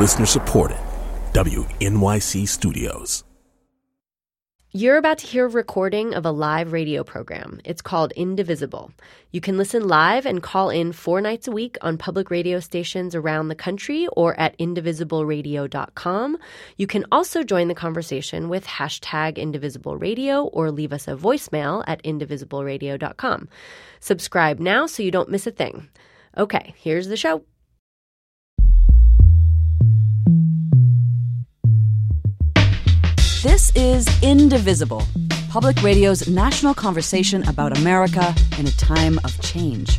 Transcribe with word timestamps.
Listener 0.00 0.24
supported. 0.24 0.78
WNYC 1.34 2.48
Studios. 2.48 3.22
You're 4.72 4.96
about 4.96 5.18
to 5.18 5.26
hear 5.26 5.44
a 5.44 5.48
recording 5.48 6.14
of 6.14 6.24
a 6.24 6.30
live 6.30 6.72
radio 6.72 7.04
program. 7.04 7.60
It's 7.66 7.82
called 7.82 8.12
Indivisible. 8.12 8.92
You 9.30 9.42
can 9.42 9.58
listen 9.58 9.86
live 9.86 10.24
and 10.24 10.42
call 10.42 10.70
in 10.70 10.92
four 10.92 11.20
nights 11.20 11.48
a 11.48 11.52
week 11.52 11.76
on 11.82 11.98
public 11.98 12.30
radio 12.30 12.60
stations 12.60 13.14
around 13.14 13.48
the 13.48 13.54
country 13.54 14.08
or 14.16 14.38
at 14.40 14.56
indivisibleradio.com. 14.56 16.38
You 16.78 16.86
can 16.86 17.04
also 17.12 17.42
join 17.42 17.68
the 17.68 17.74
conversation 17.74 18.48
with 18.48 18.64
hashtag 18.64 19.36
indivisibleradio 19.36 20.48
or 20.50 20.70
leave 20.70 20.94
us 20.94 21.08
a 21.08 21.14
voicemail 21.14 21.84
at 21.86 22.02
indivisibleradio.com. 22.04 23.48
Subscribe 24.00 24.60
now 24.60 24.86
so 24.86 25.02
you 25.02 25.10
don't 25.10 25.28
miss 25.28 25.46
a 25.46 25.50
thing. 25.50 25.90
Okay, 26.38 26.74
here's 26.78 27.08
the 27.08 27.18
show. 27.18 27.44
This 33.42 33.74
is 33.74 34.06
Indivisible, 34.22 35.02
public 35.48 35.82
radio's 35.82 36.28
national 36.28 36.74
conversation 36.74 37.42
about 37.48 37.74
America 37.74 38.34
in 38.58 38.66
a 38.66 38.70
time 38.72 39.18
of 39.24 39.40
change. 39.40 39.98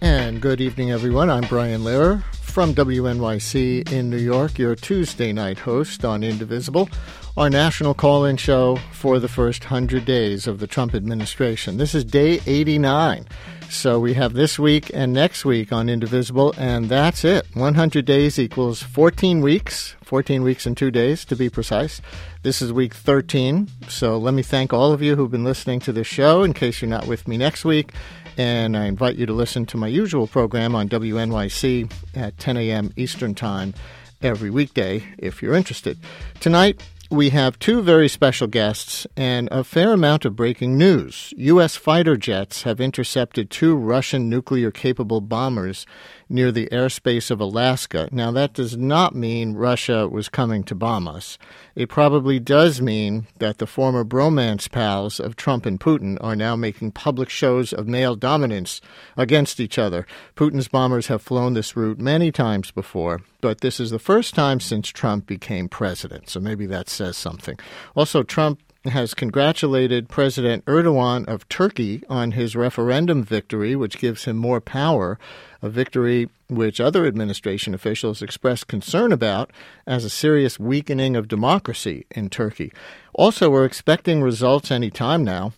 And 0.00 0.42
good 0.42 0.60
evening, 0.60 0.90
everyone. 0.90 1.30
I'm 1.30 1.44
Brian 1.44 1.82
Lehrer 1.82 2.24
from 2.32 2.74
WNYC 2.74 3.92
in 3.92 4.10
New 4.10 4.18
York, 4.18 4.58
your 4.58 4.74
Tuesday 4.74 5.32
night 5.32 5.60
host 5.60 6.04
on 6.04 6.24
Indivisible, 6.24 6.88
our 7.36 7.48
national 7.48 7.94
call 7.94 8.24
in 8.24 8.36
show 8.36 8.80
for 8.90 9.20
the 9.20 9.28
first 9.28 9.66
100 9.66 10.04
days 10.04 10.48
of 10.48 10.58
the 10.58 10.66
Trump 10.66 10.96
administration. 10.96 11.76
This 11.76 11.94
is 11.94 12.04
day 12.04 12.40
89. 12.46 13.28
So 13.70 14.00
we 14.00 14.14
have 14.14 14.32
this 14.32 14.58
week 14.58 14.90
and 14.94 15.12
next 15.12 15.44
week 15.44 15.72
on 15.72 15.88
Indivisible, 15.88 16.54
and 16.56 16.88
that's 16.88 17.22
it. 17.22 17.46
100 17.54 18.04
days 18.04 18.38
equals 18.38 18.82
14 18.82 19.40
weeks, 19.40 19.94
14 20.02 20.42
weeks 20.42 20.64
and 20.66 20.76
two 20.76 20.90
days 20.90 21.24
to 21.26 21.36
be 21.36 21.50
precise. 21.50 22.00
This 22.42 22.62
is 22.62 22.72
week 22.72 22.94
13. 22.94 23.68
So 23.88 24.16
let 24.16 24.32
me 24.32 24.42
thank 24.42 24.72
all 24.72 24.92
of 24.92 25.02
you 25.02 25.16
who've 25.16 25.30
been 25.30 25.44
listening 25.44 25.80
to 25.80 25.92
this 25.92 26.06
show 26.06 26.42
in 26.42 26.54
case 26.54 26.80
you're 26.80 26.88
not 26.88 27.06
with 27.06 27.28
me 27.28 27.36
next 27.36 27.64
week. 27.64 27.92
And 28.38 28.76
I 28.76 28.86
invite 28.86 29.16
you 29.16 29.26
to 29.26 29.32
listen 29.32 29.66
to 29.66 29.76
my 29.76 29.88
usual 29.88 30.26
program 30.26 30.74
on 30.74 30.88
WNYC 30.88 31.92
at 32.16 32.38
10 32.38 32.56
a.m. 32.56 32.92
Eastern 32.96 33.34
Time 33.34 33.74
every 34.22 34.50
weekday 34.50 35.04
if 35.18 35.42
you're 35.42 35.54
interested. 35.54 35.98
Tonight, 36.40 36.82
we 37.10 37.30
have 37.30 37.58
two 37.58 37.80
very 37.80 38.08
special 38.08 38.46
guests 38.46 39.06
and 39.16 39.48
a 39.50 39.64
fair 39.64 39.92
amount 39.92 40.26
of 40.26 40.36
breaking 40.36 40.76
news. 40.76 41.32
U.S. 41.38 41.74
fighter 41.74 42.18
jets 42.18 42.64
have 42.64 42.80
intercepted 42.80 43.50
two 43.50 43.76
Russian 43.76 44.28
nuclear 44.28 44.70
capable 44.70 45.22
bombers 45.22 45.86
near 46.28 46.52
the 46.52 46.68
airspace 46.70 47.30
of 47.30 47.40
Alaska. 47.40 48.08
Now, 48.12 48.30
that 48.32 48.52
does 48.52 48.76
not 48.76 49.14
mean 49.14 49.54
Russia 49.54 50.08
was 50.08 50.28
coming 50.28 50.62
to 50.64 50.74
bomb 50.74 51.08
us. 51.08 51.38
It 51.74 51.88
probably 51.88 52.38
does 52.38 52.80
mean 52.80 53.26
that 53.38 53.58
the 53.58 53.66
former 53.66 54.04
bromance 54.04 54.70
pals 54.70 55.18
of 55.20 55.36
Trump 55.36 55.64
and 55.64 55.80
Putin 55.80 56.18
are 56.20 56.36
now 56.36 56.56
making 56.56 56.92
public 56.92 57.28
shows 57.28 57.72
of 57.72 57.88
male 57.88 58.16
dominance 58.16 58.80
against 59.16 59.60
each 59.60 59.78
other. 59.78 60.06
Putin's 60.36 60.68
bombers 60.68 61.06
have 61.06 61.22
flown 61.22 61.54
this 61.54 61.76
route 61.76 61.98
many 61.98 62.30
times 62.30 62.70
before, 62.70 63.20
but 63.40 63.60
this 63.60 63.80
is 63.80 63.90
the 63.90 63.98
first 63.98 64.34
time 64.34 64.60
since 64.60 64.88
Trump 64.88 65.26
became 65.26 65.68
president, 65.68 66.28
so 66.28 66.40
maybe 66.40 66.66
that 66.66 66.88
says 66.88 67.16
something. 67.16 67.58
Also, 67.94 68.22
Trump 68.22 68.60
has 68.84 69.14
congratulated 69.14 70.08
President 70.08 70.64
Erdogan 70.64 71.26
of 71.26 71.48
Turkey 71.48 72.02
on 72.08 72.32
his 72.32 72.56
referendum 72.56 73.22
victory, 73.22 73.74
which 73.74 73.98
gives 73.98 74.24
him 74.24 74.36
more 74.36 74.60
power, 74.60 75.18
a 75.60 75.68
victory 75.68 76.28
which 76.48 76.80
other 76.80 77.06
administration 77.06 77.74
officials 77.74 78.22
expressed 78.22 78.68
concern 78.68 79.12
about 79.12 79.50
as 79.86 80.04
a 80.04 80.10
serious 80.10 80.58
weakening 80.58 81.16
of 81.16 81.28
democracy 81.28 82.06
in 82.12 82.30
Turkey. 82.30 82.72
Also, 83.12 83.50
we're 83.50 83.64
expecting 83.64 84.22
results 84.22 84.70
any 84.70 84.90
time 84.90 85.24
now 85.24 85.52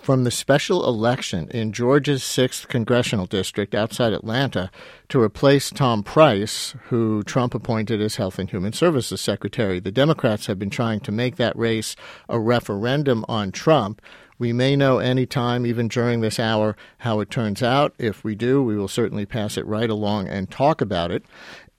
from 0.00 0.24
the 0.24 0.30
special 0.30 0.86
election 0.88 1.48
in 1.50 1.72
Georgia's 1.72 2.22
6th 2.22 2.66
congressional 2.68 3.26
district 3.26 3.74
outside 3.74 4.12
Atlanta 4.12 4.70
to 5.08 5.20
replace 5.20 5.70
Tom 5.70 6.02
Price, 6.02 6.74
who 6.84 7.22
Trump 7.24 7.54
appointed 7.54 8.00
as 8.00 8.16
Health 8.16 8.38
and 8.38 8.48
Human 8.50 8.72
Services 8.72 9.20
Secretary. 9.20 9.80
The 9.80 9.92
Democrats 9.92 10.46
have 10.46 10.58
been 10.58 10.70
trying 10.70 11.00
to 11.00 11.12
make 11.12 11.36
that 11.36 11.56
race 11.56 11.94
a 12.28 12.40
referendum 12.40 13.24
on 13.28 13.52
Trump. 13.52 14.00
We 14.38 14.52
may 14.52 14.74
know 14.74 14.98
any 14.98 15.24
time, 15.24 15.64
even 15.66 15.86
during 15.86 16.20
this 16.20 16.40
hour, 16.40 16.76
how 16.98 17.20
it 17.20 17.30
turns 17.30 17.62
out. 17.62 17.94
If 17.98 18.24
we 18.24 18.34
do, 18.34 18.62
we 18.62 18.76
will 18.76 18.88
certainly 18.88 19.26
pass 19.26 19.56
it 19.56 19.66
right 19.66 19.90
along 19.90 20.26
and 20.26 20.50
talk 20.50 20.80
about 20.80 21.12
it. 21.12 21.24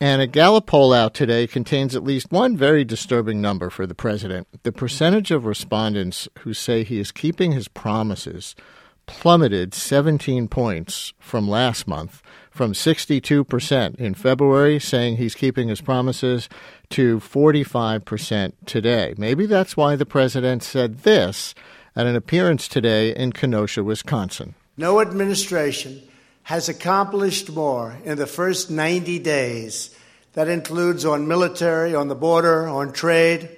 And 0.03 0.21
a 0.21 0.27
Gallup 0.27 0.65
poll 0.65 0.91
out 0.91 1.13
today 1.13 1.47
contains 1.47 1.95
at 1.95 2.03
least 2.03 2.29
one 2.29 2.57
very 2.57 2.83
disturbing 2.83 3.39
number 3.39 3.69
for 3.69 3.87
the 3.87 3.95
president. 3.95 4.49
The 4.63 4.73
percentage 4.73 5.31
of 5.31 5.45
respondents 5.45 6.27
who 6.39 6.53
say 6.53 6.83
he 6.83 6.99
is 6.99 7.13
keeping 7.13 7.53
his 7.53 7.69
promises 7.69 8.53
plummeted 9.05 9.73
17 9.73 10.49
points 10.49 11.13
from 11.19 11.47
last 11.47 11.87
month, 11.87 12.21
from 12.51 12.73
62% 12.73 13.95
in 13.95 14.13
February, 14.13 14.77
saying 14.77 15.15
he's 15.15 15.35
keeping 15.35 15.69
his 15.69 15.79
promises, 15.79 16.49
to 16.89 17.21
45% 17.21 18.51
today. 18.65 19.13
Maybe 19.17 19.45
that's 19.45 19.77
why 19.77 19.95
the 19.95 20.05
president 20.05 20.63
said 20.63 21.03
this 21.03 21.55
at 21.95 22.07
an 22.07 22.17
appearance 22.17 22.67
today 22.67 23.15
in 23.15 23.31
Kenosha, 23.31 23.85
Wisconsin. 23.85 24.55
No 24.75 24.99
administration 24.99 26.01
has 26.43 26.67
accomplished 26.67 27.49
more 27.49 27.97
in 28.03 28.17
the 28.17 28.27
first 28.27 28.69
90 28.69 29.19
days. 29.19 29.95
That 30.33 30.49
includes 30.49 31.05
on 31.05 31.27
military, 31.27 31.95
on 31.95 32.09
the 32.09 32.15
border, 32.15 32.67
on 32.67 32.91
trade, 32.91 33.49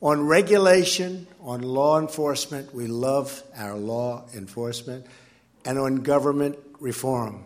on 0.00 0.26
regulation, 0.26 1.26
on 1.40 1.62
law 1.62 2.00
enforcement. 2.00 2.74
We 2.74 2.88
love 2.88 3.42
our 3.56 3.76
law 3.76 4.24
enforcement, 4.34 5.06
and 5.64 5.78
on 5.78 5.96
government 5.96 6.58
reform. 6.80 7.44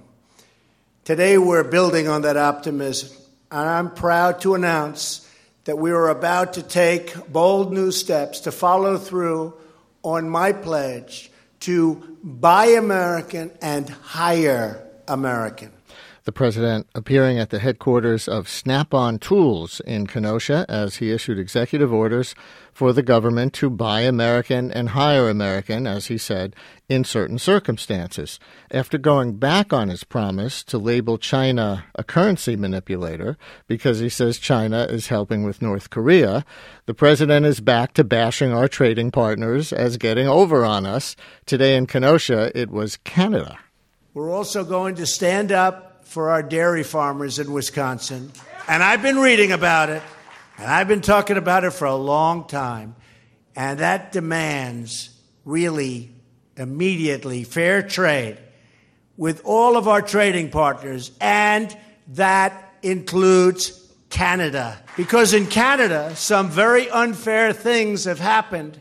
Today, 1.05 1.37
we're 1.37 1.65
building 1.65 2.09
on 2.09 2.23
that 2.23 2.37
optimism, 2.37 3.17
and 3.51 3.69
I'm 3.69 3.91
proud 3.93 4.41
to 4.41 4.55
announce 4.55 5.31
that 5.65 5.77
we 5.77 5.91
are 5.91 6.09
about 6.09 6.55
to 6.55 6.63
take 6.63 7.31
bold 7.31 7.73
new 7.73 7.91
steps 7.91 8.41
to 8.41 8.53
follow 8.53 8.97
through 8.97 9.53
on 10.03 10.31
my 10.31 10.53
pledge 10.53 11.31
to 11.61 12.17
buy 12.23 12.67
American 12.67 13.51
and 13.61 13.89
hire 13.89 14.86
American. 15.09 15.73
The 16.27 16.33
president 16.33 16.89
appearing 16.93 17.39
at 17.39 17.51
the 17.51 17.61
headquarters 17.61 18.27
of 18.27 18.49
Snap 18.49 18.93
on 18.93 19.21
Tools 19.21 19.81
in 19.87 20.09
Kenosha 20.09 20.67
as 20.69 20.97
he 20.97 21.13
issued 21.13 21.39
executive 21.39 21.93
orders 21.93 22.35
for 22.73 22.93
the 22.93 23.05
government 23.05 23.53
to 23.53 23.71
buy 23.71 24.01
American 24.01 24.73
and 24.73 24.89
hire 24.89 25.29
American, 25.29 25.87
as 25.87 26.07
he 26.07 26.19
said, 26.19 26.57
in 26.89 27.05
certain 27.05 27.39
circumstances. 27.39 28.41
After 28.73 28.99
going 28.99 29.37
back 29.37 29.73
on 29.73 29.89
his 29.89 30.03
promise 30.03 30.65
to 30.65 30.79
label 30.79 31.17
China 31.17 31.85
a 31.95 32.03
currency 32.03 32.57
manipulator 32.57 33.39
because 33.69 34.01
he 34.01 34.09
says 34.09 34.39
China 34.39 34.83
is 34.91 35.07
helping 35.07 35.45
with 35.45 35.63
North 35.63 35.91
Korea, 35.91 36.45
the 36.87 36.95
president 36.95 37.47
is 37.47 37.61
back 37.61 37.95
to 37.95 38.03
bashing 38.03 38.53
our 38.53 38.67
trading 38.67 39.13
partners 39.13 39.73
as 39.73 39.97
getting 39.97 40.27
over 40.27 40.65
on 40.65 40.87
us. 40.87 41.15
Today 41.47 41.77
in 41.77 41.87
Kenosha, 41.87 42.51
it 42.59 42.69
was 42.69 42.97
Canada. 42.97 43.61
We're 44.17 44.33
also 44.33 44.65
going 44.65 44.95
to 44.95 45.05
stand 45.05 45.53
up 45.53 46.07
for 46.07 46.31
our 46.31 46.43
dairy 46.43 46.85
farmers 46.85 47.39
in 47.39 47.53
Wisconsin. 47.53 48.33
And 48.67 48.83
I've 48.83 49.03
been 49.03 49.19
reading 49.19 49.53
about 49.53 49.91
it, 49.91 50.03
and 50.57 50.71
I've 50.71 50.89
been 50.89 51.03
talking 51.03 51.37
about 51.37 51.65
it 51.65 51.73
for 51.75 51.85
a 51.85 51.95
long 51.95 52.47
time. 52.47 52.97
And 53.55 53.81
that 53.81 54.13
demands 54.13 55.11
really 55.45 56.15
immediately 56.57 57.45
fair 57.45 57.83
trade 57.83 58.39
with 59.19 59.43
all 59.45 59.77
of 59.77 59.87
our 59.87 60.01
trading 60.01 60.51
partners, 60.51 61.13
and 61.21 61.77
that 62.15 62.73
includes 62.83 63.87
Canada. 64.09 64.79
Because 64.97 65.35
in 65.35 65.47
Canada, 65.47 66.17
some 66.17 66.49
very 66.49 66.89
unfair 66.89 67.53
things 67.53 68.05
have 68.05 68.19
happened 68.19 68.81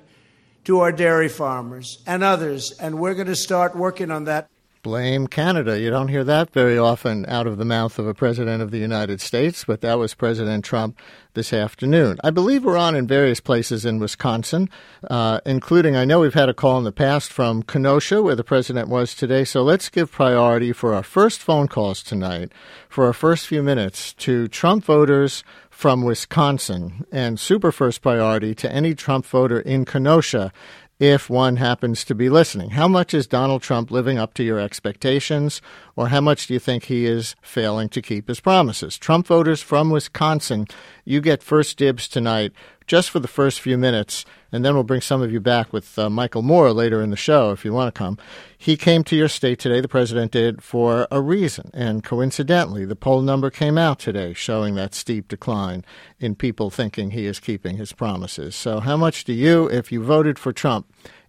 to 0.63 0.79
our 0.79 0.93
dairy 0.93 1.27
farmers 1.27 2.01
and 2.07 2.23
others, 2.23 2.71
and 2.79 2.99
we're 2.99 3.15
going 3.15 3.27
to 3.27 3.35
start 3.35 3.75
working 3.75 4.11
on 4.11 4.23
that 4.23 4.47
blame 4.85 5.25
Canada. 5.25 5.79
You 5.79 5.89
don't 5.89 6.09
hear 6.09 6.23
that 6.23 6.51
very 6.51 6.77
often 6.77 7.25
out 7.25 7.47
of 7.47 7.57
the 7.57 7.65
mouth 7.65 7.97
of 7.97 8.05
a 8.05 8.13
president 8.13 8.61
of 8.61 8.69
the 8.69 8.77
United 8.77 9.19
States, 9.19 9.65
but 9.65 9.81
that 9.81 9.97
was 9.97 10.13
President 10.13 10.63
Trump 10.63 10.99
this 11.33 11.51
afternoon. 11.51 12.19
I 12.23 12.29
believe 12.29 12.63
we're 12.63 12.77
on 12.77 12.95
in 12.95 13.07
various 13.07 13.39
places 13.39 13.83
in 13.83 13.97
Wisconsin, 13.97 14.69
uh, 15.09 15.39
including, 15.43 15.95
I 15.95 16.05
know 16.05 16.19
we've 16.19 16.35
had 16.35 16.49
a 16.49 16.53
call 16.53 16.77
in 16.77 16.83
the 16.83 16.91
past 16.91 17.33
from 17.33 17.63
Kenosha, 17.63 18.21
where 18.21 18.35
the 18.35 18.43
president 18.43 18.87
was 18.87 19.15
today. 19.15 19.43
So 19.43 19.63
let's 19.63 19.89
give 19.89 20.11
priority 20.11 20.71
for 20.71 20.93
our 20.93 21.01
first 21.01 21.41
phone 21.41 21.67
calls 21.67 22.03
tonight, 22.03 22.51
for 22.87 23.07
our 23.07 23.13
first 23.13 23.47
few 23.47 23.63
minutes, 23.63 24.13
to 24.13 24.47
Trump 24.47 24.85
voters 24.85 25.43
from 25.71 26.03
Wisconsin, 26.03 27.05
and 27.11 27.39
super 27.39 27.71
first 27.71 28.03
priority 28.03 28.53
to 28.55 28.71
any 28.71 28.93
Trump 28.93 29.25
voter 29.25 29.59
in 29.59 29.83
Kenosha 29.83 30.53
if 30.99 31.29
one 31.29 31.57
happens 31.57 32.05
to 32.05 32.15
be 32.15 32.29
listening. 32.29 32.71
How 32.71 32.87
much 32.87 33.13
is 33.13 33.27
Donald 33.27 33.61
Trump 33.61 33.91
living 33.91 34.17
up 34.17 34.33
to 34.35 34.43
your 34.43 34.59
expectations, 34.59 35.61
or 35.95 36.07
how 36.07 36.21
much 36.21 36.47
do 36.47 36.53
you 36.53 36.59
think 36.59 36.85
he 36.85 37.05
is 37.05 37.35
failing 37.41 37.89
to 37.89 38.01
keep 38.01 38.27
his 38.27 38.39
promises? 38.39 38.97
Trump 38.97 39.27
voters 39.27 39.61
from 39.61 39.89
Wisconsin, 39.89 40.67
you 41.03 41.19
get 41.19 41.43
first 41.43 41.77
dibs 41.77 42.07
tonight 42.07 42.53
just 42.87 43.09
for 43.09 43.19
the 43.19 43.27
first 43.27 43.59
few 43.59 43.77
minutes, 43.77 44.25
and 44.55 44.63
then 44.63 44.73
we'll 44.73 44.83
bring 44.83 45.01
some 45.01 45.21
of 45.21 45.33
you 45.33 45.41
back 45.41 45.73
with 45.73 45.99
uh, 45.99 46.09
Michael 46.09 46.41
Moore 46.41 46.71
later 46.71 47.01
in 47.01 47.09
the 47.09 47.17
show 47.17 47.51
if 47.51 47.65
you 47.65 47.73
want 47.73 47.93
to 47.93 47.97
come. 47.97 48.17
He 48.57 48.77
came 48.77 49.03
to 49.03 49.15
your 49.15 49.27
state 49.27 49.59
today, 49.59 49.81
the 49.81 49.89
president 49.89 50.31
did, 50.31 50.63
for 50.63 51.07
a 51.11 51.21
reason. 51.21 51.69
And 51.73 52.03
coincidentally, 52.03 52.85
the 52.85 52.95
poll 52.95 53.21
number 53.21 53.49
came 53.49 53.77
out 53.77 53.99
today 53.99 54.33
showing 54.33 54.75
that 54.75 54.95
steep 54.95 55.27
decline 55.27 55.83
in 56.19 56.35
people 56.35 56.69
thinking 56.69 57.11
he 57.11 57.25
is 57.25 57.41
keeping 57.41 57.75
his 57.75 57.91
promises. 57.91 58.55
So, 58.55 58.79
how 58.79 58.95
much 58.95 59.25
do 59.25 59.33
you, 59.33 59.67
if 59.67 59.91
you 59.91 60.01
voted 60.01 60.39
for 60.39 60.53
Trump, 60.53 60.87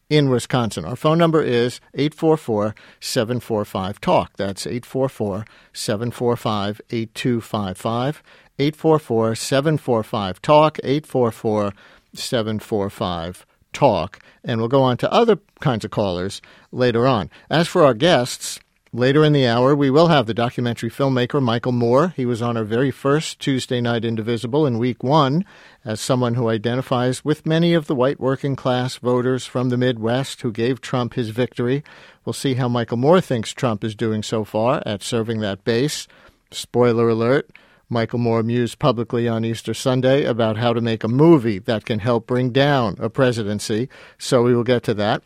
in 0.08 0.30
Wisconsin. 0.30 0.84
Our 0.84 0.94
phone 0.94 1.18
number 1.18 1.42
is 1.42 1.80
844 1.94 2.76
745 3.00 4.00
TALK. 4.00 4.36
That's 4.36 4.64
844 4.64 5.44
745 5.72 6.80
8255. 6.90 8.22
844 8.58 9.34
745 9.34 10.42
TALK, 10.42 10.78
844 10.82 11.72
745 12.14 13.46
TALK. 13.72 14.18
And 14.44 14.60
we'll 14.60 14.68
go 14.68 14.82
on 14.82 14.96
to 14.98 15.12
other 15.12 15.38
kinds 15.60 15.84
of 15.84 15.90
callers 15.90 16.40
later 16.72 17.06
on. 17.06 17.30
As 17.50 17.68
for 17.68 17.84
our 17.84 17.94
guests, 17.94 18.60
Later 18.96 19.24
in 19.24 19.34
the 19.34 19.46
hour, 19.46 19.74
we 19.74 19.90
will 19.90 20.06
have 20.08 20.24
the 20.24 20.32
documentary 20.32 20.88
filmmaker 20.88 21.42
Michael 21.42 21.72
Moore. 21.72 22.14
He 22.16 22.24
was 22.24 22.40
on 22.40 22.56
our 22.56 22.64
very 22.64 22.90
first 22.90 23.38
Tuesday 23.38 23.78
Night 23.82 24.06
Indivisible 24.06 24.64
in 24.64 24.78
week 24.78 25.02
one 25.02 25.44
as 25.84 26.00
someone 26.00 26.32
who 26.32 26.48
identifies 26.48 27.22
with 27.22 27.44
many 27.44 27.74
of 27.74 27.88
the 27.88 27.94
white 27.94 28.18
working 28.18 28.56
class 28.56 28.96
voters 28.96 29.44
from 29.44 29.68
the 29.68 29.76
Midwest 29.76 30.40
who 30.40 30.50
gave 30.50 30.80
Trump 30.80 31.12
his 31.12 31.28
victory. 31.28 31.84
We'll 32.24 32.32
see 32.32 32.54
how 32.54 32.68
Michael 32.68 32.96
Moore 32.96 33.20
thinks 33.20 33.52
Trump 33.52 33.84
is 33.84 33.94
doing 33.94 34.22
so 34.22 34.44
far 34.44 34.82
at 34.86 35.02
serving 35.02 35.40
that 35.40 35.62
base. 35.62 36.08
Spoiler 36.50 37.10
alert 37.10 37.50
Michael 37.88 38.18
Moore 38.18 38.42
mused 38.42 38.80
publicly 38.80 39.28
on 39.28 39.44
Easter 39.44 39.72
Sunday 39.72 40.24
about 40.24 40.56
how 40.56 40.72
to 40.72 40.80
make 40.80 41.04
a 41.04 41.08
movie 41.08 41.60
that 41.60 41.84
can 41.84 42.00
help 42.00 42.26
bring 42.26 42.50
down 42.50 42.96
a 42.98 43.08
presidency, 43.08 43.88
so 44.18 44.42
we 44.42 44.56
will 44.56 44.64
get 44.64 44.82
to 44.84 44.94
that. 44.94 45.22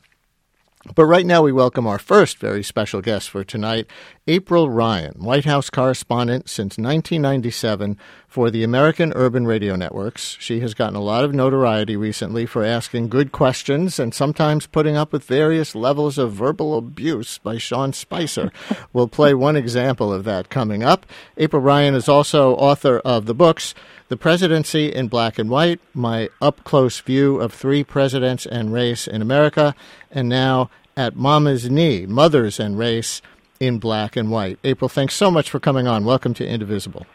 But 0.94 1.06
right 1.06 1.24
now, 1.24 1.42
we 1.42 1.52
welcome 1.52 1.86
our 1.86 1.98
first 1.98 2.38
very 2.38 2.62
special 2.62 3.00
guest 3.00 3.30
for 3.30 3.44
tonight, 3.44 3.86
April 4.30 4.70
Ryan, 4.70 5.14
White 5.18 5.44
House 5.44 5.70
correspondent 5.70 6.48
since 6.48 6.78
1997 6.78 7.98
for 8.28 8.48
the 8.48 8.62
American 8.62 9.12
Urban 9.16 9.44
Radio 9.44 9.74
Networks. 9.74 10.36
She 10.38 10.60
has 10.60 10.72
gotten 10.72 10.94
a 10.94 11.02
lot 11.02 11.24
of 11.24 11.34
notoriety 11.34 11.96
recently 11.96 12.46
for 12.46 12.64
asking 12.64 13.08
good 13.08 13.32
questions 13.32 13.98
and 13.98 14.14
sometimes 14.14 14.68
putting 14.68 14.96
up 14.96 15.12
with 15.12 15.24
various 15.24 15.74
levels 15.74 16.16
of 16.16 16.32
verbal 16.32 16.78
abuse 16.78 17.38
by 17.38 17.58
Sean 17.58 17.92
Spicer. 17.92 18.52
we'll 18.92 19.08
play 19.08 19.34
one 19.34 19.56
example 19.56 20.12
of 20.12 20.22
that 20.22 20.48
coming 20.48 20.84
up. 20.84 21.06
April 21.36 21.60
Ryan 21.60 21.96
is 21.96 22.08
also 22.08 22.54
author 22.54 23.00
of 23.00 23.26
the 23.26 23.34
books 23.34 23.74
The 24.06 24.16
Presidency 24.16 24.94
in 24.94 25.08
Black 25.08 25.40
and 25.40 25.50
White, 25.50 25.80
My 25.92 26.28
Up 26.40 26.62
Close 26.62 27.00
View 27.00 27.40
of 27.40 27.52
Three 27.52 27.82
Presidents 27.82 28.46
and 28.46 28.72
Race 28.72 29.08
in 29.08 29.22
America, 29.22 29.74
and 30.08 30.28
now 30.28 30.70
at 30.96 31.16
Mama's 31.16 31.70
Knee, 31.70 32.06
Mothers 32.06 32.60
and 32.60 32.78
Race 32.78 33.22
in 33.60 33.78
Black 33.78 34.16
and 34.16 34.30
White. 34.30 34.58
April, 34.64 34.88
thanks 34.88 35.14
so 35.14 35.30
much 35.30 35.50
for 35.50 35.60
coming 35.60 35.86
on. 35.86 36.04
Welcome 36.04 36.32
to 36.34 36.46
Indivisible. 36.46 37.06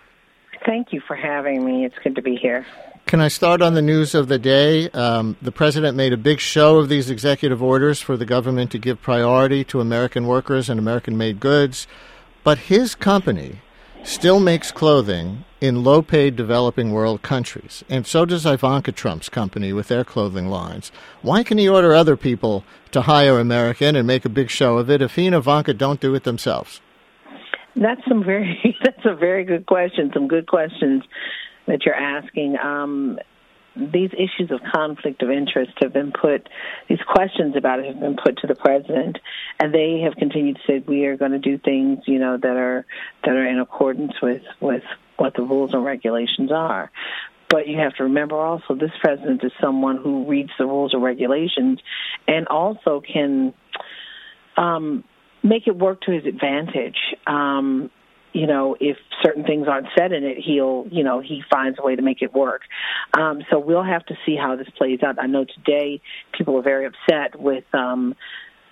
Thank 0.66 0.94
you 0.94 1.02
for 1.02 1.16
having 1.16 1.66
me. 1.66 1.86
It's 1.86 1.98
good 2.04 2.16
to 2.16 2.22
be 2.22 2.36
here. 2.36 2.66
Can 3.08 3.20
I 3.20 3.28
start 3.28 3.62
on 3.62 3.74
the 3.74 3.82
news 3.82 4.16
of 4.16 4.30
the 4.30 4.40
day? 4.40 4.90
Um, 4.92 5.38
the 5.42 5.52
president 5.52 5.98
made 5.98 6.14
a 6.14 6.18
big 6.18 6.40
show 6.40 6.78
of 6.78 6.90
these 6.90 7.10
executive 7.10 7.62
orders 7.62 8.00
for 8.00 8.18
the 8.18 8.26
government 8.26 8.72
to 8.72 8.80
give 8.80 9.02
priority 9.02 9.64
to 9.66 9.80
American 9.80 10.26
workers 10.26 10.70
and 10.70 10.80
American 10.80 11.18
made 11.18 11.40
goods. 11.40 11.88
But 12.44 12.58
his 12.58 12.96
company, 12.96 13.62
still 14.06 14.40
makes 14.40 14.72
clothing 14.72 15.44
in 15.60 15.84
low 15.84 16.02
paid 16.02 16.36
developing 16.36 16.92
world 16.92 17.22
countries. 17.22 17.84
And 17.90 18.06
so 18.06 18.24
does 18.24 18.46
Ivanka 18.46 18.92
Trump's 18.92 19.30
company 19.30 19.74
with 19.74 19.88
their 19.88 20.04
clothing 20.04 20.48
lines. 20.48 20.92
Why 21.22 21.44
can 21.44 21.58
he 21.58 21.68
order 21.68 21.94
other 21.94 22.16
people 22.16 22.64
to 22.92 23.02
hire 23.02 23.40
American 23.40 23.96
and 23.96 24.06
make 24.06 24.24
a 24.26 24.30
big 24.30 24.50
show 24.50 24.78
of 24.78 24.90
it 24.90 25.02
if 25.02 25.16
he 25.16 25.26
and 25.26 25.36
Ivanka 25.36 25.74
don't 25.74 26.00
do 26.00 26.14
it 26.14 26.24
themselves? 26.24 26.82
That's 27.76 28.02
some 28.08 28.24
very 28.24 28.78
that's 28.84 29.06
a 29.06 29.16
very 29.16 29.44
good 29.44 29.66
question. 29.66 30.12
Some 30.14 30.28
good 30.28 30.48
questions 30.48 31.04
that 31.68 31.86
you're 31.86 31.96
asking. 31.96 32.58
Um, 32.64 33.20
these 33.76 34.12
issues 34.14 34.52
of 34.52 34.62
conflict 34.74 35.22
of 35.22 35.30
interest 35.30 35.72
have 35.82 35.94
been 35.94 36.12
put, 36.12 36.48
these 36.88 37.02
questions 37.08 37.56
about 37.56 37.80
it 37.80 37.86
have 37.86 38.00
been 38.00 38.16
put 38.16 38.38
to 38.38 38.48
the 38.48 38.56
president, 38.56 39.18
and 39.60 39.74
they 39.74 40.02
have 40.04 40.16
continued 40.16 40.58
to 40.58 40.62
say 40.66 40.84
we 40.88 41.06
are 41.06 41.18
going 41.18 41.32
to 41.32 41.40
do 41.40 41.58
things, 41.58 42.00
you 42.08 42.20
know, 42.20 42.38
that 42.38 42.56
are 42.58 42.86
that 43.24 43.32
are 43.32 43.48
in 43.48 43.60
accordance 43.60 44.14
with 44.22 44.44
with 44.62 44.84
what 45.18 45.34
the 45.36 45.42
rules 45.42 45.74
and 45.74 45.84
regulations 45.84 46.52
are. 46.52 46.92
But 47.50 47.68
you 47.68 47.78
have 47.78 47.94
to 47.96 48.04
remember 48.04 48.36
also, 48.36 48.76
this 48.76 48.92
president 49.02 49.44
is 49.44 49.52
someone 49.62 49.98
who 49.98 50.26
reads 50.26 50.52
the 50.58 50.66
rules 50.66 50.94
and 50.94 51.04
regulations, 51.04 51.80
and 52.28 52.48
also 52.48 53.02
can 53.02 53.54
um, 54.58 55.04
make 55.44 55.68
it 55.68 55.76
work 55.76 56.02
to 56.02 56.12
his 56.12 56.26
advantage. 56.26 56.98
Um, 57.28 57.92
you 58.36 58.48
know, 58.48 58.76
if 58.82 58.98
certain 59.24 59.46
things 59.46 59.66
aren't 59.70 59.88
said 59.98 60.12
in 60.12 60.26
it, 60.26 60.38
he'll, 60.38 60.86
you 60.92 61.04
know, 61.06 61.22
he 61.22 61.42
finds 61.50 61.80
a 61.80 61.82
way 61.82 61.96
to 61.96 62.02
make 62.02 62.22
it 62.22 62.34
work. 62.34 62.64
Um, 63.18 63.44
so 63.50 63.58
we'll 63.58 63.84
have 63.84 64.06
to 64.08 64.16
see 64.26 64.36
how 64.36 64.58
this 64.58 64.68
plays 64.78 65.00
out. 65.04 65.16
I 65.18 65.28
know 65.28 65.46
today 65.46 66.02
people 66.38 66.58
are 66.58 66.62
very 66.62 66.86
upset 66.86 67.40
with 67.40 67.64
um, 67.74 68.14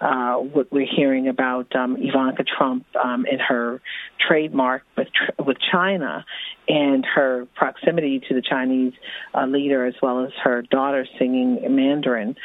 uh, 0.02 0.36
what 0.36 0.70
we're 0.70 0.86
hearing 0.86 1.30
about 1.30 1.74
um, 1.78 1.96
Ivanka 1.98 2.44
Trump 2.44 2.86
um, 3.02 3.26
and 3.32 3.40
her 3.40 3.82
trademark 4.28 4.84
with 4.98 5.08
with 5.40 5.58
China 5.72 6.26
and 6.68 7.06
her 7.06 7.48
proximity 7.56 8.20
to 8.28 8.34
the 8.34 8.42
Chinese 8.42 8.92
uh, 9.34 9.46
leader, 9.46 9.86
as 9.86 9.96
well 10.02 10.26
as 10.26 10.32
her 10.44 10.62
daughter 10.62 11.08
singing 11.18 11.62
Mandarin 11.74 12.36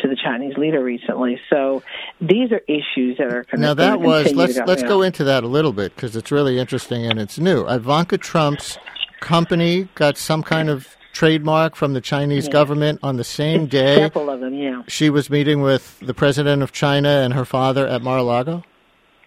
to 0.00 0.08
the 0.08 0.16
Chinese 0.16 0.56
leader 0.56 0.82
recently. 0.82 1.40
So 1.50 1.82
these 2.20 2.52
are 2.52 2.60
issues 2.68 3.18
that 3.18 3.32
are 3.32 3.44
now 3.54 3.74
that 3.74 4.00
was 4.00 4.32
let's 4.34 4.56
let's 4.58 4.82
go 4.82 5.02
into 5.02 5.24
that 5.24 5.44
a 5.44 5.48
little 5.48 5.72
bit 5.72 5.94
because 5.94 6.16
it's 6.16 6.30
really 6.30 6.58
interesting 6.58 7.06
and 7.06 7.18
it's 7.18 7.38
new. 7.38 7.66
Ivanka 7.68 8.18
Trump's 8.18 8.78
company 9.20 9.88
got 9.94 10.16
some 10.16 10.42
kind 10.42 10.68
of 10.68 10.96
trademark 11.12 11.74
from 11.74 11.94
the 11.94 12.00
Chinese 12.00 12.46
yeah. 12.46 12.52
government 12.52 13.00
on 13.02 13.16
the 13.16 13.24
same 13.24 13.66
day. 13.66 13.96
Several 13.96 14.30
of 14.30 14.40
them, 14.40 14.54
yeah. 14.54 14.82
She 14.86 15.10
was 15.10 15.28
meeting 15.28 15.62
with 15.62 15.98
the 16.00 16.14
president 16.14 16.62
of 16.62 16.70
China 16.70 17.08
and 17.08 17.34
her 17.34 17.44
father 17.44 17.86
at 17.88 18.02
Mar-a-Lago. 18.02 18.62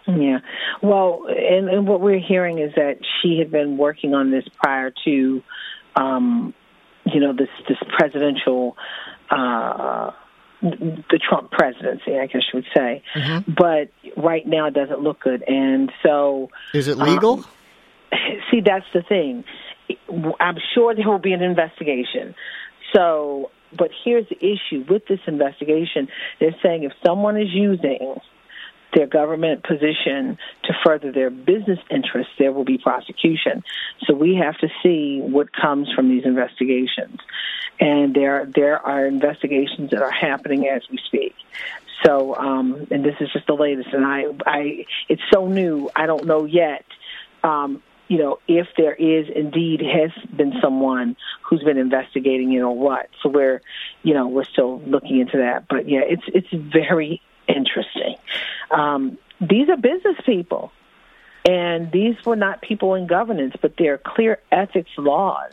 Yeah. 0.07 0.39
Well, 0.81 1.25
and, 1.27 1.69
and 1.69 1.87
what 1.87 2.01
we're 2.01 2.25
hearing 2.25 2.59
is 2.59 2.73
that 2.75 2.97
she 3.21 3.37
had 3.37 3.51
been 3.51 3.77
working 3.77 4.13
on 4.13 4.31
this 4.31 4.45
prior 4.63 4.93
to, 5.03 5.43
um, 5.95 6.53
you 7.05 7.19
know, 7.19 7.33
this 7.33 7.49
this 7.67 7.77
presidential. 7.97 8.77
Uh, 9.29 10.11
the 10.61 11.19
Trump 11.27 11.51
presidency, 11.51 12.17
I 12.17 12.27
guess 12.27 12.43
you 12.53 12.59
would 12.59 12.67
say. 12.75 13.03
Mm-hmm. 13.15 13.51
But 13.53 13.91
right 14.21 14.45
now 14.45 14.67
it 14.67 14.73
doesn't 14.73 14.99
look 14.99 15.19
good. 15.21 15.43
And 15.47 15.91
so. 16.03 16.49
Is 16.73 16.87
it 16.87 16.97
legal? 16.97 17.39
Um, 17.39 17.45
see, 18.51 18.61
that's 18.61 18.85
the 18.93 19.01
thing. 19.01 19.43
I'm 20.39 20.57
sure 20.73 20.95
there 20.95 21.07
will 21.07 21.19
be 21.19 21.33
an 21.33 21.41
investigation. 21.41 22.35
So, 22.93 23.51
but 23.77 23.89
here's 24.03 24.27
the 24.29 24.37
issue 24.37 24.85
with 24.89 25.03
this 25.07 25.19
investigation. 25.27 26.07
They're 26.39 26.55
saying 26.61 26.83
if 26.83 26.93
someone 27.05 27.39
is 27.39 27.49
using 27.51 28.19
their 28.93 29.07
government 29.07 29.63
position 29.63 30.37
to 30.63 30.73
further 30.83 31.11
their 31.11 31.29
business 31.29 31.79
interests, 31.89 32.33
there 32.37 32.51
will 32.51 32.65
be 32.65 32.77
prosecution. 32.77 33.63
So 34.05 34.13
we 34.13 34.35
have 34.35 34.57
to 34.59 34.69
see 34.83 35.19
what 35.21 35.53
comes 35.53 35.91
from 35.93 36.09
these 36.09 36.25
investigations. 36.25 37.19
And 37.79 38.13
there, 38.13 38.45
there 38.45 38.79
are 38.79 39.05
investigations 39.05 39.91
that 39.91 40.01
are 40.01 40.11
happening 40.11 40.67
as 40.67 40.83
we 40.89 40.99
speak. 41.05 41.35
So, 42.05 42.35
um, 42.35 42.87
and 42.91 43.03
this 43.03 43.15
is 43.19 43.31
just 43.31 43.47
the 43.47 43.53
latest. 43.53 43.89
And 43.93 44.05
I, 44.05 44.25
I, 44.45 44.85
it's 45.07 45.21
so 45.31 45.47
new. 45.47 45.89
I 45.95 46.05
don't 46.05 46.25
know 46.25 46.45
yet. 46.45 46.85
Um, 47.43 47.81
you 48.07 48.17
know, 48.17 48.39
if 48.45 48.67
there 48.75 48.93
is 48.93 49.27
indeed 49.33 49.81
has 49.81 50.11
been 50.35 50.53
someone 50.61 51.15
who's 51.43 51.63
been 51.63 51.77
investigating 51.77 52.51
it 52.51 52.59
or 52.59 52.75
what. 52.75 53.09
So 53.23 53.29
we're, 53.29 53.61
you 54.03 54.13
know, 54.13 54.27
we're 54.27 54.43
still 54.43 54.81
looking 54.81 55.19
into 55.21 55.37
that. 55.37 55.69
But 55.69 55.87
yeah, 55.87 56.01
it's 56.05 56.23
it's 56.27 56.49
very 56.51 57.21
interesting. 57.55 58.15
Um, 58.69 59.17
these 59.39 59.69
are 59.69 59.77
business 59.77 60.17
people, 60.25 60.71
and 61.45 61.91
these 61.91 62.15
were 62.25 62.35
not 62.35 62.61
people 62.61 62.95
in 62.95 63.07
governance, 63.07 63.55
but 63.61 63.73
they're 63.77 63.97
clear 63.97 64.39
ethics 64.51 64.91
laws 64.97 65.51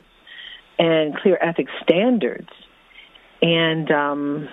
and 0.78 1.17
clear 1.17 1.38
ethics 1.40 1.73
standards, 1.83 2.50
and. 3.43 3.90
Um, 3.90 4.49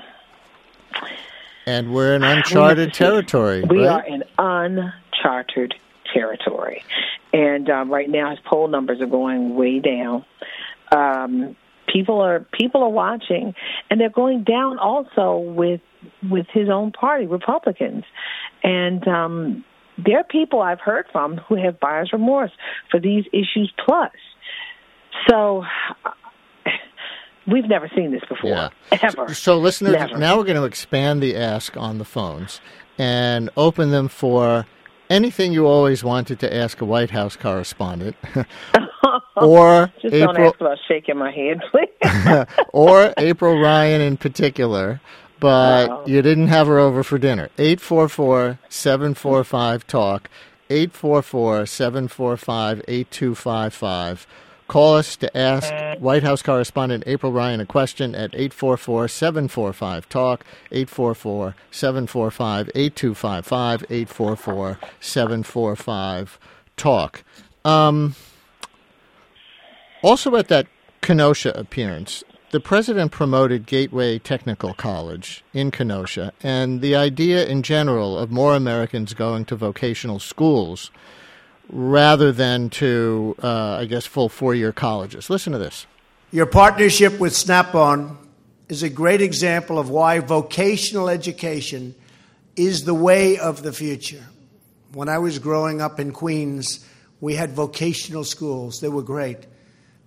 and 1.65 1.93
we're 1.93 2.15
in 2.15 2.23
uncharted 2.23 2.93
territory. 2.93 3.63
We 3.63 3.85
right? 3.85 3.87
are 3.87 4.05
in 4.05 4.23
uncharted 4.37 5.73
territory. 6.13 6.83
And 7.33 7.69
um, 7.69 7.91
right 7.91 8.09
now, 8.09 8.29
his 8.29 8.39
poll 8.45 8.67
numbers 8.67 9.01
are 9.01 9.07
going 9.07 9.55
way 9.55 9.79
down. 9.79 10.25
Um, 10.91 11.55
people 11.91 12.21
are 12.21 12.39
people 12.39 12.83
are 12.83 12.89
watching, 12.89 13.53
and 13.89 13.99
they're 13.99 14.09
going 14.09 14.43
down 14.43 14.79
also 14.79 15.37
with 15.37 15.81
with 16.29 16.47
his 16.53 16.69
own 16.69 16.91
party, 16.91 17.25
Republicans, 17.27 18.03
and 18.63 19.07
um, 19.07 19.65
there 20.03 20.19
are 20.19 20.23
people 20.23 20.61
I've 20.61 20.79
heard 20.81 21.05
from 21.11 21.37
who 21.37 21.55
have 21.55 21.79
buyer's 21.79 22.11
remorse 22.11 22.51
for 22.91 22.99
these 22.99 23.25
issues 23.33 23.71
plus. 23.85 24.11
So 25.29 25.63
we've 27.47 27.65
never 27.69 27.89
seen 27.95 28.11
this 28.11 28.23
before, 28.27 28.49
Yeah. 28.49 28.69
ever. 29.01 29.33
So, 29.33 29.57
listeners, 29.57 29.93
Never. 29.93 30.17
now 30.17 30.37
we're 30.37 30.43
going 30.43 30.57
to 30.57 30.65
expand 30.65 31.21
the 31.21 31.35
ask 31.35 31.77
on 31.77 31.97
the 31.97 32.05
phones 32.05 32.59
and 32.97 33.49
open 33.57 33.91
them 33.91 34.07
for 34.07 34.65
anything 35.09 35.53
you 35.53 35.67
always 35.67 36.03
wanted 36.03 36.39
to 36.39 36.53
ask 36.53 36.81
a 36.81 36.85
White 36.85 37.11
House 37.11 37.35
correspondent, 37.35 38.15
or 39.37 39.91
Just 40.01 40.13
don't 40.15 40.37
ask 40.39 40.59
about 40.59 40.77
shaking 40.87 41.17
my 41.17 41.31
head, 41.31 41.61
please. 41.71 42.45
or 42.73 43.13
April 43.17 43.59
Ryan 43.61 44.01
in 44.01 44.17
particular. 44.17 44.99
But 45.39 45.89
Wow. 45.89 46.03
you 46.05 46.21
didn't 46.21 46.47
have 46.47 46.67
her 46.67 46.79
over 46.79 47.03
for 47.03 47.17
dinner. 47.17 47.49
844 47.57 48.59
745 48.69 49.85
TALK, 49.87 50.29
844 50.69 51.65
745 51.65 52.81
8255. 52.87 54.27
Call 54.67 54.95
us 54.95 55.15
to 55.17 55.37
ask 55.37 55.71
White 55.99 56.23
House 56.23 56.41
correspondent 56.41 57.03
April 57.05 57.31
Ryan 57.31 57.59
a 57.59 57.65
question 57.67 58.15
at 58.15 58.33
844 58.33 59.07
745 59.07 60.09
TALK, 60.09 60.43
844 60.71 61.55
745 61.69 62.71
8255, 62.73 63.83
844 63.91 64.79
745 64.99 66.39
TALK. 66.77 67.23
Um, 67.63 68.15
also, 70.01 70.35
at 70.35 70.47
that 70.47 70.65
Kenosha 71.01 71.51
appearance, 71.51 72.23
the 72.51 72.59
president 72.59 73.11
promoted 73.11 73.65
Gateway 73.65 74.19
Technical 74.19 74.73
College 74.73 75.43
in 75.53 75.71
Kenosha 75.71 76.31
and 76.41 76.81
the 76.81 76.95
idea 76.95 77.45
in 77.45 77.63
general 77.63 78.17
of 78.17 78.31
more 78.31 78.55
Americans 78.55 79.13
going 79.13 79.45
to 79.45 79.55
vocational 79.55 80.19
schools 80.19 80.91
rather 81.69 82.31
than 82.31 82.69
to, 82.69 83.35
uh, 83.41 83.77
I 83.79 83.85
guess, 83.85 84.05
full 84.05 84.29
four 84.29 84.53
year 84.53 84.71
colleges. 84.71 85.29
Listen 85.29 85.53
to 85.53 85.59
this. 85.59 85.85
Your 86.31 86.45
partnership 86.45 87.19
with 87.19 87.35
Snap 87.35 87.73
On 87.75 88.17
is 88.69 88.83
a 88.83 88.89
great 88.89 89.21
example 89.21 89.79
of 89.79 89.89
why 89.89 90.19
vocational 90.19 91.09
education 91.09 91.95
is 92.55 92.85
the 92.85 92.93
way 92.93 93.37
of 93.37 93.63
the 93.63 93.73
future. 93.73 94.23
When 94.93 95.09
I 95.09 95.17
was 95.17 95.39
growing 95.39 95.81
up 95.81 95.99
in 95.99 96.11
Queens, 96.11 96.85
we 97.19 97.35
had 97.35 97.51
vocational 97.51 98.23
schools. 98.23 98.79
They 98.81 98.89
were 98.89 99.03
great. 99.03 99.45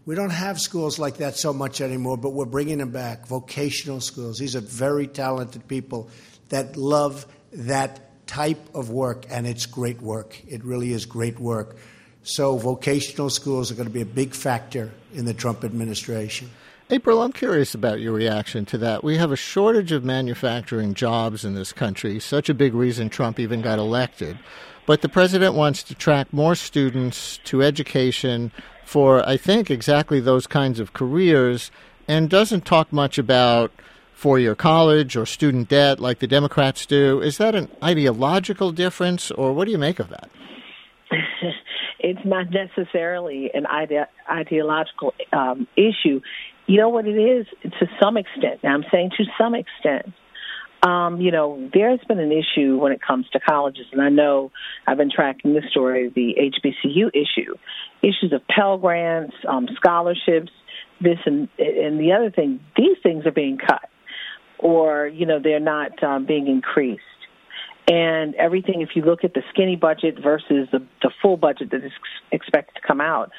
We 0.09 0.15
don't 0.15 0.31
have 0.31 0.59
schools 0.59 0.99
like 0.99 1.19
that 1.19 1.37
so 1.37 1.53
much 1.53 1.83
anymore, 1.83 2.17
but 2.17 2.31
we're 2.31 2.47
bringing 2.47 2.79
them 2.79 2.93
back. 2.93 3.27
Vocational 3.27 4.01
schools. 4.01 4.39
These 4.39 4.57
are 4.57 4.63
very 4.63 5.07
talented 5.07 5.69
people 5.69 6.09
that 6.49 6.79
love 6.79 7.27
that 7.53 8.27
type 8.27 8.75
of 8.75 8.89
work, 8.89 9.27
and 9.29 9.47
it's 9.47 9.67
great 9.67 10.01
work. 10.01 10.41
It 10.49 10.65
really 10.65 10.95
is 10.95 11.05
great 11.05 11.39
work. 11.39 11.77
So, 12.23 12.57
vocational 12.57 13.29
schools 13.29 13.71
are 13.71 13.75
going 13.75 13.87
to 13.87 13.93
be 13.93 14.01
a 14.01 14.07
big 14.07 14.33
factor 14.33 14.95
in 15.13 15.27
the 15.27 15.35
Trump 15.35 15.63
administration. 15.63 16.49
April, 16.89 17.21
I'm 17.21 17.33
curious 17.33 17.75
about 17.75 18.01
your 18.01 18.15
reaction 18.15 18.65
to 18.65 18.79
that. 18.79 19.05
We 19.05 19.19
have 19.19 19.31
a 19.31 19.37
shortage 19.37 19.93
of 19.93 20.05
manufacturing 20.05 20.95
jobs 20.95 21.45
in 21.45 21.55
this 21.55 21.75
country, 21.75 22.19
such 22.19 22.49
a 22.49 22.55
big 22.55 22.73
reason 22.73 23.11
Trump 23.11 23.39
even 23.39 23.61
got 23.61 23.79
elected. 23.79 24.39
But 24.87 25.03
the 25.03 25.11
president 25.11 25.55
wants 25.55 25.83
to 25.83 25.95
track 25.95 26.33
more 26.33 26.55
students 26.55 27.41
to 27.45 27.63
education 27.63 28.53
for, 28.89 29.27
I 29.29 29.37
think, 29.37 29.71
exactly 29.71 30.19
those 30.19 30.47
kinds 30.47 30.81
of 30.81 30.95
careers 30.95 31.71
and 32.09 32.31
doesn't 32.31 32.65
talk 32.65 32.91
much 32.91 33.19
about 33.19 33.71
four 34.15 34.39
year 34.39 34.55
college 34.55 35.15
or 35.15 35.27
student 35.27 35.69
debt 35.69 36.01
like 36.01 36.21
the 36.21 36.27
Democrats 36.27 36.87
do. 36.87 37.21
Is 37.21 37.37
that 37.37 37.55
an 37.55 37.69
ideological 37.83 38.73
difference, 38.73 39.31
or 39.31 39.53
what 39.53 39.67
do 39.67 39.73
you 39.73 39.79
make 39.79 39.99
of 39.99 40.09
that? 40.09 40.31
it's 42.01 42.25
not 42.25 42.47
necessarily 42.51 43.51
an 43.53 43.67
ide- 43.67 44.09
ideological 44.31 45.13
um, 45.35 45.69
issue. 45.77 46.23
You 46.67 46.79
know 46.79 46.89
what 46.89 47.07
it 47.07 47.19
is? 47.19 47.47
To 47.63 47.87
some 48.03 48.17
extent. 48.17 48.65
Now, 48.65 48.73
I'm 48.73 48.85
saying 48.91 49.11
to 49.19 49.25
some 49.39 49.55
extent. 49.55 50.15
Um, 50.83 51.21
you 51.21 51.33
know, 51.33 51.69
there's 51.75 52.01
been 52.07 52.21
an 52.21 52.31
issue 52.31 52.79
when 52.79 52.93
it 52.93 53.01
comes 53.03 53.29
to 53.31 53.41
colleges, 53.41 53.87
and 53.93 54.01
I 54.01 54.11
know 54.11 54.53
I've 54.87 54.97
been 54.97 55.11
tracking 55.11 55.55
this 55.55 55.65
story, 55.71 56.11
the 56.15 56.37
HBCU 56.39 57.09
issue, 57.09 57.55
issues 58.03 58.33
of 58.33 58.47
Pell 58.47 58.79
Grants, 58.79 59.35
um, 59.49 59.69
scholarships, 59.75 60.53
this 61.01 61.19
and 61.27 61.49
and 61.59 61.99
the 61.99 62.13
other 62.13 62.31
thing. 62.31 62.61
These 62.77 62.99
things 63.03 63.27
are 63.27 63.33
being 63.33 63.59
cut, 63.59 63.89
or 64.59 65.09
you 65.09 65.27
know, 65.27 65.41
they're 65.43 65.59
not 65.59 66.03
um, 66.03 66.27
being 66.27 66.47
increased 66.47 67.03
and 67.89 68.35
everything 68.35 68.83
if 68.83 68.91
you 68.95 69.03
look 69.03 69.25
at 69.25 69.35
the 69.35 69.43
skinny 69.51 69.77
budget 69.77 70.19
versus 70.23 70.69
the, 70.73 70.81
the 71.03 71.11
full 71.23 71.37
budget 71.37 71.71
that 71.71 71.85
is 71.85 71.93
ex- 72.31 72.43
expected 72.43 72.75
to 72.75 72.87
come 72.87 73.01
out 73.01 73.33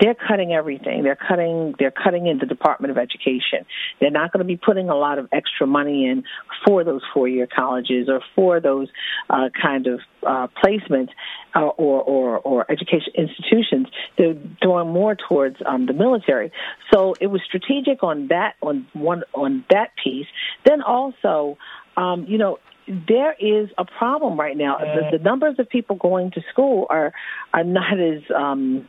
they're 0.00 0.14
cutting 0.14 0.52
everything. 0.52 1.02
They're 1.02 1.16
cutting 1.16 1.74
they're 1.78 1.90
cutting 1.90 2.26
in 2.26 2.38
the 2.38 2.46
department 2.46 2.90
of 2.90 2.98
education. 2.98 3.64
They're 4.00 4.10
not 4.10 4.32
going 4.32 4.40
to 4.40 4.46
be 4.46 4.56
putting 4.56 4.88
a 4.88 4.96
lot 4.96 5.18
of 5.18 5.28
extra 5.32 5.66
money 5.66 6.06
in 6.06 6.24
for 6.66 6.84
those 6.84 7.02
four 7.12 7.28
year 7.28 7.46
colleges 7.46 8.08
or 8.08 8.20
for 8.34 8.60
those 8.60 8.88
uh, 9.30 9.50
kind 9.60 9.86
of 9.86 10.00
uh, 10.26 10.48
placements 10.62 11.10
uh, 11.54 11.60
or, 11.60 12.02
or 12.02 12.38
or 12.38 12.70
education 12.70 13.12
institutions. 13.16 13.88
They're 14.18 14.34
doing 14.34 14.88
more 14.88 15.16
towards 15.16 15.56
um, 15.66 15.86
the 15.86 15.92
military. 15.92 16.52
So 16.92 17.14
it 17.20 17.28
was 17.28 17.40
strategic 17.46 18.02
on 18.02 18.28
that 18.28 18.54
on 18.62 18.86
one 18.92 19.22
on 19.34 19.64
that 19.70 19.90
piece. 20.02 20.26
Then 20.64 20.82
also 20.82 21.58
um, 21.96 22.24
you 22.28 22.38
know 22.38 22.58
there 22.86 23.34
is 23.38 23.68
a 23.78 23.84
problem 23.84 24.38
right 24.38 24.56
now. 24.56 24.78
The, 24.78 25.18
the 25.18 25.22
numbers 25.22 25.56
of 25.58 25.68
people 25.68 25.96
going 25.96 26.30
to 26.32 26.42
school 26.52 26.86
are 26.90 27.12
are 27.52 27.64
not 27.64 27.98
as 27.98 28.22
um, 28.34 28.86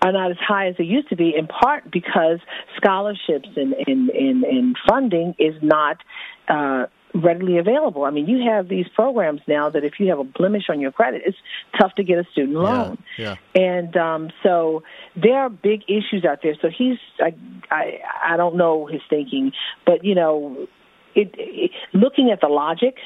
are 0.00 0.12
not 0.12 0.30
as 0.30 0.38
high 0.38 0.68
as 0.68 0.76
they 0.78 0.84
used 0.84 1.08
to 1.10 1.16
be. 1.16 1.34
In 1.36 1.46
part 1.46 1.90
because 1.90 2.38
scholarships 2.76 3.48
and 3.56 3.74
and, 3.86 4.10
and, 4.10 4.44
and 4.44 4.76
funding 4.88 5.34
is 5.38 5.54
not. 5.62 5.98
Uh, 6.48 6.86
readily 7.14 7.58
available. 7.58 8.02
I 8.02 8.10
mean, 8.10 8.26
you 8.26 8.50
have 8.50 8.68
these 8.68 8.86
programs 8.92 9.40
now 9.46 9.70
that 9.70 9.84
if 9.84 10.00
you 10.00 10.08
have 10.08 10.18
a 10.18 10.24
blemish 10.24 10.64
on 10.68 10.80
your 10.80 10.90
credit, 10.90 11.22
it's 11.24 11.36
tough 11.80 11.94
to 11.94 12.02
get 12.02 12.18
a 12.18 12.24
student 12.32 12.58
loan. 12.58 12.98
yeah. 13.16 13.36
And 13.54 13.96
um, 13.96 14.30
so 14.42 14.82
there 15.14 15.38
are 15.38 15.48
big 15.48 15.82
issues 15.86 16.24
out 16.28 16.40
there. 16.42 16.56
So 16.60 16.68
he's, 16.76 16.98
I, 17.20 17.34
I, 17.70 18.00
I 18.32 18.36
don't 18.36 18.56
know 18.56 18.86
his 18.86 19.00
thinking, 19.08 19.52
but 19.86 20.04
you 20.04 20.16
know, 20.16 20.66
it, 21.14 21.34
it, 21.38 21.70
looking 21.92 22.30
at 22.30 22.40
the 22.40 22.48
logic, 22.48 22.96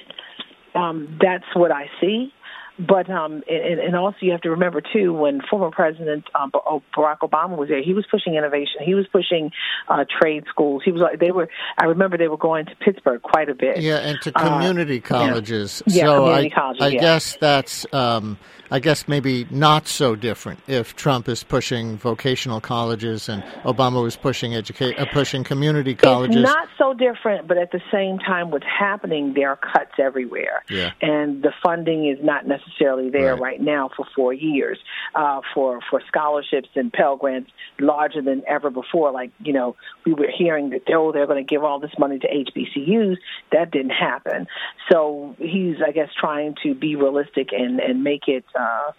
um, 0.75 1.19
that's 1.21 1.45
what 1.55 1.71
I 1.71 1.91
see. 2.01 2.33
But 2.79 3.11
um, 3.11 3.43
and, 3.49 3.81
and 3.81 3.97
also 3.97 4.19
you 4.21 4.33
have 4.33 4.43
to 4.43 4.51
remember 4.51 4.81
too, 4.81 5.13
when 5.13 5.41
former 5.51 5.71
President 5.71 6.25
um, 6.35 6.53
Barack 6.53 7.19
Obama 7.23 7.57
was 7.57 7.69
there, 7.69 7.83
he 7.83 7.93
was 7.93 8.07
pushing 8.11 8.35
innovation. 8.35 8.83
He 8.85 8.95
was 8.95 9.07
pushing 9.13 9.51
uh, 9.89 10.05
trade 10.21 10.45
schools. 10.49 10.83
He 10.85 10.93
was 10.93 11.03
like 11.03 11.19
they 11.19 11.33
were. 11.33 11.49
I 11.77 11.87
remember 11.87 12.17
they 12.17 12.29
were 12.29 12.37
going 12.37 12.67
to 12.67 12.77
Pittsburgh 12.77 13.21
quite 13.21 13.49
a 13.49 13.55
bit. 13.55 13.81
Yeah, 13.81 13.97
and 13.97 14.21
to 14.23 14.33
Uh, 14.39 14.49
community 14.49 15.01
colleges. 15.01 15.83
Yeah, 15.87 16.05
so 16.05 16.25
community 16.25 16.53
I, 16.53 16.55
colleges, 16.55 16.83
I 16.83 16.89
yeah. 16.89 17.01
guess 17.01 17.37
that's, 17.41 17.87
um, 17.93 18.39
I 18.71 18.79
guess 18.79 19.09
maybe 19.09 19.47
not 19.51 19.89
so 19.89 20.15
different 20.15 20.61
if 20.69 20.95
Trump 20.95 21.29
is 21.29 21.43
pushing 21.43 21.97
vocational 21.97 22.61
colleges 22.61 23.29
and 23.29 23.43
Obama 23.65 24.03
was 24.03 24.15
pushing 24.15 24.55
educate, 24.55 24.99
uh, 24.99 25.07
pushing 25.13 25.43
community 25.43 25.95
colleges. 25.95 26.37
It's 26.37 26.45
not 26.45 26.69
so 26.79 26.95
different, 26.95 27.49
but 27.49 27.59
at 27.59 27.73
the 27.73 27.81
same 27.91 28.19
time, 28.19 28.51
what's 28.51 28.67
happening, 28.67 29.35
there 29.35 29.51
are 29.51 29.57
cuts 29.57 29.93
everywhere. 29.99 30.63
Yeah. 30.71 30.93
And 31.01 31.43
the 31.43 31.53
funding 31.63 32.07
is 32.07 32.19
not 32.23 32.47
necessarily 32.47 32.68
there 33.11 33.33
Right. 33.35 33.41
right, 33.41 33.61
now 33.61 33.91
for 33.97 34.07
four 34.15 34.33
years 34.33 34.79
uh, 35.15 35.41
for, 35.55 35.81
for 35.91 36.03
scholarships 36.09 36.69
and 36.75 36.93
Pell 36.93 37.17
Grants 37.17 37.51
larger 37.79 38.23
than 38.23 38.43
ever 38.47 38.71
before. 38.71 39.13
Like, 39.13 39.31
you 39.41 39.53
know, 39.53 39.77
we 40.05 40.13
were 40.13 40.31
hearing 40.37 40.71
that, 40.71 40.83
oh, 40.93 41.13
they're 41.13 41.27
going 41.27 41.45
to 41.45 41.49
give 41.49 41.65
all 41.65 41.81
this 41.81 41.93
money 41.99 42.19
to 42.19 42.29
HBCUs. 42.29 43.17
That 43.53 43.71
didn't 43.71 43.91
happen. 43.91 44.47
So 44.91 45.37
he's, 45.39 45.77
I 45.87 45.93
guess, 45.93 46.11
trying 46.19 46.57
to 46.63 46.75
be 46.75 46.97
realistic 46.97 47.49
and, 47.53 47.81
and 47.81 48.03
make 48.03 48.29
it 48.29 48.45
uh, 48.59 48.93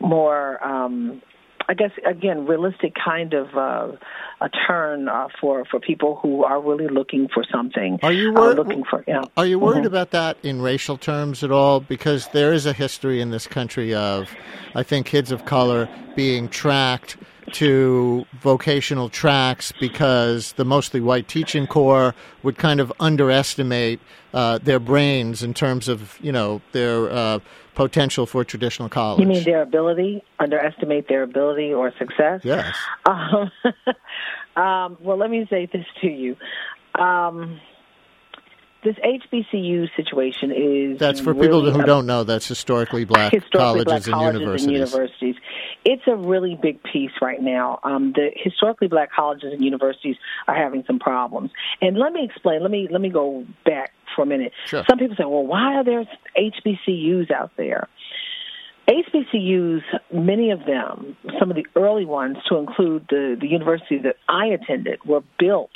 more. 0.00 0.62
Um, 0.64 1.22
I 1.70 1.74
guess 1.74 1.92
again, 2.04 2.46
realistic 2.46 2.94
kind 2.96 3.32
of 3.32 3.46
uh, 3.56 3.92
a 4.40 4.48
turn 4.66 5.08
uh, 5.08 5.28
for 5.40 5.64
for 5.70 5.78
people 5.78 6.18
who 6.20 6.42
are 6.42 6.60
really 6.60 6.88
looking 6.88 7.28
for 7.32 7.44
something. 7.44 8.00
Are 8.02 8.12
you 8.12 8.30
uh, 8.30 8.40
wor- 8.40 8.54
looking 8.54 8.82
for? 8.90 9.04
Know, 9.06 9.22
Are 9.36 9.46
you 9.46 9.60
worried 9.60 9.84
Mhm. 9.84 9.92
about 9.94 10.10
that 10.10 10.36
in 10.42 10.60
racial 10.60 10.96
terms 10.96 11.44
at 11.44 11.52
all? 11.52 11.78
Because 11.78 12.26
there 12.32 12.52
is 12.52 12.66
a 12.66 12.72
history 12.72 13.20
in 13.20 13.30
this 13.30 13.46
country 13.46 13.94
of, 13.94 14.28
I 14.74 14.82
think, 14.82 15.06
kids 15.06 15.30
of 15.30 15.44
color 15.44 15.88
being 16.16 16.48
tracked 16.48 17.16
to 17.54 18.26
vocational 18.40 19.08
tracks 19.08 19.72
because 19.80 20.52
the 20.52 20.64
mostly 20.64 21.00
white 21.00 21.28
teaching 21.28 21.66
corps 21.66 22.14
would 22.42 22.56
kind 22.56 22.80
of 22.80 22.92
underestimate 23.00 24.00
uh, 24.32 24.58
their 24.58 24.78
brains 24.78 25.42
in 25.42 25.54
terms 25.54 25.88
of, 25.88 26.18
you 26.20 26.32
know, 26.32 26.60
their 26.72 27.10
uh, 27.10 27.38
potential 27.74 28.26
for 28.26 28.44
traditional 28.44 28.88
college. 28.88 29.20
You 29.20 29.26
mean 29.26 29.44
their 29.44 29.62
ability? 29.62 30.22
Underestimate 30.38 31.08
their 31.08 31.22
ability 31.22 31.72
or 31.72 31.92
success? 31.98 32.40
Yes. 32.44 32.74
Um, 33.06 33.50
um, 34.62 34.98
well, 35.00 35.16
let 35.16 35.30
me 35.30 35.46
say 35.50 35.66
this 35.72 35.86
to 36.00 36.08
you. 36.08 36.36
Um, 36.94 37.60
this 38.82 38.96
HBCU 38.96 39.88
situation 39.94 40.52
is 40.52 40.98
that's 40.98 41.20
for 41.20 41.32
really 41.32 41.46
people 41.46 41.70
who 41.70 41.80
a- 41.80 41.86
don't 41.86 42.06
know. 42.06 42.24
That's 42.24 42.46
historically 42.46 43.04
black 43.04 43.32
historically 43.32 43.84
colleges, 43.84 43.84
black 43.84 44.02
colleges 44.04 44.34
and 44.34 44.40
universities. 44.40 44.72
universities. 44.72 45.34
It's 45.84 46.02
a 46.06 46.16
really 46.16 46.58
big 46.60 46.82
piece 46.82 47.12
right 47.20 47.40
now. 47.40 47.80
Um, 47.84 48.12
the 48.12 48.30
historically 48.34 48.88
black 48.88 49.10
colleges 49.12 49.52
and 49.52 49.64
universities 49.64 50.16
are 50.48 50.54
having 50.54 50.84
some 50.86 50.98
problems. 50.98 51.50
And 51.80 51.98
let 51.98 52.12
me 52.12 52.24
explain. 52.24 52.62
Let 52.62 52.70
me 52.70 52.88
let 52.90 53.00
me 53.00 53.10
go 53.10 53.44
back 53.64 53.92
for 54.16 54.22
a 54.22 54.26
minute. 54.26 54.52
Sure. 54.66 54.84
Some 54.88 54.98
people 54.98 55.16
say, 55.16 55.24
"Well, 55.24 55.46
why 55.46 55.76
are 55.76 55.84
there 55.84 56.04
HBCUs 56.36 57.30
out 57.30 57.52
there?" 57.56 57.88
HBCUs, 58.88 59.82
many 60.12 60.50
of 60.50 60.64
them, 60.66 61.16
some 61.38 61.50
of 61.50 61.56
the 61.56 61.66
early 61.76 62.04
ones, 62.04 62.38
to 62.48 62.56
include 62.56 63.06
the, 63.08 63.36
the 63.40 63.46
university 63.46 63.98
that 63.98 64.16
I 64.28 64.46
attended, 64.46 65.04
were 65.04 65.22
built 65.38 65.70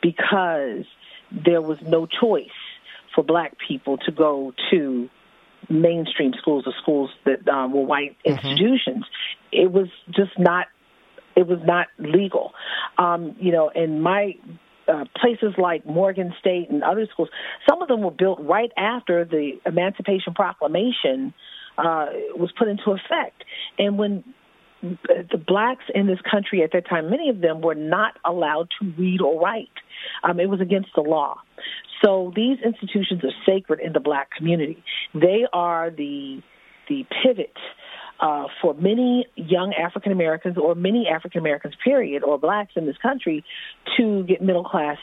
because 0.00 0.86
there 1.30 1.62
was 1.62 1.78
no 1.82 2.06
choice 2.06 2.48
for 3.14 3.22
black 3.22 3.56
people 3.66 3.98
to 3.98 4.12
go 4.12 4.52
to 4.70 5.08
mainstream 5.68 6.32
schools 6.38 6.64
or 6.66 6.74
schools 6.82 7.10
that 7.24 7.46
um, 7.48 7.72
were 7.72 7.84
white 7.84 8.16
institutions. 8.24 9.04
It 9.52 9.72
was 9.72 9.88
just 10.10 10.38
not. 10.38 10.66
It 11.36 11.46
was 11.48 11.58
not 11.64 11.88
legal. 11.98 12.52
Um, 12.96 13.34
you 13.40 13.50
know, 13.50 13.68
in 13.74 14.00
my 14.00 14.34
uh, 14.86 15.04
places 15.20 15.54
like 15.58 15.84
Morgan 15.86 16.32
State 16.38 16.70
and 16.70 16.82
other 16.82 17.06
schools, 17.12 17.28
some 17.68 17.82
of 17.82 17.88
them 17.88 18.02
were 18.02 18.10
built 18.10 18.40
right 18.40 18.70
after 18.76 19.24
the 19.24 19.52
Emancipation 19.66 20.34
Proclamation 20.34 21.34
uh, 21.78 22.06
was 22.36 22.52
put 22.56 22.68
into 22.68 22.90
effect. 22.92 23.44
And 23.78 23.98
when 23.98 24.24
the 24.84 25.38
blacks 25.38 25.84
in 25.94 26.06
this 26.06 26.18
country 26.30 26.62
at 26.62 26.72
that 26.72 26.88
time, 26.88 27.10
many 27.10 27.28
of 27.28 27.40
them 27.40 27.60
were 27.60 27.74
not 27.74 28.14
allowed 28.24 28.68
to 28.80 28.92
read 28.98 29.20
or 29.20 29.40
write. 29.40 29.68
Um, 30.22 30.38
it 30.40 30.48
was 30.48 30.60
against 30.60 30.90
the 30.94 31.00
law. 31.00 31.36
So 32.04 32.32
these 32.36 32.58
institutions 32.64 33.22
are 33.24 33.32
sacred 33.46 33.80
in 33.80 33.92
the 33.92 34.00
black 34.00 34.30
community. 34.36 34.82
They 35.14 35.46
are 35.52 35.90
the 35.90 36.42
the 36.86 37.06
pivot 37.22 37.56
uh, 38.20 38.44
for 38.60 38.74
many 38.74 39.26
young 39.36 39.72
African 39.72 40.12
Americans 40.12 40.58
or 40.58 40.74
many 40.74 41.08
African 41.08 41.40
Americans, 41.40 41.74
period, 41.82 42.22
or 42.22 42.38
blacks 42.38 42.72
in 42.76 42.84
this 42.84 42.98
country 42.98 43.42
to 43.96 44.22
get 44.24 44.42
middle 44.42 44.64
class 44.64 44.98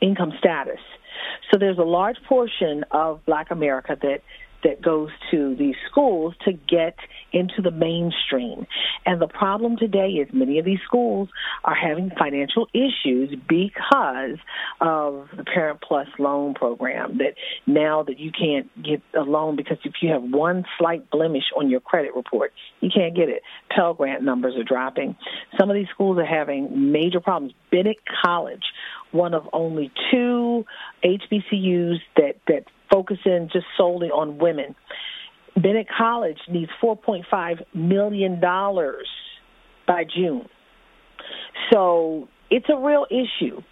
income 0.00 0.32
status. 0.38 0.80
So 1.50 1.58
there's 1.58 1.78
a 1.78 1.82
large 1.82 2.16
portion 2.28 2.84
of 2.92 3.24
black 3.26 3.50
America 3.50 3.96
that 4.00 4.22
that 4.64 4.82
goes 4.82 5.10
to 5.30 5.54
these 5.56 5.76
schools 5.90 6.34
to 6.44 6.52
get 6.52 6.96
into 7.32 7.62
the 7.62 7.70
mainstream. 7.70 8.66
And 9.04 9.20
the 9.20 9.26
problem 9.26 9.76
today 9.76 10.08
is 10.10 10.28
many 10.32 10.58
of 10.58 10.64
these 10.64 10.78
schools 10.86 11.28
are 11.64 11.74
having 11.74 12.10
financial 12.18 12.68
issues 12.72 13.34
because 13.48 14.38
of 14.80 15.28
the 15.36 15.44
Parent 15.44 15.80
Plus 15.80 16.08
loan 16.18 16.54
program. 16.54 17.18
That 17.18 17.34
now 17.66 18.02
that 18.04 18.18
you 18.18 18.30
can't 18.32 18.70
get 18.82 19.02
a 19.14 19.22
loan 19.22 19.56
because 19.56 19.78
if 19.84 19.94
you 20.00 20.10
have 20.10 20.22
one 20.22 20.64
slight 20.78 21.10
blemish 21.10 21.44
on 21.56 21.70
your 21.70 21.80
credit 21.80 22.14
report, 22.14 22.52
you 22.80 22.90
can't 22.94 23.14
get 23.14 23.28
it. 23.28 23.42
Pell 23.70 23.94
Grant 23.94 24.22
numbers 24.22 24.54
are 24.56 24.64
dropping. 24.64 25.16
Some 25.58 25.70
of 25.70 25.74
these 25.74 25.88
schools 25.92 26.18
are 26.18 26.26
having 26.26 26.92
major 26.92 27.20
problems. 27.20 27.54
Bennett 27.70 27.98
College, 28.24 28.64
one 29.12 29.34
of 29.34 29.48
only 29.52 29.92
two 30.10 30.64
HBCUs 31.04 31.98
that 32.16 32.36
that 32.46 32.64
focus 32.90 33.18
in 33.24 33.48
just 33.52 33.66
solely 33.76 34.08
on 34.08 34.38
women. 34.38 34.74
Bennett 35.60 35.88
College 35.96 36.38
needs 36.48 36.70
$4.5 36.82 37.64
million 37.74 38.40
by 38.40 40.04
June. 40.04 40.48
So 41.72 42.28
it's 42.50 42.66
a 42.68 42.76
real 42.76 43.06
issue 43.10 43.62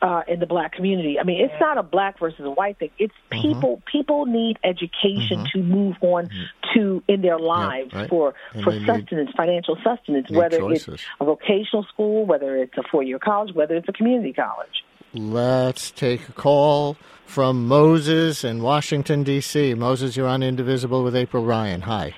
uh, 0.00 0.22
in 0.28 0.40
the 0.40 0.46
black 0.46 0.72
community. 0.72 1.18
I 1.18 1.24
mean, 1.24 1.40
it's 1.40 1.60
not 1.60 1.78
a 1.78 1.82
black 1.82 2.18
versus 2.18 2.40
a 2.40 2.50
white 2.50 2.78
thing. 2.78 2.90
It's 2.98 3.14
mm-hmm. 3.30 3.42
people. 3.42 3.82
People 3.90 4.26
need 4.26 4.58
education 4.62 5.38
mm-hmm. 5.38 5.58
to 5.58 5.62
move 5.62 5.96
on 6.00 6.26
mm-hmm. 6.26 6.78
to 6.78 7.02
in 7.08 7.22
their 7.22 7.38
lives 7.38 7.92
right. 7.92 8.08
for 8.08 8.34
And 8.54 8.64
for 8.64 8.72
they 8.72 8.78
need- 8.78 8.86
sustenance, 8.86 9.30
financial 9.36 9.76
sustenance. 9.82 10.30
Whether 10.30 10.58
choices. 10.58 10.94
it's 10.94 11.04
a 11.20 11.24
vocational 11.24 11.84
school, 11.84 12.26
whether 12.26 12.56
it's 12.56 12.76
a 12.76 12.82
four 12.90 13.02
year 13.02 13.18
college, 13.18 13.54
whether 13.54 13.76
it's 13.76 13.88
a 13.88 13.92
community 13.92 14.32
college. 14.32 14.84
Let's 15.14 15.90
take 15.90 16.28
a 16.28 16.32
call 16.32 16.98
from 17.24 17.66
Moses 17.66 18.44
in 18.44 18.62
Washington, 18.62 19.22
D.C. 19.22 19.72
Moses, 19.72 20.16
you're 20.16 20.28
on 20.28 20.42
Indivisible 20.42 21.02
with 21.02 21.16
April 21.16 21.44
Ryan. 21.44 21.80
Hi. 21.82 22.14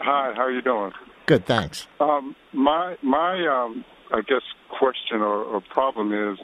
Hi, 0.00 0.32
how 0.34 0.42
are 0.42 0.50
you 0.50 0.60
doing? 0.60 0.92
Good, 1.24 1.46
thanks. 1.46 1.86
Um, 2.00 2.36
my 2.52 2.96
my 3.02 3.46
um, 3.46 3.84
I 4.12 4.20
guess 4.20 4.42
question 4.68 5.22
or, 5.22 5.42
or 5.42 5.62
problem 5.72 6.12
is 6.12 6.38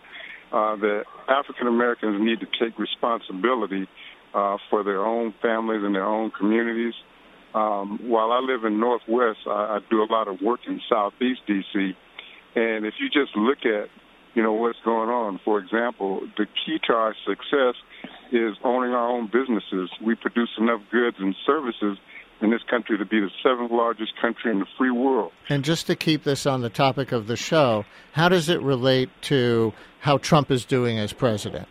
uh, 0.53 0.77
that 0.77 1.05
African 1.29 1.67
Americans 1.67 2.19
need 2.19 2.41
to 2.41 2.47
take 2.59 2.79
responsibility 2.79 3.89
uh, 4.33 4.57
for 4.71 4.83
their 4.83 5.05
own 5.05 5.35
families 5.43 5.83
and 5.85 5.95
their 5.95 6.07
own 6.07 6.31
communities. 6.31 6.95
Um, 7.55 7.99
while 8.09 8.33
I 8.33 8.39
live 8.39 8.65
in 8.65 8.81
Northwest, 8.81 9.41
I, 9.47 9.51
I 9.51 9.79
do 9.91 10.03
a 10.03 10.09
lot 10.11 10.29
of 10.29 10.41
work 10.41 10.61
in 10.67 10.81
Southeast 10.89 11.41
DC, 11.47 11.95
and 12.55 12.87
if 12.87 12.95
you 13.01 13.09
just 13.11 13.37
look 13.37 13.59
at 13.67 13.89
you 14.39 14.45
know 14.45 14.53
what's 14.53 14.79
going 14.85 15.09
on, 15.09 15.41
for 15.45 15.59
example, 15.59 16.21
the 16.37 16.47
key 16.65 16.79
to 16.87 16.93
our 16.93 17.13
success 17.27 17.75
is 18.31 18.55
owning 18.63 18.93
our 18.93 19.09
own 19.09 19.27
businesses. 19.27 19.91
We 20.01 20.15
produce 20.15 20.51
enough 20.59 20.81
goods 20.93 21.17
and 21.19 21.35
services 21.45 21.99
in 22.41 22.53
this 22.53 22.61
country 22.71 22.97
to 22.99 23.05
be 23.05 23.19
the 23.19 23.31
seventh 23.43 23.73
largest 23.73 24.13
country 24.23 24.53
in 24.53 24.61
the 24.61 24.67
free 24.79 24.93
world. 24.93 25.33
And 25.49 25.65
just 25.65 25.89
to 25.89 25.97
keep 25.97 26.23
this 26.23 26.47
on 26.47 26.61
the 26.61 26.71
topic 26.71 27.11
of 27.11 27.27
the 27.27 27.35
show, 27.35 27.85
how 28.13 28.29
does 28.29 28.49
it 28.49 28.63
relate 28.63 29.11
to 29.23 29.73
how 29.99 30.19
Trump 30.19 30.53
is 30.53 30.65
doing 30.65 31.01
as 31.01 31.13
president? 31.13 31.67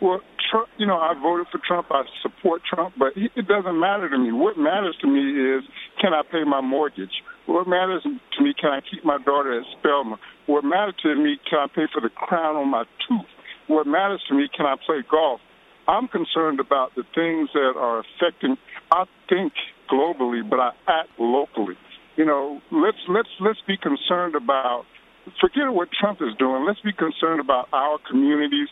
Well, 0.00 0.20
Trump, 0.50 0.68
you 0.78 0.86
know, 0.86 0.96
I 0.96 1.12
voted 1.22 1.48
for 1.52 1.60
Trump. 1.68 1.88
I 1.90 2.04
support 2.22 2.62
Trump, 2.64 2.94
but 2.98 3.08
it 3.16 3.32
it 3.36 3.46
doesn't 3.46 3.78
matter 3.78 4.08
to 4.08 4.16
me. 4.16 4.32
What 4.32 4.56
matters 4.56 4.96
to 5.02 5.06
me 5.06 5.20
is 5.58 5.62
can 6.00 6.14
I 6.14 6.22
pay 6.22 6.44
my 6.44 6.62
mortgage? 6.62 7.12
What 7.46 7.66
matters 7.66 8.02
to 8.02 8.42
me, 8.42 8.54
can 8.58 8.70
I 8.70 8.80
keep 8.80 9.04
my 9.04 9.18
daughter 9.18 9.58
at 9.58 9.66
Spelman? 9.78 10.18
What 10.46 10.64
matters 10.64 10.94
to 11.02 11.14
me, 11.14 11.38
can 11.48 11.58
I 11.58 11.66
pay 11.66 11.86
for 11.92 12.00
the 12.00 12.10
crown 12.10 12.56
on 12.56 12.68
my 12.68 12.84
tooth? 13.08 13.26
What 13.66 13.86
matters 13.86 14.22
to 14.28 14.34
me, 14.34 14.48
can 14.54 14.66
I 14.66 14.76
play 14.86 15.02
golf? 15.10 15.40
I'm 15.88 16.08
concerned 16.08 16.60
about 16.60 16.94
the 16.94 17.02
things 17.14 17.50
that 17.54 17.74
are 17.76 18.00
affecting. 18.00 18.56
I 18.92 19.04
think 19.28 19.52
globally, 19.90 20.48
but 20.48 20.60
I 20.60 20.70
act 20.86 21.10
locally. 21.18 21.74
You 22.16 22.24
know, 22.24 22.60
let's 22.70 22.98
let's 23.08 23.28
let's 23.40 23.60
be 23.66 23.76
concerned 23.76 24.34
about. 24.36 24.84
Forget 25.40 25.72
what 25.72 25.88
Trump 25.98 26.20
is 26.20 26.34
doing. 26.38 26.64
Let's 26.66 26.80
be 26.80 26.92
concerned 26.92 27.40
about 27.40 27.68
our 27.72 27.98
communities 28.08 28.68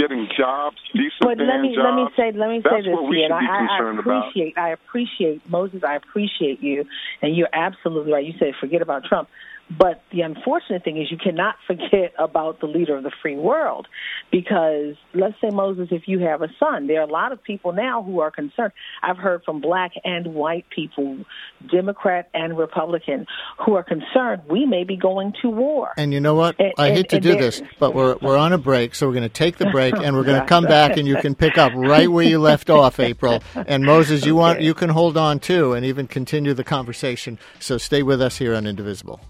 getting 0.00 0.28
jobs, 0.36 0.76
decent 0.94 1.20
But 1.20 1.36
let 1.38 1.60
me 1.60 1.74
jobs. 1.76 1.84
let 1.84 1.94
me 1.94 2.06
say 2.16 2.38
let 2.38 2.48
me 2.48 2.60
That's 2.64 2.76
say 2.76 2.82
this 2.88 2.94
what 2.96 3.08
we 3.08 3.20
should 3.20 3.28
be 3.28 3.32
I, 3.34 3.52
I 3.52 3.76
concerned 3.76 3.98
about. 4.00 4.28
appreciate 4.28 4.58
I 4.58 4.68
appreciate 4.70 5.38
Moses. 5.48 5.82
I 5.86 5.96
appreciate 5.96 6.62
you, 6.62 6.84
and 7.20 7.36
you're 7.36 7.52
absolutely 7.52 8.12
right. 8.12 8.24
You 8.24 8.32
said 8.38 8.54
forget 8.60 8.80
about 8.82 9.04
Trump, 9.04 9.28
but 9.78 10.02
the 10.10 10.22
unfortunate 10.22 10.82
thing 10.82 11.00
is 11.00 11.10
you 11.10 11.18
cannot 11.18 11.54
forget 11.66 12.12
about 12.18 12.60
the 12.60 12.66
leader 12.66 12.96
of 12.96 13.04
the 13.04 13.12
free 13.22 13.36
world, 13.36 13.86
because 14.32 14.96
let's 15.14 15.34
say 15.40 15.50
Moses, 15.50 15.88
if 15.90 16.02
you 16.06 16.20
have 16.20 16.42
a 16.42 16.48
son, 16.58 16.86
there 16.86 17.00
are 17.00 17.08
a 17.08 17.12
lot 17.12 17.32
of 17.32 17.42
people 17.42 17.72
now 17.72 18.02
who 18.02 18.20
are 18.20 18.30
concerned. 18.30 18.72
I've 19.02 19.18
heard 19.18 19.42
from 19.44 19.60
black 19.60 19.92
and 20.04 20.34
white 20.34 20.66
people, 20.74 21.18
Democrat 21.70 22.28
and 22.34 22.58
Republican, 22.58 23.26
who 23.64 23.74
are 23.74 23.82
concerned 23.82 24.42
we 24.48 24.66
may 24.66 24.84
be 24.84 24.96
going 24.96 25.32
to 25.42 25.48
war. 25.48 25.92
And 25.96 26.12
you 26.12 26.20
know 26.20 26.34
what? 26.34 26.56
And- 26.58 26.72
I 26.78 26.88
and- 26.88 26.96
hate 26.96 27.08
to 27.10 27.16
and 27.16 27.22
do 27.22 27.36
this, 27.36 27.62
but 27.78 27.94
we're 27.94 28.16
we're 28.20 28.36
on 28.36 28.52
a 28.52 28.58
break, 28.58 28.94
so 28.94 29.06
we're 29.06 29.14
going 29.14 29.22
to 29.22 29.28
take 29.28 29.58
the 29.58 29.70
break 29.70 29.94
and 29.94 30.16
we're 30.16 30.24
going 30.24 30.40
to 30.46 30.46
come 30.46 30.64
back 30.64 30.96
and 30.96 31.06
you 31.06 31.16
can 31.16 31.34
pick 31.34 31.58
up 31.58 31.72
right 31.74 32.10
where 32.10 32.24
you 32.24 32.38
left 32.38 32.70
off, 32.70 32.98
April. 32.98 33.42
And 33.54 33.84
Moses, 33.84 34.24
you 34.24 34.34
want 34.34 34.60
you 34.60 34.74
can 34.74 34.90
hold 34.90 35.16
on 35.16 35.38
too 35.38 35.72
and 35.72 35.84
even 35.84 36.06
continue 36.06 36.54
the 36.54 36.64
conversation. 36.64 37.38
So 37.58 37.78
stay 37.78 38.02
with 38.02 38.20
us 38.20 38.38
here 38.38 38.54
on 38.54 38.66
Indivisible. 38.66 39.20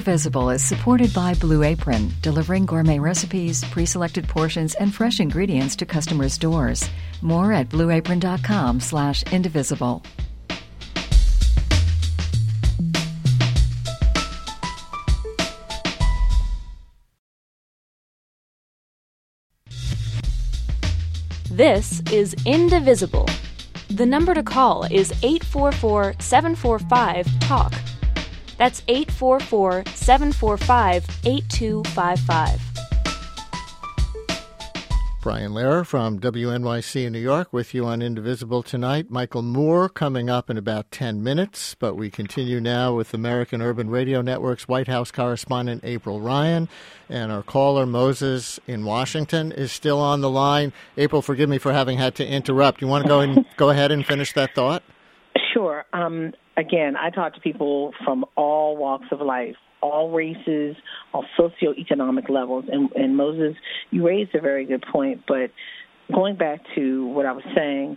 Indivisible 0.00 0.48
is 0.48 0.64
supported 0.64 1.12
by 1.12 1.34
Blue 1.34 1.62
Apron, 1.62 2.10
delivering 2.22 2.64
gourmet 2.64 2.98
recipes, 2.98 3.62
pre 3.64 3.84
selected 3.84 4.26
portions, 4.26 4.74
and 4.76 4.94
fresh 4.94 5.20
ingredients 5.20 5.76
to 5.76 5.84
customers' 5.84 6.38
doors. 6.38 6.88
More 7.20 7.52
at 7.52 7.68
blueapron.com 7.68 8.80
slash 8.80 9.22
indivisible. 9.24 10.02
This 21.50 22.00
is 22.10 22.34
Indivisible. 22.46 23.28
The 23.90 24.06
number 24.06 24.32
to 24.32 24.42
call 24.42 24.84
is 24.84 25.12
844 25.22 26.14
745 26.20 27.40
TALK. 27.40 27.74
That's 28.60 28.82
844 28.88 29.84
745 29.86 31.06
8255. 31.24 32.60
Brian 35.22 35.52
Lehrer 35.52 35.86
from 35.86 36.20
WNYC 36.20 37.06
in 37.06 37.14
New 37.14 37.20
York 37.20 37.54
with 37.54 37.72
you 37.72 37.86
on 37.86 38.02
Indivisible 38.02 38.62
tonight. 38.62 39.10
Michael 39.10 39.40
Moore 39.40 39.88
coming 39.88 40.28
up 40.28 40.50
in 40.50 40.58
about 40.58 40.90
10 40.90 41.22
minutes, 41.22 41.74
but 41.74 41.94
we 41.94 42.10
continue 42.10 42.60
now 42.60 42.94
with 42.94 43.14
American 43.14 43.62
Urban 43.62 43.88
Radio 43.88 44.20
Network's 44.20 44.68
White 44.68 44.88
House 44.88 45.10
correspondent 45.10 45.80
April 45.82 46.20
Ryan. 46.20 46.68
And 47.08 47.32
our 47.32 47.42
caller, 47.42 47.86
Moses 47.86 48.60
in 48.66 48.84
Washington, 48.84 49.52
is 49.52 49.72
still 49.72 49.98
on 49.98 50.20
the 50.20 50.30
line. 50.30 50.74
April, 50.98 51.22
forgive 51.22 51.48
me 51.48 51.56
for 51.56 51.72
having 51.72 51.96
had 51.96 52.14
to 52.16 52.26
interrupt. 52.26 52.82
You 52.82 52.88
want 52.88 53.04
to 53.04 53.08
go 53.08 53.20
and 53.20 53.46
go 53.56 53.70
ahead 53.70 53.90
and 53.90 54.04
finish 54.04 54.34
that 54.34 54.54
thought? 54.54 54.82
Um, 55.92 56.32
again, 56.56 56.96
I 56.96 57.10
talk 57.10 57.34
to 57.34 57.40
people 57.40 57.92
from 58.04 58.24
all 58.36 58.76
walks 58.76 59.06
of 59.10 59.20
life 59.20 59.56
all 59.82 60.10
races, 60.10 60.76
all 61.12 61.24
socioeconomic 61.38 62.28
levels. 62.28 62.66
And, 62.70 62.90
and 62.92 63.16
Moses, 63.16 63.56
you 63.90 64.06
raised 64.06 64.34
a 64.34 64.40
very 64.40 64.64
good 64.64 64.84
point, 64.92 65.22
but 65.26 65.50
going 66.12 66.36
back 66.36 66.60
to 66.74 67.06
what 67.06 67.26
I 67.26 67.32
was 67.32 67.44
saying, 67.54 67.96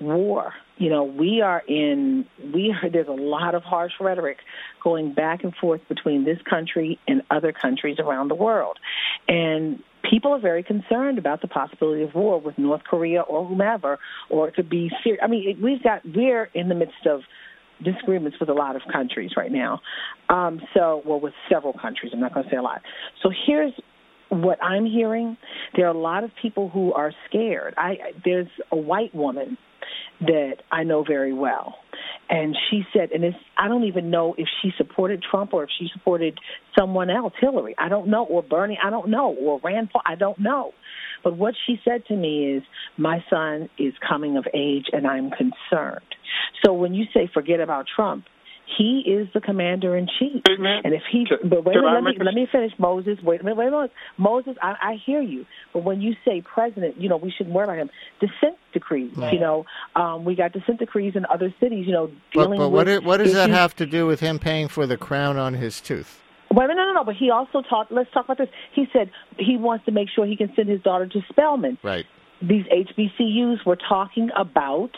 war. 0.00 0.52
You 0.76 0.90
know, 0.90 1.04
we 1.04 1.40
are 1.40 1.62
in 1.68 2.26
we 2.52 2.72
are, 2.72 2.90
there's 2.90 3.08
a 3.08 3.12
lot 3.12 3.54
of 3.54 3.62
harsh 3.62 3.92
rhetoric 4.00 4.38
going 4.82 5.14
back 5.14 5.44
and 5.44 5.54
forth 5.54 5.80
between 5.88 6.24
this 6.24 6.38
country 6.48 6.98
and 7.06 7.22
other 7.30 7.52
countries 7.52 7.98
around 8.00 8.28
the 8.28 8.34
world. 8.34 8.78
And 9.28 9.82
people 10.10 10.32
are 10.32 10.40
very 10.40 10.62
concerned 10.62 11.18
about 11.18 11.40
the 11.40 11.48
possibility 11.48 12.02
of 12.02 12.14
war 12.14 12.40
with 12.40 12.58
North 12.58 12.82
Korea 12.84 13.22
or 13.22 13.46
whomever, 13.46 13.98
or 14.30 14.48
it 14.48 14.54
could 14.54 14.68
be 14.68 14.90
Syria. 15.02 15.20
I 15.22 15.26
mean, 15.26 15.58
we've 15.62 15.82
got 15.82 16.02
we're 16.04 16.50
in 16.54 16.68
the 16.68 16.74
midst 16.74 17.06
of 17.06 17.20
disagreements 17.82 18.38
with 18.38 18.48
a 18.48 18.54
lot 18.54 18.76
of 18.76 18.82
countries 18.92 19.32
right 19.36 19.50
now. 19.50 19.80
Um, 20.28 20.60
so, 20.74 21.02
well, 21.04 21.20
with 21.20 21.34
several 21.50 21.72
countries. 21.72 22.12
I'm 22.14 22.20
not 22.20 22.32
going 22.32 22.44
to 22.44 22.50
say 22.50 22.56
a 22.56 22.62
lot. 22.62 22.82
So 23.22 23.30
here's 23.46 23.72
what 24.28 24.62
I'm 24.62 24.86
hearing. 24.86 25.36
There 25.76 25.86
are 25.86 25.94
a 25.94 25.98
lot 25.98 26.24
of 26.24 26.30
people 26.40 26.68
who 26.68 26.92
are 26.92 27.12
scared. 27.28 27.74
I 27.76 27.96
there's 28.24 28.48
a 28.70 28.76
white 28.76 29.14
woman 29.14 29.58
that 30.20 30.56
I 30.70 30.84
know 30.84 31.04
very 31.06 31.32
well. 31.32 31.76
And 32.28 32.56
she 32.70 32.82
said, 32.92 33.10
and 33.12 33.22
it's, 33.22 33.36
I 33.58 33.68
don't 33.68 33.84
even 33.84 34.10
know 34.10 34.34
if 34.38 34.48
she 34.62 34.70
supported 34.76 35.22
Trump 35.22 35.52
or 35.52 35.64
if 35.64 35.70
she 35.78 35.88
supported 35.92 36.38
someone 36.78 37.10
else, 37.10 37.34
Hillary. 37.40 37.74
I 37.78 37.88
don't 37.88 38.08
know, 38.08 38.24
or 38.24 38.42
Bernie. 38.42 38.78
I 38.82 38.90
don't 38.90 39.10
know, 39.10 39.34
or 39.34 39.60
Rand 39.62 39.90
Paul. 39.92 40.02
I 40.06 40.14
don't 40.14 40.38
know. 40.38 40.72
But 41.22 41.36
what 41.36 41.54
she 41.66 41.76
said 41.84 42.04
to 42.06 42.16
me 42.16 42.56
is, 42.56 42.62
my 42.96 43.24
son 43.30 43.68
is 43.78 43.94
coming 44.06 44.36
of 44.36 44.46
age 44.54 44.86
and 44.92 45.06
I'm 45.06 45.30
concerned. 45.30 46.04
So 46.64 46.72
when 46.72 46.94
you 46.94 47.04
say 47.14 47.28
forget 47.32 47.60
about 47.60 47.86
Trump, 47.94 48.24
he 48.76 49.02
is 49.06 49.28
the 49.34 49.40
commander 49.40 49.96
in 49.96 50.06
chief. 50.18 50.42
And 50.46 50.94
if 50.94 51.02
he, 51.10 51.26
but 51.42 51.64
wait 51.64 51.76
let 51.76 52.02
me, 52.02 52.12
let 52.22 52.34
me 52.34 52.46
finish, 52.50 52.72
Moses. 52.78 53.18
Wait 53.22 53.40
a 53.40 53.44
minute, 53.44 53.56
wait 53.56 53.68
a 53.68 53.70
minute. 53.70 53.92
Moses, 54.18 54.56
I, 54.62 54.74
I 54.80 54.96
hear 55.04 55.20
you. 55.20 55.46
But 55.72 55.84
when 55.84 56.00
you 56.00 56.14
say 56.24 56.42
president, 56.42 57.00
you 57.00 57.08
know, 57.08 57.16
we 57.16 57.30
shouldn't 57.30 57.54
worry 57.54 57.64
about 57.64 57.78
him. 57.78 57.90
Dissent 58.20 58.58
decrees, 58.72 59.16
right. 59.16 59.32
you 59.32 59.40
know, 59.40 59.64
um, 59.96 60.24
we 60.24 60.34
got 60.34 60.52
dissent 60.52 60.78
decrees 60.78 61.14
in 61.16 61.26
other 61.26 61.54
cities, 61.60 61.86
you 61.86 61.92
know, 61.92 62.10
dealing 62.32 62.58
but, 62.58 62.70
but 62.70 62.70
with. 62.70 62.88
What, 62.88 63.04
what 63.04 63.16
does 63.18 63.28
issues. 63.28 63.36
that 63.36 63.50
have 63.50 63.76
to 63.76 63.86
do 63.86 64.06
with 64.06 64.20
him 64.20 64.38
paying 64.38 64.68
for 64.68 64.86
the 64.86 64.96
crown 64.96 65.36
on 65.36 65.54
his 65.54 65.80
tooth? 65.80 66.20
Wait, 66.50 66.66
no, 66.68 66.74
no, 66.74 66.92
no. 66.92 67.04
But 67.04 67.16
he 67.16 67.30
also 67.30 67.62
talked. 67.62 67.90
Let's 67.90 68.12
talk 68.12 68.26
about 68.26 68.38
this. 68.38 68.48
He 68.72 68.86
said 68.92 69.10
he 69.38 69.56
wants 69.56 69.84
to 69.86 69.92
make 69.92 70.08
sure 70.14 70.26
he 70.26 70.36
can 70.36 70.52
send 70.54 70.68
his 70.68 70.80
daughter 70.82 71.06
to 71.06 71.20
Spelman. 71.30 71.78
Right. 71.82 72.06
These 72.40 72.64
HBCUs 72.66 73.64
were 73.66 73.76
talking 73.76 74.30
about 74.36 74.90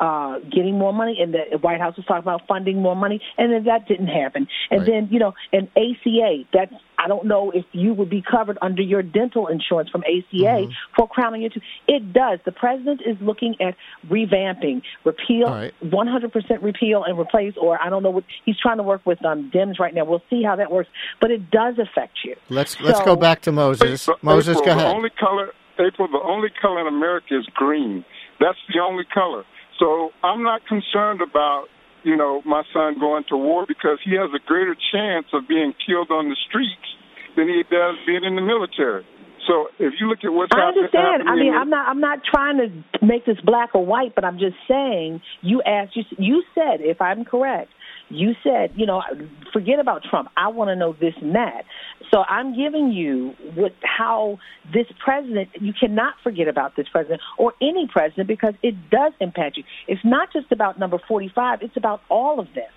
uh, 0.00 0.38
getting 0.40 0.78
more 0.78 0.92
money, 0.92 1.18
and 1.20 1.32
the 1.34 1.58
White 1.58 1.80
House 1.80 1.96
was 1.96 2.04
talking 2.06 2.22
about 2.22 2.42
funding 2.46 2.82
more 2.82 2.96
money, 2.96 3.20
and 3.38 3.52
then 3.52 3.64
that 3.64 3.86
didn't 3.88 4.08
happen. 4.08 4.46
And 4.70 4.80
Right. 4.80 4.86
then, 4.86 5.08
you 5.10 5.18
know, 5.18 5.34
an 5.52 5.68
ACA, 5.76 6.44
that's, 6.52 6.72
I 6.98 7.08
don't 7.08 7.26
know 7.26 7.50
if 7.50 7.64
you 7.72 7.94
would 7.94 8.10
be 8.10 8.22
covered 8.22 8.58
under 8.62 8.82
your 8.82 9.02
dental 9.02 9.46
insurance 9.48 9.90
from 9.90 10.02
ACA 10.02 10.36
Mm-hmm. 10.36 10.70
for 10.96 11.08
crowning 11.08 11.42
your 11.42 11.50
tooth. 11.50 11.62
It 11.88 12.12
does. 12.12 12.38
The 12.44 12.52
president 12.52 13.00
is 13.06 13.16
looking 13.20 13.54
at 13.60 13.74
revamping, 14.10 14.82
repeal, 15.04 15.46
All 15.46 15.54
right. 15.54 15.74
100% 15.84 16.62
repeal 16.62 17.04
and 17.04 17.18
replace, 17.18 17.54
or 17.60 17.80
I 17.82 17.88
don't 17.90 18.02
know 18.02 18.10
what, 18.10 18.24
he's 18.44 18.58
trying 18.58 18.76
to 18.78 18.82
work 18.82 19.02
with 19.04 19.24
um, 19.24 19.50
Dems 19.54 19.78
right 19.78 19.94
now. 19.94 20.04
We'll 20.04 20.22
see 20.30 20.42
how 20.42 20.56
that 20.56 20.70
works, 20.70 20.90
but 21.20 21.30
it 21.30 21.50
does 21.50 21.74
affect 21.78 22.18
you. 22.24 22.36
Let's 22.48 22.80
let's 22.80 23.00
go 23.00 23.16
back 23.16 23.40
to 23.42 23.52
Moses. 23.52 24.06
But 24.06 24.22
Moses, 24.22 24.56
April, 24.56 24.64
go 24.64 24.74
The 24.74 24.80
ahead. 24.86 24.96
only 24.96 25.10
color, 25.10 25.52
April, 25.78 26.08
the 26.08 26.20
only 26.24 26.48
color 26.60 26.80
in 26.80 26.86
America 26.86 27.36
is 27.38 27.46
green. 27.54 28.04
That's 28.40 28.58
the 28.72 28.80
only 28.80 29.04
color. 29.12 29.44
So 29.78 30.10
I'm 30.22 30.42
not 30.42 30.66
concerned 30.66 31.20
about 31.20 31.66
you 32.02 32.16
know 32.16 32.42
my 32.44 32.62
son 32.72 32.98
going 32.98 33.24
to 33.28 33.36
war 33.36 33.64
because 33.66 33.98
he 34.04 34.14
has 34.16 34.30
a 34.34 34.42
greater 34.46 34.76
chance 34.92 35.26
of 35.32 35.48
being 35.48 35.74
killed 35.86 36.10
on 36.10 36.28
the 36.28 36.36
streets 36.48 36.88
than 37.36 37.48
he 37.48 37.62
does 37.70 37.96
being 38.06 38.24
in 38.24 38.36
the 38.36 38.42
military. 38.42 39.04
So 39.46 39.68
if 39.78 39.94
you 40.00 40.08
look 40.08 40.20
at 40.24 40.32
what's 40.32 40.50
happening. 40.50 40.90
I 40.92 40.98
understand. 40.98 41.28
I 41.28 41.34
mean, 41.36 41.54
I'm 41.54 41.70
not. 41.70 41.88
I'm 41.88 42.00
not 42.00 42.18
trying 42.24 42.58
to 42.58 43.06
make 43.06 43.24
this 43.26 43.38
black 43.44 43.74
or 43.74 43.84
white, 43.84 44.14
but 44.14 44.24
I'm 44.24 44.38
just 44.38 44.56
saying. 44.68 45.22
You 45.42 45.62
asked. 45.62 45.94
You 45.94 46.02
you 46.18 46.42
said, 46.54 46.80
if 46.80 47.00
I'm 47.00 47.24
correct, 47.24 47.70
you 48.08 48.34
said, 48.42 48.72
you 48.76 48.86
know, 48.86 49.02
forget 49.52 49.80
about 49.80 50.04
Trump. 50.04 50.30
I 50.36 50.48
want 50.48 50.68
to 50.68 50.76
know 50.76 50.92
this 50.92 51.14
and 51.20 51.34
that. 51.34 51.64
So 52.10 52.22
I'm 52.28 52.56
giving 52.56 52.92
you 52.92 53.34
what 53.54 53.74
how 53.82 54.38
this 54.72 54.86
president. 54.98 55.50
You 55.60 55.72
cannot 55.72 56.14
forget 56.22 56.48
about 56.48 56.76
this 56.76 56.88
president 56.88 57.20
or 57.38 57.54
any 57.60 57.88
president 57.88 58.28
because 58.28 58.54
it 58.62 58.90
does 58.90 59.12
impact 59.20 59.56
you. 59.56 59.64
It's 59.88 60.04
not 60.04 60.32
just 60.32 60.52
about 60.52 60.78
number 60.78 60.98
45. 61.08 61.62
It's 61.62 61.76
about 61.76 62.00
all 62.08 62.38
of 62.38 62.46
them. 62.54 62.70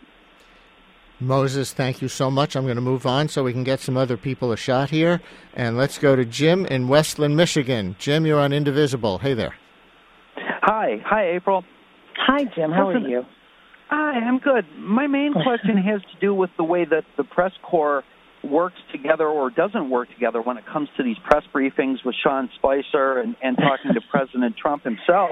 Moses, 1.21 1.73
thank 1.73 2.01
you 2.01 2.07
so 2.07 2.31
much. 2.31 2.55
I'm 2.55 2.63
going 2.63 2.77
to 2.77 2.81
move 2.81 3.05
on 3.05 3.27
so 3.27 3.43
we 3.43 3.51
can 3.51 3.65
get 3.65 3.81
some 3.81 3.97
other 3.97 4.15
people 4.15 4.53
a 4.53 4.57
shot 4.57 4.89
here. 4.89 5.19
And 5.53 5.77
let's 5.77 5.97
go 5.97 6.15
to 6.15 6.23
Jim 6.23 6.65
in 6.65 6.87
Westland, 6.87 7.35
Michigan. 7.35 7.97
Jim, 7.99 8.25
you're 8.25 8.39
on 8.39 8.53
Indivisible. 8.53 9.17
Hey 9.17 9.33
there. 9.33 9.53
Hi, 10.37 11.01
hi, 11.05 11.31
April. 11.31 11.65
Hi, 12.15 12.45
Jim. 12.55 12.71
How 12.71 12.87
are 12.89 12.97
you? 12.97 13.25
Hi, 13.89 14.19
I'm 14.19 14.39
good. 14.39 14.65
My 14.77 15.07
main 15.07 15.33
question 15.43 15.77
has 15.77 16.01
to 16.01 16.19
do 16.19 16.33
with 16.33 16.51
the 16.57 16.63
way 16.63 16.85
that 16.85 17.05
the 17.17 17.23
press 17.23 17.51
corps 17.63 18.03
works 18.43 18.77
together 18.91 19.27
or 19.27 19.49
doesn't 19.49 19.89
work 19.89 20.09
together 20.13 20.41
when 20.41 20.57
it 20.57 20.65
comes 20.65 20.89
to 20.97 21.03
these 21.03 21.17
press 21.19 21.43
briefings 21.53 22.03
with 22.05 22.15
Sean 22.23 22.49
Spicer 22.55 23.19
and, 23.19 23.35
and 23.41 23.57
talking 23.57 23.93
to 23.93 24.01
President 24.11 24.55
Trump 24.57 24.83
himself. 24.83 25.31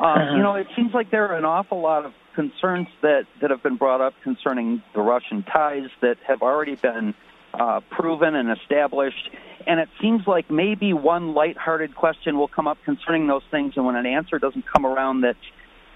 Um, 0.00 0.36
You 0.36 0.42
know, 0.42 0.54
it 0.54 0.66
seems 0.74 0.92
like 0.94 1.10
there 1.10 1.28
are 1.28 1.36
an 1.36 1.44
awful 1.44 1.80
lot 1.80 2.04
of 2.04 2.12
concerns 2.34 2.88
that, 3.02 3.26
that 3.40 3.50
have 3.50 3.62
been 3.62 3.76
brought 3.76 4.00
up 4.00 4.14
concerning 4.24 4.82
the 4.94 5.00
Russian 5.00 5.42
ties 5.42 5.88
that 6.00 6.16
have 6.26 6.42
already 6.42 6.76
been 6.76 7.14
uh, 7.52 7.80
proven 7.90 8.34
and 8.34 8.50
established. 8.50 9.30
And 9.66 9.78
it 9.78 9.88
seems 10.00 10.26
like 10.26 10.50
maybe 10.50 10.92
one 10.92 11.34
lighthearted 11.34 11.94
question 11.94 12.38
will 12.38 12.48
come 12.48 12.66
up 12.66 12.78
concerning 12.84 13.26
those 13.26 13.42
things, 13.50 13.74
and 13.76 13.84
when 13.84 13.96
an 13.96 14.06
answer 14.06 14.38
doesn't 14.38 14.64
come 14.66 14.86
around 14.86 15.20
that 15.20 15.36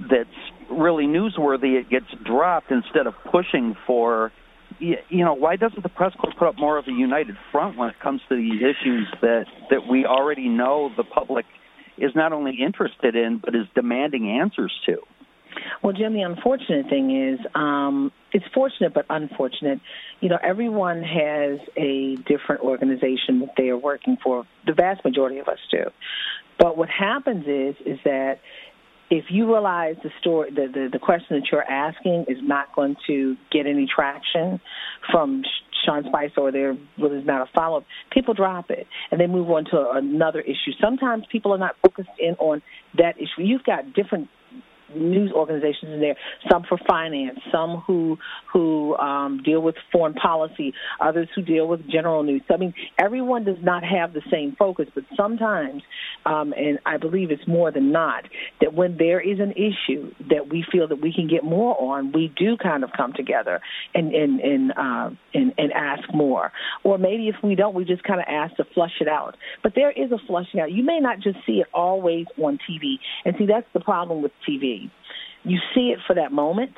that's 0.01 0.29
really 0.71 1.05
newsworthy, 1.05 1.79
it 1.79 1.89
gets 1.91 2.07
dropped 2.25 2.71
instead 2.71 3.07
of 3.07 3.15
pushing 3.31 3.77
for. 3.87 4.33
You 4.81 5.25
know, 5.25 5.35
why 5.35 5.55
doesn't 5.55 5.83
the 5.83 5.89
press 5.89 6.13
corps 6.15 6.33
put 6.37 6.49
up 6.49 6.59
more 6.59 6.79
of 6.79 6.89
a 6.89 6.93
united 6.93 7.37
front 7.53 7.79
when 7.79 7.91
it 7.91 8.01
comes 8.01 8.21
to 8.29 8.35
these 8.35 8.61
issues 8.61 9.07
that 9.21 9.47
that 9.71 9.87
we 9.87 10.05
already 10.05 10.49
know 10.49 10.91
the 10.97 11.05
public 11.05 11.47
is 11.97 12.11
not 12.17 12.33
only 12.33 12.59
interested 12.61 13.15
in 13.15 13.39
but 13.39 13.55
is 13.55 13.67
demanding 13.77 14.29
answers 14.29 14.73
to? 14.87 14.99
Well, 15.83 15.93
Jim, 15.93 16.15
the 16.15 16.23
unfortunate 16.23 16.89
thing 16.89 17.17
is, 17.17 17.39
um, 17.55 18.11
it's 18.33 18.45
fortunate 18.53 18.93
but 18.95 19.07
unfortunate. 19.09 19.81
You 20.21 20.29
know, 20.29 20.39
everyone 20.43 21.03
has 21.03 21.61
a 21.77 22.17
different 22.27 22.63
organization 22.63 23.41
that 23.41 23.51
they 23.57 23.69
are 23.69 23.77
working 23.77 24.17
for. 24.23 24.45
The 24.67 24.73
vast 24.73 25.05
majority 25.05 25.39
of 25.39 25.49
us 25.49 25.59
do. 25.71 25.85
But 26.59 26.77
what 26.77 26.89
happens 26.89 27.47
is, 27.47 27.75
is 27.85 27.99
that 28.05 28.41
if 29.15 29.27
you 29.31 29.47
realize 29.47 29.95
the 30.03 30.11
story, 30.21 30.51
the, 30.51 30.67
the, 30.67 30.89
the 30.93 30.99
question 30.99 31.39
that 31.39 31.47
you're 31.53 31.63
asking 31.63 32.25
is 32.27 32.39
not 32.43 32.75
going 32.75 32.97
to 33.07 33.37
get 33.53 33.67
any 33.67 33.87
traction 33.87 34.61
from 35.13 35.45
Sean 35.85 36.05
Spicer 36.05 36.41
or 36.41 36.51
there 36.51 36.77
really 36.99 37.19
is 37.19 37.27
not 37.27 37.43
a 37.43 37.51
follow 37.55 37.79
up, 37.79 37.85
people 38.11 38.35
drop 38.35 38.71
it 38.71 38.89
and 39.13 39.21
they 39.21 39.29
move 39.29 39.49
on 39.51 39.67
to 39.67 39.91
another 39.93 40.41
issue. 40.41 40.73
Sometimes 40.81 41.25
people 41.31 41.53
are 41.53 41.59
not 41.59 41.77
focused 41.81 42.09
in 42.19 42.35
on 42.41 42.61
that 42.99 43.17
issue. 43.17 43.43
You've 43.43 43.65
got 43.65 43.93
different 43.93 44.29
news 44.95 45.33
organizations 45.33 45.93
in 45.93 46.01
there, 46.01 46.17
some 46.51 46.65
for 46.69 46.79
finance, 46.87 47.39
some 47.53 47.83
who 47.87 48.19
who 48.53 48.97
um, 48.97 49.43
deal 49.45 49.61
with 49.61 49.75
foreign 49.93 50.15
policy, 50.15 50.73
others 51.01 51.29
who 51.35 51.43
deal 51.43 51.67
with 51.67 51.89
general 51.91 52.23
news. 52.23 52.43
I 52.51 52.57
mean, 52.57 52.75
everyone 52.99 53.45
does 53.45 53.59
not 53.63 53.83
have 53.85 54.13
the 54.13 54.23
same 54.31 54.55
focus, 54.59 54.89
but 54.95 55.05
sometimes, 55.17 55.83
um, 56.25 56.53
and 56.57 56.79
I 56.87 56.97
believe 56.97 57.31
it's 57.31 57.47
more 57.47 57.71
than 57.71 57.93
not, 57.93 58.25
that 58.61 58.75
when 58.75 58.97
there 58.97 59.21
is 59.21 59.41
an 59.41 59.53
issue 59.53 60.13
that 60.31 60.49
we 60.49 60.65
feel 60.71 60.89
that 60.89 61.01
we 61.01 61.13
can 61.13 61.29
get 61.29 61.45
more 61.45 61.81
on, 61.81 62.13
we 62.13 62.33
do 62.37 62.57
kind 62.57 62.85
of 62.85 62.91
come 62.97 63.13
together 63.13 63.61
and 63.95 64.15
and 64.15 64.41
and 64.41 64.73
uh, 64.73 65.11
and, 65.33 65.53
and 65.59 65.73
ask 65.73 66.03
more. 66.15 66.53
Or 66.85 66.99
maybe 66.99 67.29
if 67.29 67.37
we 67.43 67.55
don't, 67.55 67.75
we 67.75 67.85
just 67.85 68.03
kind 68.05 68.21
of 68.21 68.27
ask 68.29 68.57
to 68.57 68.65
flush 68.75 69.01
it 69.01 69.09
out. 69.09 69.37
But 69.63 69.75
there 69.75 69.91
is 69.91 70.13
a 70.13 70.19
flushing 70.27 70.61
out. 70.61 70.73
You 70.73 70.85
may 70.85 71.01
not 71.01 71.21
just 71.21 71.39
see 71.47 71.61
it 71.61 71.67
always 71.73 72.27
on 72.39 72.59
TV, 72.69 72.97
and 73.25 73.35
see 73.39 73.47
that's 73.47 73.67
the 73.73 73.81
problem 73.81 74.23
with 74.23 74.33
TV. 74.49 74.84
You 75.45 75.59
see 75.75 75.89
it 75.93 75.99
for 76.07 76.15
that 76.15 76.33
moment, 76.33 76.73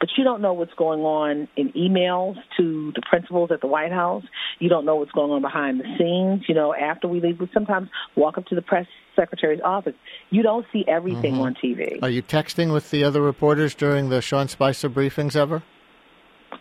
but 0.00 0.08
you 0.16 0.24
don't 0.24 0.40
know 0.40 0.52
what's 0.52 0.74
going 0.74 1.00
on 1.00 1.48
in 1.56 1.72
emails 1.72 2.36
to 2.56 2.92
the 2.94 3.02
principals 3.08 3.50
at 3.52 3.60
the 3.60 3.66
White 3.66 3.92
House. 3.92 4.24
You 4.58 4.68
don't 4.68 4.84
know 4.84 4.96
what's 4.96 5.12
going 5.12 5.30
on 5.30 5.42
behind 5.42 5.80
the 5.80 5.84
scenes. 5.98 6.44
You 6.48 6.54
know, 6.54 6.74
after 6.74 7.08
we 7.08 7.20
leave, 7.20 7.40
we 7.40 7.48
sometimes 7.52 7.88
walk 8.16 8.38
up 8.38 8.46
to 8.46 8.54
the 8.54 8.62
press 8.62 8.86
secretary's 9.16 9.60
office. 9.64 9.94
You 10.30 10.42
don't 10.42 10.66
see 10.72 10.84
everything 10.88 11.34
Mhm. 11.34 11.40
on 11.40 11.54
TV. 11.54 11.98
Are 12.02 12.08
you 12.10 12.22
texting 12.22 12.72
with 12.72 12.90
the 12.90 13.04
other 13.04 13.20
reporters 13.20 13.74
during 13.74 14.08
the 14.08 14.20
Sean 14.20 14.48
Spicer 14.48 14.88
briefings 14.88 15.36
ever? 15.36 15.62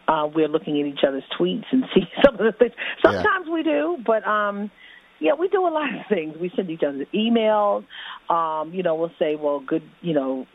uh, 0.08 0.28
we're 0.36 0.50
looking 0.50 0.80
at 0.82 0.86
each 0.86 1.04
other's 1.08 1.24
tweets 1.39 1.63
and 1.72 1.86
see 1.94 2.02
some 2.26 2.34
of 2.36 2.39
the 2.42 2.52
things. 2.52 2.74
Sometimes 3.04 3.48
we 3.52 3.63
do, 3.63 3.98
but 4.06 4.26
um, 4.28 4.70
yeah, 5.19 5.34
we 5.34 5.47
do 5.47 5.65
a 5.65 5.69
lot 5.69 5.93
of 5.93 6.06
things. 6.10 6.36
We 6.38 6.52
send 6.56 6.69
each 6.69 6.84
other 6.84 7.06
emails. 7.13 7.86
Um, 8.30 8.73
you 8.73 8.84
know, 8.84 8.95
we'll 8.95 9.12
say, 9.17 9.36
well, 9.36 9.60
good, 9.60 9.84
you 10.02 10.13
know, 10.13 10.47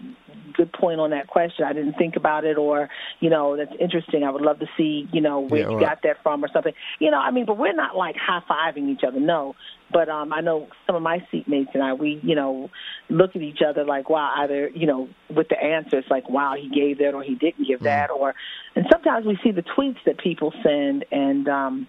good 0.55 0.73
point 0.73 1.01
on 1.01 1.11
that 1.11 1.27
question. 1.27 1.65
I 1.65 1.73
didn't 1.73 1.95
think 1.95 2.17
about 2.17 2.45
it, 2.45 2.59
or 2.59 2.91
you 3.21 3.31
know, 3.31 3.57
that's 3.57 3.73
interesting. 3.81 4.25
I 4.25 4.31
would 4.31 4.43
love 4.43 4.59
to 4.59 4.67
see, 4.77 5.09
you 5.13 5.21
know, 5.21 5.41
where 5.41 5.63
Yeah, 5.63 5.71
you 5.71 5.81
got 5.81 6.03
that 6.03 6.23
from, 6.23 6.45
or 6.45 6.49
something. 6.53 6.75
You 6.99 7.11
know, 7.11 7.19
I 7.19 7.31
mean, 7.31 7.47
but 7.47 7.57
we're 7.57 7.75
not 7.75 7.97
like 7.97 8.17
high 8.17 8.43
fiving 8.49 8.91
each 8.91 9.05
other. 9.07 9.21
No, 9.21 9.55
but 9.91 10.09
um, 10.09 10.33
I 10.33 10.41
know 10.41 10.69
some 10.87 10.97
of 10.97 11.03
my 11.03 11.27
seatmates 11.33 11.73
and 11.75 11.83
I, 11.83 11.95
we, 11.95 12.21
you 12.23 12.35
know, 12.35 12.69
look 13.09 13.37
at 13.37 13.43
each 13.43 13.61
other 13.67 13.85
like, 13.85 14.11
wow, 14.11 14.33
either 14.37 14.69
you 14.69 14.87
know, 14.87 15.09
with 15.35 15.49
the 15.49 15.63
answers 15.63 16.05
like, 16.11 16.29
wow, 16.29 16.55
he 16.61 16.69
gave 16.69 16.99
that 16.99 17.15
or 17.15 17.23
he 17.23 17.37
didn't 17.37 17.67
give 17.67 17.81
that, 17.85 18.11
or, 18.11 18.35
and 18.75 18.85
sometimes 18.93 19.25
we 19.25 19.39
see 19.43 19.51
the 19.51 19.63
tweets 19.63 19.99
that 20.05 20.19
people 20.19 20.53
send 20.63 21.05
and. 21.11 21.49
um 21.49 21.89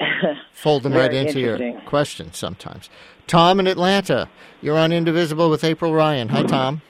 Fold 0.52 0.82
them 0.82 0.92
right 0.94 1.12
into 1.12 1.40
your 1.40 1.54
interesting. 1.56 1.86
questions 1.86 2.36
sometimes. 2.36 2.88
Tom 3.26 3.60
in 3.60 3.66
Atlanta, 3.66 4.28
you're 4.60 4.78
on 4.78 4.92
Indivisible 4.92 5.50
with 5.50 5.64
April 5.64 5.92
Ryan. 5.94 6.28
Hi, 6.30 6.42
Tom. 6.44 6.82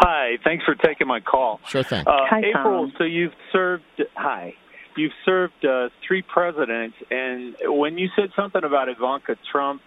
Hi, 0.00 0.38
thanks 0.44 0.64
for 0.64 0.74
taking 0.74 1.06
my 1.06 1.20
call. 1.20 1.60
Sure 1.66 1.82
thing. 1.82 2.06
Uh, 2.06 2.12
Hi, 2.30 2.38
April, 2.40 2.86
Tom. 2.86 2.92
so 2.98 3.04
you've 3.04 3.32
served, 3.52 3.82
hi, 4.14 4.54
you've 4.96 5.12
served 5.24 5.64
uh, 5.64 5.88
three 6.06 6.22
presidents, 6.22 6.96
and 7.10 7.56
when 7.64 7.98
you 7.98 8.08
said 8.14 8.30
something 8.36 8.62
about 8.62 8.88
Ivanka 8.88 9.36
Trump, 9.50 9.82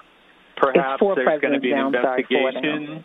perhaps 0.57 0.99
four 0.99 1.15
there's 1.15 1.39
going 1.41 1.53
to 1.53 1.59
be 1.59 1.71
an 1.71 1.77
now, 1.77 1.87
I'm 1.87 1.93
sorry, 1.93 2.25
investigation. 2.29 3.03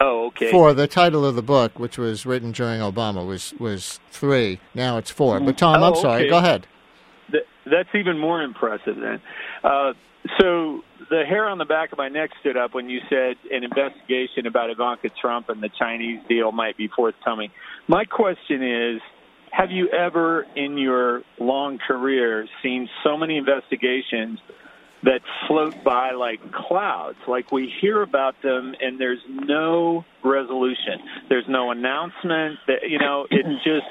Oh, 0.00 0.26
okay. 0.28 0.50
Four. 0.50 0.74
The 0.74 0.88
title 0.88 1.24
of 1.24 1.36
the 1.36 1.42
book, 1.42 1.78
which 1.78 1.96
was 1.96 2.26
written 2.26 2.50
during 2.50 2.80
Obama, 2.80 3.24
was 3.24 3.54
was 3.60 4.00
three. 4.10 4.58
Now 4.74 4.98
it's 4.98 5.12
four. 5.12 5.38
But 5.38 5.56
Tom, 5.56 5.76
I'm 5.76 5.92
Oh, 5.92 6.02
sorry. 6.02 6.22
okay. 6.22 6.30
Go 6.30 6.38
ahead. 6.38 6.66
Th- 7.64 7.74
that's 7.76 7.94
even 7.94 8.18
more 8.18 8.42
impressive 8.42 8.96
then. 8.96 9.20
Uh, 9.62 9.92
so 10.40 10.82
the 11.10 11.24
hair 11.28 11.48
on 11.48 11.58
the 11.58 11.64
back 11.64 11.92
of 11.92 11.98
my 11.98 12.08
neck 12.08 12.30
stood 12.40 12.56
up 12.56 12.74
when 12.74 12.88
you 12.88 13.00
said 13.10 13.36
an 13.50 13.64
investigation 13.64 14.46
about 14.46 14.70
Ivanka 14.70 15.10
Trump 15.20 15.48
and 15.48 15.62
the 15.62 15.70
Chinese 15.78 16.20
deal 16.28 16.52
might 16.52 16.76
be 16.76 16.88
forthcoming. 16.94 17.50
My 17.88 18.04
question 18.04 18.62
is 18.62 19.00
have 19.50 19.70
you 19.70 19.88
ever 19.88 20.46
in 20.56 20.78
your 20.78 21.22
long 21.38 21.78
career 21.78 22.46
seen 22.62 22.88
so 23.04 23.18
many 23.18 23.36
investigations 23.36 24.38
that 25.02 25.20
float 25.46 25.74
by 25.84 26.12
like 26.12 26.40
clouds? 26.52 27.18
Like 27.28 27.52
we 27.52 27.70
hear 27.80 28.00
about 28.02 28.34
them 28.42 28.74
and 28.80 28.98
there's 28.98 29.20
no 29.28 30.04
resolution. 30.24 31.00
There's 31.28 31.44
no 31.48 31.70
announcement 31.70 32.60
that 32.66 32.88
you 32.88 32.98
know, 32.98 33.26
it's 33.30 33.48
just 33.64 33.86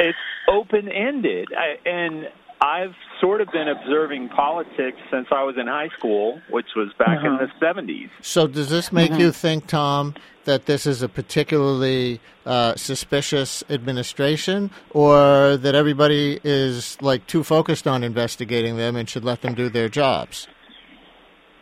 it's 0.00 0.18
open 0.48 0.88
ended 0.88 1.48
and 1.84 2.28
I've 2.58 2.94
sort 3.20 3.42
of 3.42 3.48
been 3.52 3.68
observing 3.68 4.30
politics 4.30 4.96
since 5.10 5.26
I 5.30 5.42
was 5.44 5.56
in 5.58 5.66
high 5.66 5.90
school, 5.98 6.40
which 6.48 6.68
was 6.74 6.88
back 6.98 7.20
in 7.22 7.32
Uh-huh. 7.34 7.46
the 7.60 7.64
70s. 7.66 8.08
So, 8.22 8.46
does 8.46 8.70
this 8.70 8.90
make 8.92 9.10
Mm-hmm. 9.12 9.20
you 9.20 9.30
think, 9.32 9.66
Tom, 9.66 10.14
that 10.44 10.64
this 10.64 10.86
is 10.86 11.02
a 11.02 11.08
particularly 11.08 12.18
uh, 12.46 12.74
suspicious 12.76 13.62
administration, 13.68 14.70
or 14.90 15.58
that 15.58 15.74
everybody 15.74 16.40
is 16.44 16.96
like 17.02 17.26
too 17.26 17.44
focused 17.44 17.86
on 17.86 18.02
investigating 18.02 18.78
them 18.78 18.96
and 18.96 19.06
should 19.06 19.24
let 19.24 19.42
them 19.42 19.52
do 19.54 19.68
their 19.68 19.90
jobs? 19.90 20.48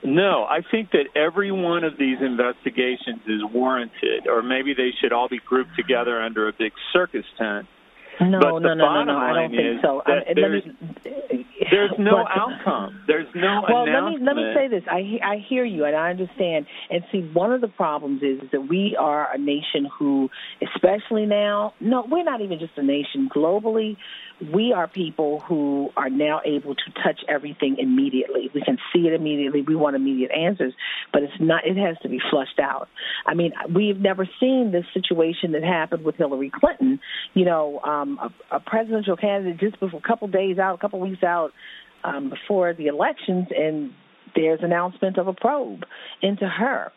No, 0.05 0.45
I 0.45 0.61
think 0.71 0.91
that 0.93 1.07
every 1.17 1.51
one 1.51 1.83
of 1.83 1.97
these 1.99 2.19
investigations 2.21 3.23
is 3.27 3.43
warranted, 3.53 4.29
or 4.29 4.43
maybe 4.43 4.75
they 4.75 4.91
should 5.01 5.13
all 5.13 5.29
be 5.29 5.41
grouped 5.45 5.75
together 5.77 6.21
under 6.23 6.47
a 6.47 6.53
big 6.53 6.73
circus 6.93 7.25
tent. 7.39 7.67
No, 8.21 8.39
But 8.41 8.59
no, 8.61 8.75
no, 8.75 8.75
no, 8.75 9.05
no. 9.05 9.19
I 9.19 9.33
don't 9.35 9.51
think 9.51 9.83
so. 9.83 10.03
I, 10.07 10.15
let 10.15 10.37
there's, 10.37 10.65
me, 10.65 10.73
there's 11.71 11.91
no 11.99 12.25
but- 12.25 12.41
outcome. 12.41 13.01
There's 13.07 13.27
no 13.35 13.63
well, 13.69 13.85
let 13.85 14.05
me 14.11 14.19
let 14.25 14.37
me 14.37 14.53
say 14.55 14.69
this. 14.69 14.83
I 14.91 15.19
I 15.25 15.37
hear 15.49 15.65
you 15.65 15.85
and 15.85 15.97
I 15.97 16.11
understand. 16.11 16.67
And 16.91 17.03
see, 17.11 17.21
one 17.33 17.53
of 17.53 17.61
the 17.61 17.69
problems 17.69 18.23
is, 18.23 18.43
is 18.43 18.51
that 18.53 18.69
we 18.69 18.97
are 18.99 19.33
a 19.33 19.39
nation 19.39 19.89
who, 19.99 20.31
especially 20.63 21.27
now, 21.27 21.75
no, 21.81 22.07
we're 22.09 22.25
not 22.25 22.41
even 22.41 22.59
just 22.59 22.73
a 22.77 22.83
nation. 22.83 23.29
Globally, 23.35 23.97
we 24.53 24.73
are 24.73 24.89
people 24.89 25.41
who 25.41 25.91
are 25.97 26.11
now 26.11 26.41
able 26.45 26.75
to 26.75 26.91
touch 27.03 27.21
everything 27.29 27.77
immediately. 27.79 28.51
We 28.53 28.63
can 28.63 28.79
see 28.93 29.07
it 29.07 29.13
immediately. 29.13 29.63
We 29.63 29.77
want 29.77 29.97
immediate 29.97 30.33
answers, 30.33 30.75
but 31.13 31.23
it's 31.23 31.35
not. 31.39 31.67
It 31.67 31.77
has 31.77 31.97
to 32.03 32.09
be 32.09 32.21
flushed 32.31 32.59
out. 32.59 32.89
I 33.27 33.35
mean, 33.35 33.53
we've 33.73 33.99
never 33.99 34.29
seen 34.41 34.73
this 34.73 34.85
situation 34.93 35.53
that 35.53 35.63
happened 35.63 36.05
with 36.05 36.17
Hillary 36.17 36.51
Clinton. 36.51 37.01
You 37.35 37.45
know, 37.45 37.81
um, 37.81 38.19
a, 38.51 38.57
a 38.57 38.61
presidential 38.61 39.17
candidate 39.17 39.61
just 39.61 39.79
before 39.79 40.01
a 40.01 40.07
couple 40.07 40.29
days 40.29 40.59
out, 40.59 40.75
a 40.75 40.79
couple 40.79 40.99
weeks 41.01 41.23
out 41.23 41.53
um, 42.03 42.31
before 42.31 42.75
the 42.75 42.89
elections, 42.89 43.49
and 43.57 43.95
there's 44.35 44.61
announcement 44.63 45.17
of 45.17 45.29
a 45.29 45.33
probe 45.33 45.85
into 46.23 46.49
her. 46.49 46.93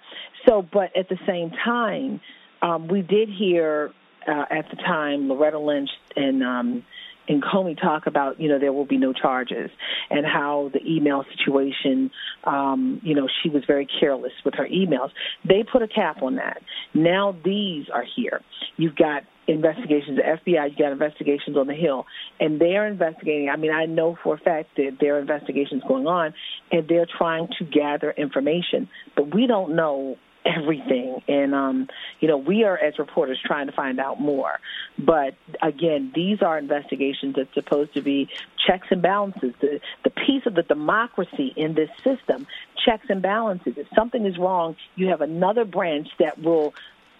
So, 0.48 0.62
but 0.62 0.96
at 0.98 1.08
the 1.10 1.20
same 1.28 1.52
time, 1.52 2.20
um, 2.62 2.88
we 2.88 3.02
did 3.02 3.30
hear 3.30 3.92
uh, 4.28 4.46
at 4.50 4.70
the 4.70 4.76
time 4.76 5.30
Loretta 5.30 5.60
Lynch 5.60 5.90
and 6.16 6.44
um, 6.44 6.84
and 7.28 7.44
Comey 7.44 7.80
talk 7.80 8.08
about, 8.08 8.40
you 8.40 8.50
know, 8.50 8.60
there 8.60 8.74
will 8.74 8.86
be 8.86 8.98
no 8.98 9.14
charges 9.14 9.70
and 10.10 10.26
how 10.26 10.72
the 10.74 10.80
email 10.86 11.24
situation, 11.38 12.12
um, 12.44 13.02
you 13.04 13.16
know, 13.16 13.28
she 13.44 13.50
was 13.50 13.64
very 13.66 13.88
careless 14.00 14.34
with 14.46 14.54
her 14.56 14.68
emails. 14.68 15.10
They 15.48 15.64
put 15.64 15.82
a 15.82 15.88
cap 15.88 16.22
on 16.22 16.36
that. 16.36 16.62
Now 16.94 17.36
these 17.44 17.86
are 17.94 18.04
here. 18.16 18.42
You've 18.78 18.96
got 18.96 19.24
investigations, 19.48 20.18
the 20.18 20.52
FBI, 20.52 20.72
you 20.72 20.78
got 20.78 20.92
investigations 20.92 21.56
on 21.58 21.68
the 21.68 21.74
Hill, 21.74 22.06
and 22.40 22.60
they're 22.60 22.88
investigating. 22.88 23.50
I 23.50 23.56
mean, 23.56 23.72
I 23.72 23.86
know 23.86 24.18
for 24.22 24.36
a 24.36 24.38
fact 24.38 24.76
that 24.76 24.98
there 25.00 25.16
are 25.16 25.20
investigations 25.20 25.84
going 25.88 26.06
on, 26.06 26.34
and 26.72 26.88
they're 26.88 27.08
trying 27.18 27.48
to 27.60 27.66
gather 27.66 28.12
information, 28.12 28.90
but 29.16 29.34
we 29.34 29.48
don't 29.48 29.76
know 29.76 30.18
everything. 30.48 31.22
And 31.28 31.54
um 31.54 31.88
you 32.20 32.28
know 32.28 32.38
we 32.38 32.64
are 32.64 32.78
as 32.78 32.98
reporters 33.00 33.40
trying 33.44 33.68
to 33.68 33.74
find 33.74 34.00
out 34.00 34.20
more. 34.20 34.60
But 34.98 35.36
again 35.62 36.12
these 36.16 36.42
are 36.42 36.58
investigations 36.58 37.36
that's 37.36 37.54
supposed 37.54 37.94
to 37.96 38.02
be 38.02 38.30
checks 38.66 38.88
and 38.90 39.02
balances. 39.02 39.54
The 39.60 39.80
the 40.04 40.10
piece 40.10 40.46
of 40.46 40.56
the 40.56 40.64
democracy 40.64 41.54
in 41.56 41.76
this 41.76 41.90
system 42.04 42.48
checks 42.86 43.08
and 43.10 43.22
balances. 43.22 43.74
If 43.78 43.88
something 43.96 44.26
is 44.26 44.38
wrong 44.38 44.76
you 44.96 45.08
have 45.08 45.22
another 45.22 45.66
branch 45.66 46.08
that 46.20 46.42
will 46.42 46.74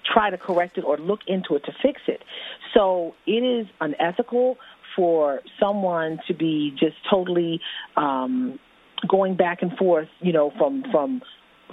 try 0.06 0.30
to 0.30 0.38
correct 0.38 0.78
it 0.78 0.86
or 0.86 0.98
look 0.98 1.20
into 1.28 1.56
it 1.56 1.66
to 1.66 1.74
fix 1.82 2.02
it. 2.08 2.22
So 2.74 3.14
it 3.26 3.44
is 3.44 3.68
unethical 3.82 4.58
for 4.96 5.42
someone 5.60 6.20
to 6.28 6.34
be 6.34 6.74
just 6.80 6.96
totally 7.10 7.62
um 7.96 8.60
going 9.08 9.36
back 9.36 9.62
and 9.62 9.78
forth 9.78 10.08
you 10.22 10.34
know 10.34 10.52
from 10.58 10.84
from 10.92 11.22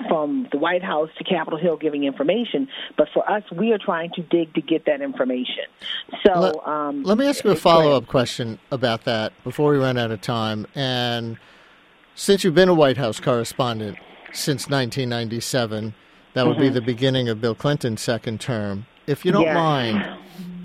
from 0.09 0.49
the 0.51 0.59
White 0.59 0.83
House 0.83 1.09
to 1.19 1.25
Capitol 1.25 1.59
Hill 1.59 1.77
giving 1.77 2.05
information, 2.05 2.69
but 2.97 3.09
for 3.15 3.29
us, 3.31 3.43
we 3.53 3.73
are 3.73 3.79
trying 3.79 4.11
to 4.17 4.23
dig 4.23 4.53
to 4.55 4.61
get 4.61 4.87
that 4.87 5.01
information. 5.01 5.65
So 6.27 6.41
Let- 6.41 6.67
um, 6.69 7.03
Let 7.05 7.19
me 7.19 7.27
ask 7.29 7.45
you 7.45 7.51
a 7.53 7.57
follow 7.57 7.97
up 7.97 8.07
question 8.07 8.59
about 8.71 9.05
that 9.05 9.33
before 9.45 9.71
we 9.73 9.79
run 9.79 9.97
out 9.97 10.11
of 10.11 10.21
time. 10.21 10.67
And 10.75 11.37
since 12.15 12.43
you've 12.45 12.55
been 12.55 12.69
a 12.69 12.75
White 12.75 12.97
House 12.97 13.21
correspondent 13.21 13.99
since 14.33 14.69
1997, 14.69 15.95
that 16.35 16.47
would 16.47 16.59
be 16.59 16.71
Mhm. 16.71 16.75
the 16.75 16.81
beginning 16.83 17.29
of 17.29 17.41
Bill 17.41 17.55
Clinton's 17.55 18.01
second 18.01 18.41
term. 18.41 18.87
If 19.07 19.25
you 19.25 19.31
don't 19.33 19.53
mind, 19.55 20.03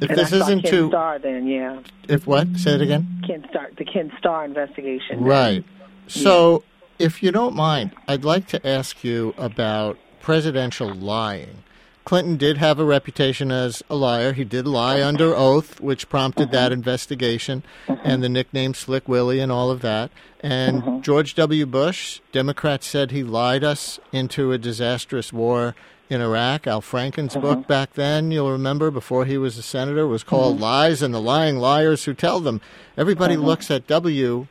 if 0.02 0.10
and 0.10 0.18
this 0.18 0.32
isn't 0.32 0.62
Ken 0.64 0.72
too. 0.72 0.88
Starr 0.90 1.20
then, 1.20 1.46
yeah, 1.48 1.78
If 2.08 2.26
what? 2.26 2.48
Say 2.56 2.72
it 2.76 2.82
again. 2.82 3.22
Ken 3.28 3.46
Starr, 3.50 3.70
the 3.78 3.86
Ken 3.86 4.12
Starr 4.18 4.46
investigation, 4.46 5.24
Right. 5.24 5.64
So, 6.08 6.64
if 7.00 7.24
you 7.24 7.32
don't 7.32 7.56
mind, 7.56 7.92
I'd 8.08 8.26
like 8.26 8.46
to 8.48 8.68
ask 8.68 9.04
you 9.04 9.34
about 9.38 9.98
presidential 10.22 10.94
lying. 10.94 11.64
Clinton 12.04 12.38
did 12.38 12.58
have 12.58 12.80
a 12.80 12.86
reputation 12.86 13.52
as 13.52 13.84
a 13.90 13.96
liar. 13.96 14.34
He 14.34 14.44
did 14.44 14.66
lie 14.66 15.02
under 15.02 15.36
oath, 15.36 15.80
which 15.80 16.10
prompted 16.10 16.52
that 16.52 16.72
mm-hmm. 16.72 16.80
investigation 16.80 17.64
mm-hmm. 17.88 18.02
and 18.04 18.24
the 18.24 18.30
nickname 18.30 18.74
Slick 18.74 19.08
Willie 19.08 19.40
and 19.40 19.52
all 19.52 19.70
of 19.70 19.82
that. 19.82 20.12
And 20.40 20.82
mm-hmm. 20.82 21.02
George 21.02 21.36
W. 21.36 21.66
Bush, 21.66 22.20
Democrats 22.32 22.88
said 22.88 23.12
he 23.12 23.24
lied 23.24 23.64
us 23.64 24.00
into 24.12 24.52
a 24.52 24.58
disastrous 24.58 25.32
war 25.32 25.76
in 26.10 26.20
Iraq. 26.20 26.66
Al 26.66 26.82
Franken's 26.82 27.36
book 27.36 27.68
back 27.68 27.94
then, 27.94 28.32
you'll 28.32 28.52
remember, 28.52 28.90
before 28.90 29.26
he 29.26 29.38
was 29.38 29.58
a 29.58 29.62
senator, 29.62 30.08
was 30.08 30.24
called 30.24 30.60
Lies 30.60 31.04
and 31.04 31.14
the 31.14 31.22
Lying 31.22 31.58
Liars 31.58 32.06
Who 32.06 32.16
Tell 32.16 32.40
Them. 32.40 32.60
Everybody 32.98 33.38
looks 33.38 33.70
at 33.70 33.86
W 33.86 34.48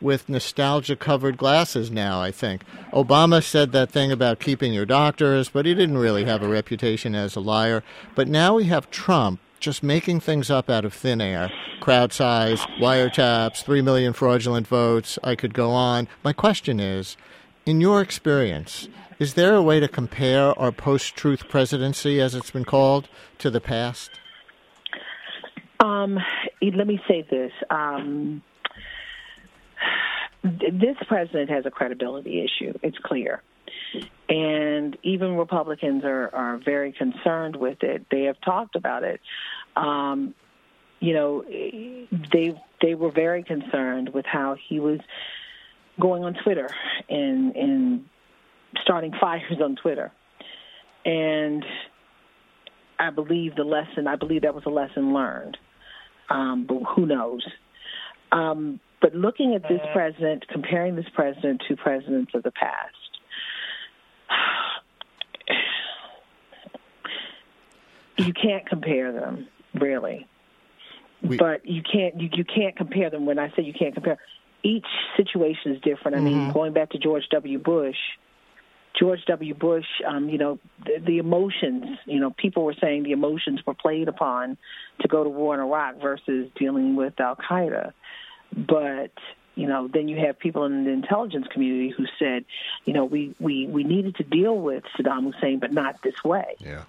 with 0.00 0.28
nostalgia 0.28 0.96
covered 0.96 1.36
glasses 1.36 1.90
now, 1.90 2.20
I 2.20 2.30
think. 2.30 2.62
Obama 2.92 3.42
said 3.42 3.72
that 3.72 3.90
thing 3.90 4.10
about 4.10 4.40
keeping 4.40 4.72
your 4.72 4.86
doctors, 4.86 5.48
but 5.48 5.66
he 5.66 5.74
didn't 5.74 5.98
really 5.98 6.24
have 6.24 6.42
a 6.42 6.48
reputation 6.48 7.14
as 7.14 7.36
a 7.36 7.40
liar. 7.40 7.82
But 8.14 8.28
now 8.28 8.54
we 8.54 8.64
have 8.64 8.90
Trump 8.90 9.40
just 9.60 9.82
making 9.82 10.20
things 10.20 10.50
up 10.50 10.70
out 10.70 10.84
of 10.84 10.94
thin 10.94 11.20
air. 11.20 11.50
Crowd 11.80 12.12
size, 12.12 12.60
wiretaps, 12.80 13.62
3 13.62 13.82
million 13.82 14.12
fraudulent 14.12 14.66
votes. 14.66 15.18
I 15.22 15.34
could 15.34 15.54
go 15.54 15.70
on. 15.70 16.08
My 16.24 16.32
question 16.32 16.80
is 16.80 17.16
in 17.66 17.80
your 17.80 18.00
experience, 18.00 18.88
is 19.18 19.34
there 19.34 19.54
a 19.54 19.62
way 19.62 19.80
to 19.80 19.88
compare 19.88 20.58
our 20.58 20.72
post 20.72 21.14
truth 21.14 21.48
presidency, 21.48 22.20
as 22.20 22.34
it's 22.34 22.50
been 22.50 22.64
called, 22.64 23.08
to 23.38 23.50
the 23.50 23.60
past? 23.60 24.10
Um, 25.78 26.18
let 26.62 26.86
me 26.86 27.00
say 27.06 27.26
this. 27.30 27.52
Um, 27.68 28.42
this 30.42 30.96
president 31.06 31.50
has 31.50 31.66
a 31.66 31.70
credibility 31.70 32.44
issue. 32.44 32.72
It's 32.82 32.96
clear. 32.98 33.42
And 34.28 34.96
even 35.02 35.36
Republicans 35.36 36.04
are, 36.04 36.34
are 36.34 36.60
very 36.64 36.92
concerned 36.92 37.56
with 37.56 37.82
it. 37.82 38.06
They 38.10 38.24
have 38.24 38.40
talked 38.40 38.76
about 38.76 39.02
it. 39.04 39.20
Um, 39.76 40.34
you 41.00 41.14
know, 41.14 41.42
they 42.32 42.60
they 42.80 42.94
were 42.94 43.10
very 43.10 43.42
concerned 43.42 44.10
with 44.10 44.26
how 44.26 44.56
he 44.68 44.80
was 44.80 45.00
going 45.98 46.24
on 46.24 46.34
Twitter 46.34 46.68
and 47.08 47.56
and 47.56 48.04
starting 48.82 49.12
fires 49.20 49.60
on 49.62 49.76
Twitter. 49.76 50.12
And 51.04 51.64
I 52.98 53.10
believe 53.10 53.56
the 53.56 53.64
lesson. 53.64 54.06
I 54.06 54.16
believe 54.16 54.42
that 54.42 54.54
was 54.54 54.64
a 54.66 54.70
lesson 54.70 55.14
learned. 55.14 55.56
Um, 56.28 56.66
but 56.68 56.82
who 56.94 57.06
knows? 57.06 57.44
Um, 58.30 58.78
but 59.00 59.14
looking 59.14 59.54
at 59.54 59.62
this 59.62 59.80
president, 59.92 60.46
comparing 60.48 60.96
this 60.96 61.06
president 61.14 61.62
to 61.68 61.76
presidents 61.76 62.32
of 62.34 62.42
the 62.42 62.50
past, 62.50 62.94
you 68.18 68.32
can't 68.32 68.66
compare 68.66 69.12
them 69.12 69.48
really. 69.74 70.26
We, 71.22 71.36
but 71.36 71.66
you 71.66 71.82
can't 71.82 72.20
you, 72.20 72.30
you 72.32 72.44
can't 72.44 72.76
compare 72.76 73.10
them. 73.10 73.26
When 73.26 73.38
I 73.38 73.50
say 73.50 73.62
you 73.62 73.74
can't 73.74 73.94
compare, 73.94 74.18
each 74.62 74.86
situation 75.16 75.72
is 75.72 75.80
different. 75.82 76.16
I 76.16 76.20
mean, 76.20 76.34
mm-hmm. 76.34 76.52
going 76.52 76.72
back 76.72 76.90
to 76.90 76.98
George 76.98 77.24
W. 77.30 77.58
Bush, 77.58 77.96
George 78.98 79.20
W. 79.26 79.54
Bush, 79.54 79.86
um, 80.06 80.28
you 80.28 80.38
know, 80.38 80.58
the, 80.84 80.98
the 81.04 81.18
emotions, 81.18 81.98
you 82.06 82.20
know, 82.20 82.30
people 82.30 82.64
were 82.64 82.74
saying 82.80 83.02
the 83.02 83.12
emotions 83.12 83.60
were 83.66 83.74
played 83.74 84.08
upon 84.08 84.56
to 85.00 85.08
go 85.08 85.22
to 85.22 85.30
war 85.30 85.54
in 85.54 85.60
Iraq 85.60 86.00
versus 86.00 86.50
dealing 86.58 86.96
with 86.96 87.18
Al 87.20 87.36
Qaeda. 87.36 87.92
But 88.56 89.12
you 89.54 89.66
know, 89.66 89.88
then 89.92 90.08
you 90.08 90.16
have 90.26 90.38
people 90.38 90.64
in 90.64 90.84
the 90.84 90.90
intelligence 90.90 91.46
community 91.52 91.92
who 91.96 92.06
said, 92.18 92.44
you 92.84 92.92
know, 92.92 93.04
we 93.04 93.34
we 93.38 93.66
we 93.66 93.84
needed 93.84 94.16
to 94.16 94.24
deal 94.24 94.56
with 94.56 94.84
Saddam 94.98 95.32
Hussein, 95.32 95.58
but 95.58 95.72
not 95.72 96.02
this 96.02 96.24
way. 96.24 96.56
Yeah. 96.58 96.84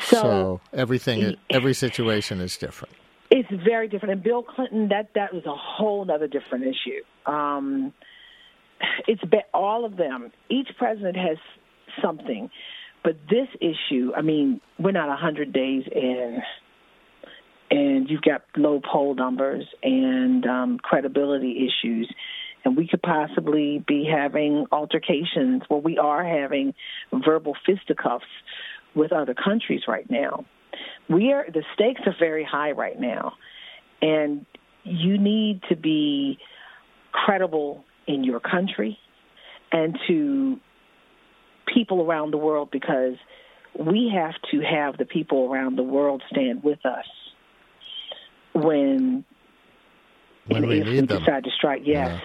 So, 0.00 0.16
so 0.16 0.60
everything, 0.72 1.36
every 1.50 1.74
situation 1.74 2.40
is 2.40 2.56
different. 2.56 2.94
It's 3.30 3.48
very 3.64 3.88
different. 3.88 4.12
And 4.12 4.22
Bill 4.22 4.42
Clinton, 4.42 4.88
that 4.88 5.10
that 5.14 5.32
was 5.34 5.44
a 5.46 5.56
whole 5.56 6.10
other 6.10 6.28
different 6.28 6.64
issue. 6.64 7.02
Um, 7.30 7.92
it's 9.06 9.22
be- 9.24 9.42
all 9.54 9.84
of 9.84 9.96
them. 9.96 10.32
Each 10.48 10.68
president 10.76 11.16
has 11.16 11.38
something, 12.02 12.50
but 13.02 13.16
this 13.28 13.48
issue. 13.60 14.12
I 14.16 14.22
mean, 14.22 14.60
we're 14.78 14.92
not 14.92 15.08
a 15.08 15.16
hundred 15.16 15.52
days 15.52 15.84
in, 15.90 16.42
and 17.72 18.10
you've 18.10 18.20
got 18.20 18.42
low 18.54 18.80
poll 18.80 19.14
numbers 19.14 19.64
and 19.82 20.44
um, 20.44 20.78
credibility 20.78 21.66
issues, 21.66 22.12
and 22.64 22.76
we 22.76 22.86
could 22.86 23.00
possibly 23.00 23.82
be 23.88 24.04
having 24.04 24.66
altercations. 24.70 25.62
Well, 25.70 25.80
we 25.80 25.96
are 25.96 26.22
having 26.22 26.74
verbal 27.24 27.56
fisticuffs 27.64 28.26
with 28.94 29.10
other 29.10 29.34
countries 29.34 29.84
right 29.88 30.08
now. 30.10 30.44
We 31.08 31.32
are 31.32 31.46
the 31.50 31.64
stakes 31.72 32.02
are 32.04 32.14
very 32.18 32.44
high 32.44 32.72
right 32.72 33.00
now, 33.00 33.32
and 34.02 34.44
you 34.84 35.16
need 35.16 35.62
to 35.70 35.76
be 35.76 36.38
credible 37.10 37.84
in 38.06 38.22
your 38.22 38.40
country 38.40 38.98
and 39.70 39.98
to 40.08 40.60
people 41.72 42.02
around 42.02 42.32
the 42.32 42.38
world 42.38 42.68
because 42.70 43.14
we 43.78 44.12
have 44.14 44.34
to 44.50 44.60
have 44.60 44.98
the 44.98 45.06
people 45.06 45.50
around 45.50 45.76
the 45.76 45.82
world 45.82 46.22
stand 46.30 46.62
with 46.62 46.84
us 46.84 47.06
when 48.54 49.24
when 50.46 50.66
we 50.66 50.80
need 50.80 51.08
them. 51.08 51.20
decide 51.20 51.44
to 51.44 51.50
strike. 51.50 51.82
Yes. 51.84 52.20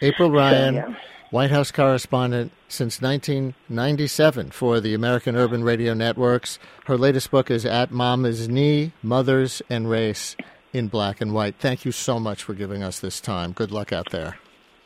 Yeah. 0.00 0.08
April 0.08 0.30
Ryan, 0.30 0.74
so, 0.74 0.80
yeah. 0.80 0.94
White 1.30 1.50
House 1.50 1.70
correspondent 1.70 2.52
since 2.68 3.02
1997 3.02 4.50
for 4.50 4.80
the 4.80 4.94
American 4.94 5.36
Urban 5.36 5.62
Radio 5.62 5.92
Networks. 5.92 6.58
Her 6.86 6.96
latest 6.96 7.30
book 7.30 7.50
is 7.50 7.66
At 7.66 7.90
Mama's 7.90 8.48
Knee 8.48 8.92
Mothers 9.02 9.60
and 9.68 9.90
Race 9.90 10.36
in 10.72 10.88
Black 10.88 11.20
and 11.20 11.34
White. 11.34 11.56
Thank 11.58 11.84
you 11.84 11.92
so 11.92 12.18
much 12.18 12.42
for 12.42 12.54
giving 12.54 12.82
us 12.82 13.00
this 13.00 13.20
time. 13.20 13.52
Good 13.52 13.70
luck 13.70 13.92
out 13.92 14.10
there. 14.10 14.38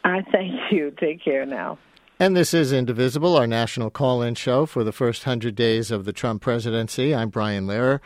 I 0.05 0.23
thank 0.33 0.53
you. 0.73 0.91
Take 0.99 1.23
care 1.23 1.47
now. 1.47 1.79
And 2.19 2.37
this 2.37 2.55
is 2.55 2.73
Indivisible, 2.73 3.37
our 3.37 3.47
national 3.47 3.91
call 3.91 4.23
in 4.23 4.35
show 4.35 4.67
for 4.67 4.85
the 4.85 4.93
first 4.93 5.27
100 5.27 5.55
days 5.55 5.91
of 5.91 6.05
the 6.05 6.13
Trump 6.13 6.43
presidency. 6.43 7.15
I'm 7.15 7.31
Brian 7.31 7.67
Lehrer. 7.67 8.01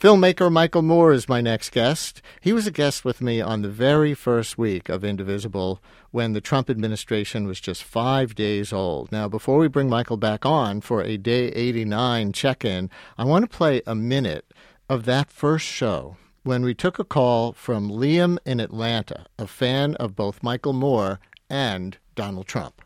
Filmmaker 0.00 0.50
Michael 0.52 0.82
Moore 0.82 1.12
is 1.12 1.28
my 1.28 1.40
next 1.40 1.72
guest. 1.72 2.22
He 2.40 2.52
was 2.52 2.68
a 2.68 2.70
guest 2.70 3.04
with 3.04 3.20
me 3.20 3.40
on 3.40 3.62
the 3.62 3.68
very 3.68 4.14
first 4.14 4.56
week 4.56 4.88
of 4.88 5.02
Indivisible 5.02 5.82
when 6.12 6.34
the 6.34 6.40
Trump 6.40 6.70
administration 6.70 7.48
was 7.48 7.60
just 7.60 7.82
five 7.82 8.36
days 8.36 8.72
old. 8.72 9.10
Now, 9.10 9.26
before 9.26 9.58
we 9.58 9.66
bring 9.66 9.88
Michael 9.88 10.16
back 10.16 10.46
on 10.46 10.82
for 10.82 11.02
a 11.02 11.16
day 11.16 11.48
89 11.48 12.32
check 12.32 12.64
in, 12.64 12.90
I 13.18 13.24
want 13.24 13.50
to 13.50 13.56
play 13.56 13.82
a 13.88 13.96
minute 13.96 14.54
of 14.88 15.04
that 15.06 15.32
first 15.32 15.66
show 15.66 16.16
when 16.44 16.62
we 16.62 16.74
took 16.74 17.00
a 17.00 17.04
call 17.04 17.52
from 17.52 17.90
Liam 17.90 18.38
in 18.46 18.60
Atlanta, 18.60 19.26
a 19.36 19.48
fan 19.48 19.96
of 19.96 20.14
both 20.14 20.44
Michael 20.44 20.74
Moore 20.74 21.18
and 21.50 21.98
Donald 22.14 22.46
Trump. 22.46 22.82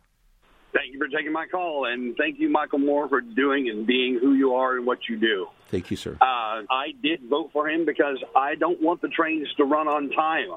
Thank 0.72 0.94
you 0.94 0.98
for 0.98 1.08
taking 1.08 1.32
my 1.32 1.46
call, 1.46 1.84
and 1.84 2.16
thank 2.16 2.38
you, 2.38 2.48
Michael 2.48 2.78
Moore, 2.78 3.06
for 3.06 3.20
doing 3.20 3.68
and 3.68 3.86
being 3.86 4.18
who 4.18 4.32
you 4.32 4.54
are 4.54 4.76
and 4.76 4.86
what 4.86 5.00
you 5.08 5.18
do. 5.18 5.48
Thank 5.68 5.90
you, 5.90 5.96
sir. 5.98 6.16
Uh, 6.20 6.62
I 6.70 6.94
did 7.02 7.20
vote 7.28 7.50
for 7.52 7.68
him 7.68 7.84
because 7.84 8.16
I 8.34 8.54
don't 8.54 8.80
want 8.80 9.02
the 9.02 9.08
trains 9.08 9.48
to 9.58 9.64
run 9.64 9.86
on 9.86 10.10
time. 10.10 10.48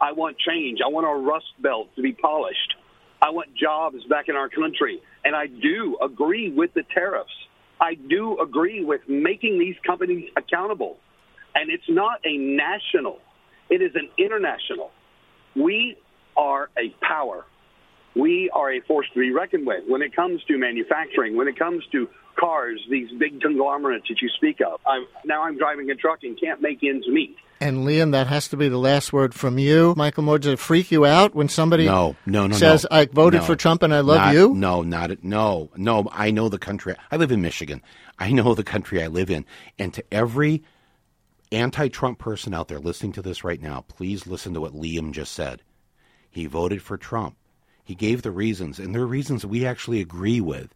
I 0.00 0.12
want 0.12 0.36
change. 0.38 0.80
I 0.84 0.88
want 0.88 1.06
our 1.06 1.18
rust 1.18 1.46
belt 1.60 1.88
to 1.96 2.02
be 2.02 2.12
polished. 2.12 2.74
I 3.22 3.30
want 3.30 3.54
jobs 3.54 4.04
back 4.10 4.28
in 4.28 4.36
our 4.36 4.48
country. 4.48 5.00
And 5.24 5.34
I 5.34 5.46
do 5.46 5.96
agree 6.02 6.50
with 6.50 6.74
the 6.74 6.82
tariffs. 6.92 7.32
I 7.80 7.94
do 7.94 8.38
agree 8.40 8.84
with 8.84 9.00
making 9.08 9.58
these 9.58 9.76
companies 9.86 10.28
accountable. 10.36 10.98
And 11.54 11.70
it's 11.70 11.88
not 11.88 12.20
a 12.24 12.36
national, 12.36 13.20
it 13.70 13.80
is 13.80 13.92
an 13.94 14.08
international. 14.18 14.90
We 15.54 15.96
are 16.36 16.70
a 16.76 16.94
power 17.00 17.44
we 18.14 18.50
are 18.54 18.72
a 18.72 18.80
force 18.80 19.06
to 19.14 19.20
be 19.20 19.32
reckoned 19.32 19.66
with 19.66 19.84
when 19.86 20.02
it 20.02 20.14
comes 20.14 20.42
to 20.44 20.58
manufacturing, 20.58 21.36
when 21.36 21.48
it 21.48 21.58
comes 21.58 21.84
to 21.92 22.08
cars, 22.38 22.80
these 22.90 23.08
big 23.18 23.40
conglomerates 23.40 24.06
that 24.08 24.20
you 24.20 24.28
speak 24.36 24.60
of. 24.60 24.80
I'm, 24.86 25.06
now 25.24 25.42
I'm 25.42 25.58
driving 25.58 25.90
a 25.90 25.94
truck 25.94 26.20
and 26.22 26.38
can't 26.40 26.60
make 26.60 26.82
ends 26.82 27.06
meet. 27.08 27.36
And 27.60 27.86
Liam, 27.86 28.10
that 28.10 28.26
has 28.26 28.48
to 28.48 28.56
be 28.56 28.68
the 28.68 28.78
last 28.78 29.12
word 29.12 29.34
from 29.34 29.56
you, 29.58 29.94
Michael 29.96 30.24
Moore. 30.24 30.38
Does 30.38 30.54
it 30.54 30.58
freak 30.58 30.90
you 30.90 31.06
out 31.06 31.32
when 31.34 31.48
somebody 31.48 31.86
no, 31.86 32.16
no, 32.26 32.48
no, 32.48 32.56
says 32.56 32.84
no. 32.90 32.96
I 32.96 33.06
voted 33.06 33.42
no. 33.42 33.46
for 33.46 33.54
Trump 33.54 33.84
and 33.84 33.94
I 33.94 34.00
love 34.00 34.16
not, 34.16 34.34
you? 34.34 34.52
No, 34.52 34.82
not 34.82 35.22
no, 35.22 35.70
no. 35.76 36.08
I 36.10 36.32
know 36.32 36.48
the 36.48 36.58
country. 36.58 36.96
I 37.12 37.16
live 37.16 37.30
in 37.30 37.40
Michigan. 37.40 37.80
I 38.18 38.32
know 38.32 38.54
the 38.54 38.64
country 38.64 39.02
I 39.02 39.06
live 39.06 39.30
in, 39.30 39.44
and 39.78 39.94
to 39.94 40.04
every 40.12 40.64
anti-Trump 41.52 42.18
person 42.18 42.52
out 42.52 42.66
there 42.66 42.80
listening 42.80 43.12
to 43.12 43.22
this 43.22 43.44
right 43.44 43.60
now, 43.60 43.84
please 43.86 44.26
listen 44.26 44.54
to 44.54 44.60
what 44.60 44.74
Liam 44.74 45.12
just 45.12 45.32
said. 45.32 45.62
He 46.30 46.46
voted 46.46 46.82
for 46.82 46.96
Trump. 46.96 47.36
He 47.84 47.94
gave 47.94 48.22
the 48.22 48.30
reasons, 48.30 48.78
and 48.78 48.94
they're 48.94 49.06
reasons 49.06 49.44
we 49.44 49.66
actually 49.66 50.00
agree 50.00 50.40
with. 50.40 50.74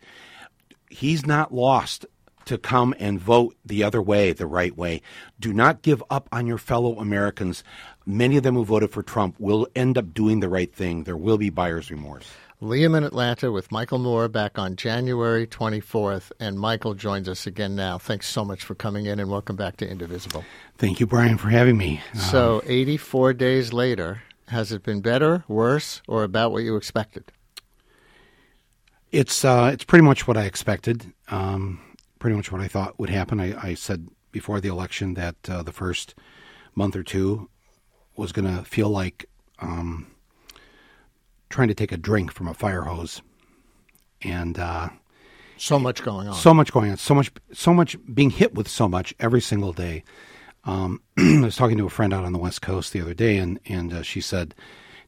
He's 0.91 1.27
not 1.27 1.55
lost 1.55 2.07
to 2.47 2.57
come 2.59 2.95
and 2.99 3.21
vote 3.21 3.57
the 3.65 3.83
other 3.83 4.01
way, 4.01 4.33
the 4.33 4.47
right 4.47 4.77
way. 4.77 5.03
Do 5.39 5.53
not 5.53 5.83
give 5.83 6.03
up 6.11 6.29
on 6.33 6.47
your 6.47 6.59
fellow 6.59 6.99
Americans. 6.99 7.65
Many 8.07 8.37
of 8.37 8.45
them 8.45 8.55
who 8.55 8.65
voted 8.65 8.91
for 8.93 9.03
Trump 9.03 9.37
will 9.39 9.67
end 9.75 9.99
up 9.99 10.15
doing 10.15 10.41
the 10.41 10.49
right 10.49 10.73
thing. 10.73 11.05
There 11.05 11.17
will 11.17 11.39
be 11.39 11.51
buyer's 11.51 11.91
remorse. 11.91 12.31
Liam 12.63 12.97
in 12.97 13.05
Atlanta 13.05 13.53
with 13.53 13.71
Michael 13.71 13.99
Moore 13.99 14.29
back 14.29 14.59
on 14.59 14.77
January 14.77 15.47
24th, 15.47 16.33
and 16.41 16.59
Michael 16.59 16.95
joins 16.95 17.29
us 17.29 17.47
again 17.47 17.77
now. 17.77 17.99
Thanks 17.99 18.29
so 18.29 18.47
much 18.47 18.65
for 18.65 18.75
coming 18.75 19.05
in, 19.05 19.21
and 19.21 19.29
welcome 19.29 19.57
back 19.57 19.77
to 19.79 19.89
Indivisible. 19.89 20.43
Thank 20.79 20.99
you, 20.99 21.07
Brian, 21.07 21.37
for 21.37 21.51
having 21.51 21.77
me. 21.77 22.01
So, 22.15 22.57
um, 22.57 22.63
84 22.65 23.35
days 23.35 23.75
later, 23.75 24.23
has 24.49 24.73
it 24.73 24.83
been 24.83 25.01
better, 25.01 25.45
worse, 25.49 26.03
or 26.07 26.23
about 26.23 26.53
what 26.53 26.63
you 26.63 26.77
expected? 26.77 27.33
It's 29.13 29.45
uh, 29.45 29.71
it's 29.73 29.85
pretty 29.85 30.05
much 30.05 30.27
what 30.27 30.37
I 30.37 30.45
expected. 30.45 31.13
Um, 31.29 31.81
pretty 32.19 32.37
much 32.37 32.51
what 32.51 32.61
I 32.61 32.69
thought 32.69 32.99
would 32.99 33.11
happen. 33.11 33.41
I, 33.41 33.69
I 33.69 33.75
said 33.75 34.09
before 34.33 34.61
the 34.61 34.69
election 34.69 35.15
that 35.15 35.37
uh, 35.49 35.63
the 35.63 35.73
first 35.73 36.15
month 36.75 36.97
or 36.97 37.03
two 37.03 37.49
was 38.17 38.33
going 38.33 38.47
to 38.47 38.65
feel 38.65 38.89
like 38.89 39.27
um, 39.61 40.09
trying 41.49 41.69
to 41.69 41.75
take 41.75 41.93
a 41.93 41.97
drink 41.97 42.33
from 42.33 42.49
a 42.49 42.55
fire 42.55 42.83
hose, 42.83 43.23
and 44.23 44.59
uh, 44.59 44.89
so 45.57 45.79
much 45.79 46.03
going 46.03 46.29
on. 46.29 46.35
So 46.35 46.53
much 46.53 46.73
going 46.73 46.91
on. 46.91 46.97
So 46.97 47.15
much. 47.15 47.31
So 47.53 47.73
much 47.73 47.97
being 48.13 48.31
hit 48.31 48.55
with 48.55 48.69
so 48.69 48.89
much 48.89 49.15
every 49.19 49.41
single 49.41 49.73
day. 49.73 50.05
Um, 50.67 51.01
I 51.19 51.41
was 51.43 51.57
talking 51.57 51.79
to 51.79 51.87
a 51.87 51.91
friend 51.91 52.13
out 52.13 52.25
on 52.25 52.33
the 52.33 52.39
West 52.39 52.61
Coast 52.61 52.93
the 52.93 53.01
other 53.01 53.15
day, 53.15 53.39
and 53.39 53.59
and 53.67 53.93
uh, 53.93 54.03
she 54.03 54.21
said, 54.21 54.55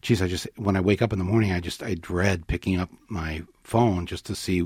"Geez, 0.01 0.23
I 0.23 0.29
just 0.29 0.47
when 0.57 0.77
I 0.77 0.81
wake 0.81 1.03
up 1.03 1.13
in 1.13 1.19
the 1.19 1.25
morning, 1.25 1.53
I 1.53 1.61
just 1.61 1.83
I 1.83 1.95
dread 1.95 2.47
picking 2.47 2.79
up 2.79 2.91
my 3.09 3.43
phone 3.63 4.07
just 4.07 4.25
to 4.27 4.35
see 4.35 4.65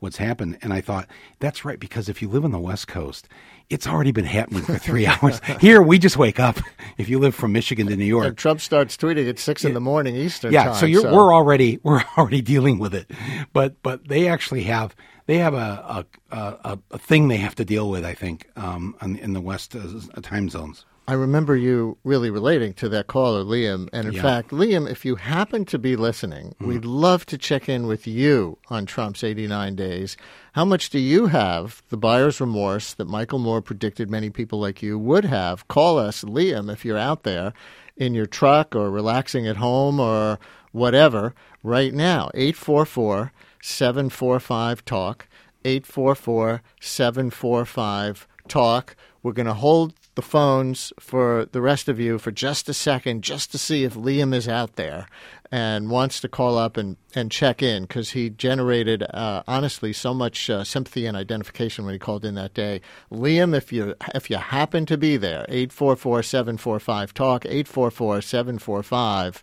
what's 0.00 0.16
happened." 0.18 0.58
And 0.60 0.72
I 0.74 0.80
thought 0.80 1.08
that's 1.38 1.64
right 1.64 1.78
because 1.78 2.08
if 2.08 2.20
you 2.20 2.28
live 2.28 2.44
on 2.44 2.50
the 2.50 2.58
West 2.58 2.88
Coast, 2.88 3.28
it's 3.70 3.86
already 3.86 4.12
been 4.12 4.24
happening 4.24 4.62
for 4.62 4.78
three 4.78 5.06
hours. 5.22 5.40
Here, 5.60 5.82
we 5.82 5.98
just 5.98 6.16
wake 6.16 6.40
up. 6.40 6.58
If 6.96 7.08
you 7.08 7.18
live 7.18 7.34
from 7.34 7.52
Michigan 7.52 7.86
to 7.88 7.96
New 7.96 8.04
York, 8.04 8.26
and 8.26 8.38
Trump 8.38 8.60
starts 8.60 8.96
tweeting 8.96 9.28
at 9.28 9.38
six 9.38 9.64
in 9.64 9.74
the 9.74 9.80
morning 9.80 10.16
Eastern 10.16 10.52
yeah, 10.52 10.64
time. 10.64 10.74
so, 10.74 10.86
you're, 10.86 11.04
we're 11.04 11.32
already 11.32 11.78
we're 11.82 12.02
already 12.16 12.40
dealing 12.40 12.78
with 12.78 12.94
it, 12.94 13.10
but 13.52 13.80
but 13.82 14.08
they 14.08 14.28
actually 14.28 14.64
have 14.64 14.96
they 15.26 15.38
have 15.38 15.54
a 15.54 16.04
a, 16.30 16.36
a, 16.36 16.78
a 16.92 16.98
thing 16.98 17.28
they 17.28 17.36
have 17.36 17.54
to 17.56 17.64
deal 17.64 17.90
with. 17.90 18.04
I 18.04 18.14
think 18.14 18.48
um, 18.56 18.96
in, 19.02 19.16
in 19.16 19.32
the 19.32 19.40
West 19.40 19.76
uh, 19.76 20.20
time 20.22 20.48
zones. 20.48 20.84
I 21.08 21.14
remember 21.14 21.56
you 21.56 21.96
really 22.04 22.28
relating 22.28 22.74
to 22.74 22.88
that 22.90 23.06
caller, 23.06 23.42
Liam. 23.42 23.88
And 23.94 24.08
in 24.08 24.12
Yeah. 24.12 24.20
fact, 24.20 24.50
Liam, 24.50 24.86
if 24.86 25.06
you 25.06 25.16
happen 25.16 25.64
to 25.64 25.78
be 25.78 25.96
listening, 25.96 26.54
Mm. 26.60 26.66
we'd 26.66 26.84
love 26.84 27.24
to 27.26 27.38
check 27.38 27.66
in 27.66 27.86
with 27.86 28.06
you 28.06 28.58
on 28.68 28.84
Trump's 28.84 29.24
89 29.24 29.74
days. 29.74 30.18
How 30.52 30.66
much 30.66 30.90
do 30.90 30.98
you 30.98 31.28
have 31.28 31.82
the 31.88 31.96
buyer's 31.96 32.42
remorse 32.42 32.92
that 32.92 33.08
Michael 33.08 33.38
Moore 33.38 33.62
predicted 33.62 34.10
many 34.10 34.28
people 34.28 34.60
like 34.60 34.82
you 34.82 34.98
would 34.98 35.24
have? 35.24 35.66
Call 35.66 35.98
us, 35.98 36.22
Liam, 36.24 36.70
if 36.70 36.84
you're 36.84 36.98
out 36.98 37.22
there 37.22 37.54
in 37.96 38.12
your 38.12 38.26
truck 38.26 38.76
or 38.76 38.90
relaxing 38.90 39.46
at 39.46 39.56
home 39.56 39.98
or 39.98 40.38
whatever 40.72 41.34
right 41.62 41.94
now. 41.94 42.30
844 42.34 43.32
745 43.62 44.84
TALK. 44.84 45.26
844 45.64 46.60
745 46.80 48.28
TALK. 48.46 48.94
We're 49.22 49.32
going 49.32 49.46
to 49.46 49.54
hold 49.54 49.94
the 50.18 50.22
phones 50.22 50.92
for 50.98 51.46
the 51.52 51.60
rest 51.60 51.88
of 51.88 52.00
you 52.00 52.18
for 52.18 52.32
just 52.32 52.68
a 52.68 52.74
second, 52.74 53.22
just 53.22 53.52
to 53.52 53.56
see 53.56 53.84
if 53.84 53.94
Liam 53.94 54.34
is 54.34 54.48
out 54.48 54.74
there 54.74 55.06
and 55.52 55.90
wants 55.90 56.18
to 56.20 56.28
call 56.28 56.58
up 56.58 56.76
and, 56.76 56.96
and 57.14 57.30
check 57.30 57.62
in 57.62 57.84
because 57.84 58.10
he 58.10 58.28
generated, 58.28 59.04
uh, 59.14 59.44
honestly, 59.46 59.92
so 59.92 60.12
much 60.12 60.50
uh, 60.50 60.64
sympathy 60.64 61.06
and 61.06 61.16
identification 61.16 61.84
when 61.84 61.94
he 61.94 62.00
called 62.00 62.24
in 62.24 62.34
that 62.34 62.52
day. 62.52 62.80
Liam, 63.12 63.54
if 63.54 63.72
you 63.72 63.94
if 64.12 64.28
you 64.28 64.38
happen 64.38 64.84
to 64.86 64.98
be 64.98 65.16
there, 65.16 65.46
844 65.48 66.24
745 66.24 67.14
TALK, 67.14 67.44
844 67.46 68.20
745 68.20 69.42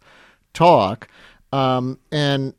TALK. 0.53 1.07
Um, 1.53 1.99
and 2.11 2.53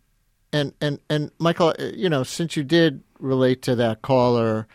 and 0.55 0.73
and 0.81 1.01
and 1.11 1.31
Michael, 1.39 1.75
uh, 1.79 1.85
you 1.93 2.09
know, 2.09 2.23
since 2.23 2.57
you 2.57 2.64
did 2.64 3.03
relate 3.21 3.61
to 3.61 3.75
that 3.75 4.01
caller 4.01 4.67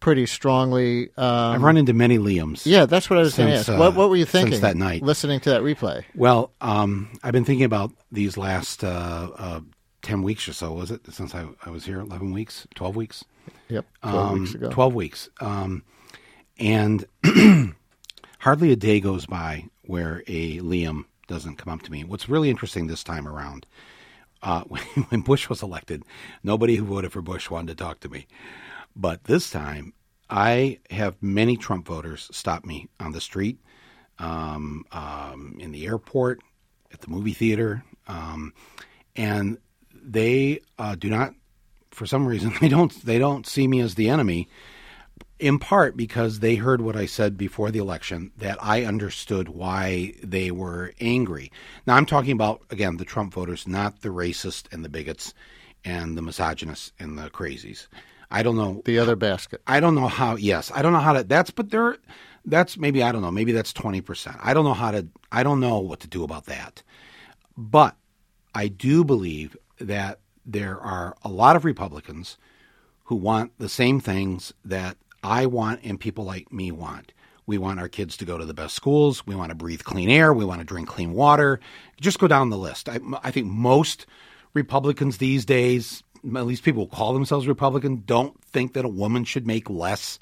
pretty 0.00 0.26
strongly, 0.26 1.10
um, 1.16 1.54
I've 1.54 1.62
run 1.62 1.76
into 1.76 1.92
many 1.92 2.18
Liams. 2.18 2.62
Yeah, 2.64 2.86
that's 2.86 3.08
what 3.08 3.18
I 3.18 3.22
was 3.22 3.36
going 3.36 3.50
to 3.50 3.56
ask. 3.56 3.68
uh, 3.68 3.76
what 3.76 3.94
what 3.94 4.08
were 4.08 4.16
you 4.16 4.24
since 4.24 4.44
thinking 4.44 4.60
that 4.62 4.76
night? 4.76 5.02
listening 5.02 5.40
to 5.40 5.50
that 5.50 5.62
replay? 5.62 6.04
Well, 6.14 6.50
um, 6.60 7.10
I've 7.22 7.32
been 7.32 7.44
thinking 7.44 7.64
about 7.64 7.92
these 8.10 8.36
last 8.36 8.82
uh, 8.82 9.30
uh, 9.36 9.60
ten 10.02 10.22
weeks 10.22 10.48
or 10.48 10.52
so. 10.52 10.72
Was 10.72 10.90
it 10.90 11.02
since 11.12 11.34
I, 11.34 11.46
I 11.64 11.70
was 11.70 11.84
here? 11.84 12.00
Eleven 12.00 12.32
weeks? 12.32 12.66
Twelve 12.74 12.96
weeks? 12.96 13.24
Yep, 13.68 13.86
12 14.02 14.16
um, 14.16 14.40
weeks 14.40 14.54
ago. 14.54 14.70
Twelve 14.70 14.94
weeks. 14.94 15.28
Um, 15.40 15.84
and 16.58 17.06
hardly 18.40 18.72
a 18.72 18.76
day 18.76 19.00
goes 19.00 19.26
by 19.26 19.64
where 19.82 20.22
a 20.26 20.58
Liam 20.58 21.04
doesn't 21.26 21.56
come 21.56 21.72
up 21.72 21.82
to 21.82 21.92
me. 21.92 22.04
What's 22.04 22.28
really 22.28 22.50
interesting 22.50 22.86
this 22.86 23.04
time 23.04 23.26
around, 23.26 23.66
uh, 24.42 24.62
when 25.08 25.22
Bush 25.22 25.48
was 25.48 25.62
elected, 25.62 26.02
nobody 26.42 26.76
who 26.76 26.84
voted 26.84 27.12
for 27.12 27.22
Bush 27.22 27.50
wanted 27.50 27.78
to 27.78 27.84
talk 27.84 28.00
to 28.00 28.08
me. 28.08 28.26
But 28.96 29.24
this 29.24 29.50
time, 29.50 29.94
I 30.28 30.78
have 30.90 31.22
many 31.22 31.56
Trump 31.56 31.86
voters 31.86 32.28
stop 32.32 32.64
me 32.64 32.88
on 33.00 33.12
the 33.12 33.20
street, 33.20 33.58
um, 34.18 34.84
um, 34.92 35.56
in 35.58 35.72
the 35.72 35.86
airport, 35.86 36.40
at 36.92 37.00
the 37.00 37.08
movie 37.08 37.32
theater, 37.32 37.84
um, 38.06 38.52
and 39.16 39.58
they 39.92 40.60
uh, 40.78 40.94
do 40.94 41.08
not, 41.08 41.34
for 41.90 42.06
some 42.06 42.26
reason, 42.26 42.52
they 42.60 42.68
don't 42.68 43.04
they 43.04 43.18
don't 43.18 43.46
see 43.46 43.66
me 43.66 43.80
as 43.80 43.94
the 43.94 44.08
enemy. 44.08 44.48
In 45.38 45.58
part 45.58 45.96
because 45.96 46.40
they 46.40 46.56
heard 46.56 46.82
what 46.82 46.96
I 46.96 47.06
said 47.06 47.38
before 47.38 47.70
the 47.70 47.78
election 47.78 48.30
that 48.36 48.58
I 48.62 48.84
understood 48.84 49.48
why 49.48 50.12
they 50.22 50.50
were 50.50 50.92
angry. 51.00 51.50
Now 51.86 51.96
I'm 51.96 52.04
talking 52.04 52.32
about 52.32 52.62
again 52.70 52.98
the 52.98 53.06
Trump 53.06 53.32
voters, 53.32 53.66
not 53.66 54.02
the 54.02 54.10
racist 54.10 54.70
and 54.70 54.84
the 54.84 54.90
bigots 54.90 55.32
and 55.82 56.16
the 56.16 56.22
misogynists 56.22 56.92
and 56.98 57.16
the 57.18 57.30
crazies. 57.30 57.86
I 58.30 58.42
don't 58.42 58.56
know 58.56 58.82
the 58.84 58.98
other 58.98 59.16
basket. 59.16 59.60
I 59.66 59.80
don't 59.80 59.94
know 59.94 60.08
how. 60.08 60.36
Yes, 60.36 60.70
I 60.74 60.82
don't 60.82 60.92
know 60.92 61.00
how 61.00 61.14
to. 61.14 61.24
That's 61.24 61.50
but 61.50 61.70
there. 61.70 61.96
That's 62.44 62.78
maybe 62.78 63.02
I 63.02 63.12
don't 63.12 63.22
know. 63.22 63.30
Maybe 63.30 63.52
that's 63.52 63.72
twenty 63.72 64.00
percent. 64.00 64.36
I 64.40 64.54
don't 64.54 64.64
know 64.64 64.74
how 64.74 64.90
to. 64.92 65.06
I 65.32 65.42
don't 65.42 65.60
know 65.60 65.78
what 65.78 66.00
to 66.00 66.08
do 66.08 66.24
about 66.24 66.46
that. 66.46 66.82
But 67.56 67.96
I 68.54 68.68
do 68.68 69.04
believe 69.04 69.56
that 69.78 70.20
there 70.46 70.80
are 70.80 71.16
a 71.22 71.28
lot 71.28 71.56
of 71.56 71.64
Republicans 71.64 72.38
who 73.04 73.16
want 73.16 73.52
the 73.58 73.68
same 73.68 74.00
things 74.00 74.52
that 74.64 74.96
I 75.22 75.46
want 75.46 75.80
and 75.82 75.98
people 75.98 76.24
like 76.24 76.52
me 76.52 76.72
want. 76.72 77.12
We 77.46 77.58
want 77.58 77.80
our 77.80 77.88
kids 77.88 78.16
to 78.18 78.24
go 78.24 78.38
to 78.38 78.44
the 78.44 78.54
best 78.54 78.74
schools. 78.76 79.26
We 79.26 79.34
want 79.34 79.50
to 79.50 79.56
breathe 79.56 79.82
clean 79.82 80.08
air. 80.08 80.32
We 80.32 80.44
want 80.44 80.60
to 80.60 80.64
drink 80.64 80.88
clean 80.88 81.12
water. 81.12 81.58
Just 82.00 82.20
go 82.20 82.28
down 82.28 82.50
the 82.50 82.56
list. 82.56 82.88
I, 82.88 83.00
I 83.24 83.32
think 83.32 83.48
most 83.48 84.06
Republicans 84.54 85.18
these 85.18 85.44
days, 85.44 86.02
at 86.36 86.46
least 86.46 86.62
people 86.62 86.84
who 86.84 86.90
call 86.96 87.12
themselves 87.14 87.46
Republican, 87.48 88.02
don't 88.06 88.42
think 88.44 88.72
that 88.74 88.84
a 88.84 88.88
woman 88.88 89.24
should 89.24 89.46
make 89.46 89.68
less 89.70 90.18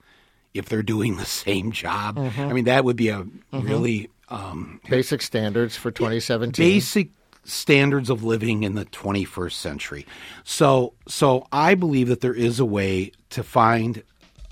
if 0.55 0.69
they're 0.69 0.83
doing 0.83 1.17
the 1.17 1.25
same 1.25 1.73
job. 1.73 2.17
Mhm. 2.17 2.39
I 2.51 2.53
mean, 2.53 2.65
that 2.65 2.85
would 2.85 2.97
be 2.97 3.09
a 3.09 3.23
Mhm. 3.53 3.69
really 3.69 4.11
um, 4.31 4.79
Basic 4.91 5.23
standards 5.23 5.75
for 5.77 5.91
2017. 5.91 6.63
basic 6.67 7.09
standards 7.45 8.11
of 8.11 8.23
living 8.25 8.63
in 8.63 8.75
the 8.75 8.85
21st 8.85 9.59
century. 9.59 10.05
So, 10.45 10.93
so 11.09 11.47
I 11.51 11.75
believe 11.75 12.09
that 12.09 12.21
there 12.21 12.35
is 12.35 12.61
a 12.61 12.65
way 12.67 13.13
to 13.31 13.43
find 13.43 14.03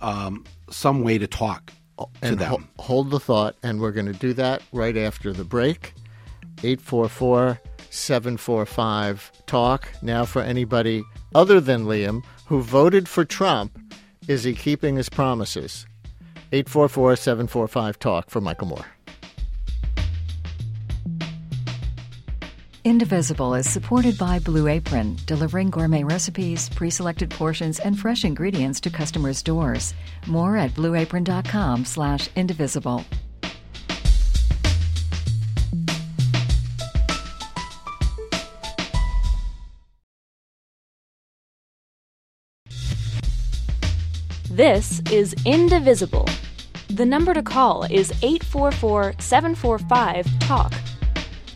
um, 0.01 0.45
some 0.71 1.03
way 1.03 1.19
to 1.19 1.27
talk 1.27 1.73
to 1.99 2.07
and 2.23 2.39
them. 2.39 2.49
ho- 2.51 2.63
hold 2.85 3.11
the 3.11 3.21
thought, 3.21 3.57
and 3.63 3.81
we're 3.81 3.93
going 3.93 4.07
to 4.07 4.13
do 4.15 4.33
that 4.35 4.63
right 4.73 4.97
after 4.97 5.33
the 5.33 5.45
break. 5.45 5.93
844 6.63 7.61
745 7.97 9.33
TALK. 9.47 9.89
Now, 10.03 10.25
for 10.25 10.43
anybody 10.43 11.03
other 11.35 11.61
than 11.61 11.87
Liam 11.87 12.23
who 12.47 12.63
voted 12.63 13.09
for 13.09 13.25
Trump, 13.25 13.79
is 14.29 14.45
he 14.45 14.55
keeping 14.55 14.97
his 14.97 15.09
promises? 15.09 15.87
844 16.53 17.17
745 17.17 17.99
TALK 17.99 18.31
for 18.31 18.41
Michael 18.41 18.69
Moore. 18.69 18.87
Indivisible 22.87 23.55
is 23.55 23.69
supported 23.69 24.17
by 24.17 24.39
Blue 24.39 24.69
Apron, 24.69 25.17
delivering 25.27 25.71
gourmet 25.71 26.05
recipes, 26.05 26.69
pre 26.69 26.89
selected 26.89 27.31
portions, 27.31 27.81
and 27.81 27.99
fresh 27.99 28.25
ingredients 28.25 28.79
to 28.79 28.91
customers' 28.91 29.43
doors. 29.43 29.93
More 30.29 30.57
at 30.57 30.71
blueapron.com 30.75 31.85
slash 31.85 32.29
indivisible. 32.37 33.05
This 44.57 45.03
is 45.13 45.35
Indivisible. 45.45 46.27
The 46.89 47.05
number 47.05 47.35
to 47.35 47.43
call 47.43 47.83
is 47.83 48.11
844 48.23 49.17
745 49.19 50.39
TALK. 50.39 50.73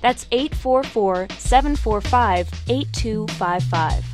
That's 0.02 0.26
844 0.30 1.28
745 1.30 2.50
8255. 2.68 4.04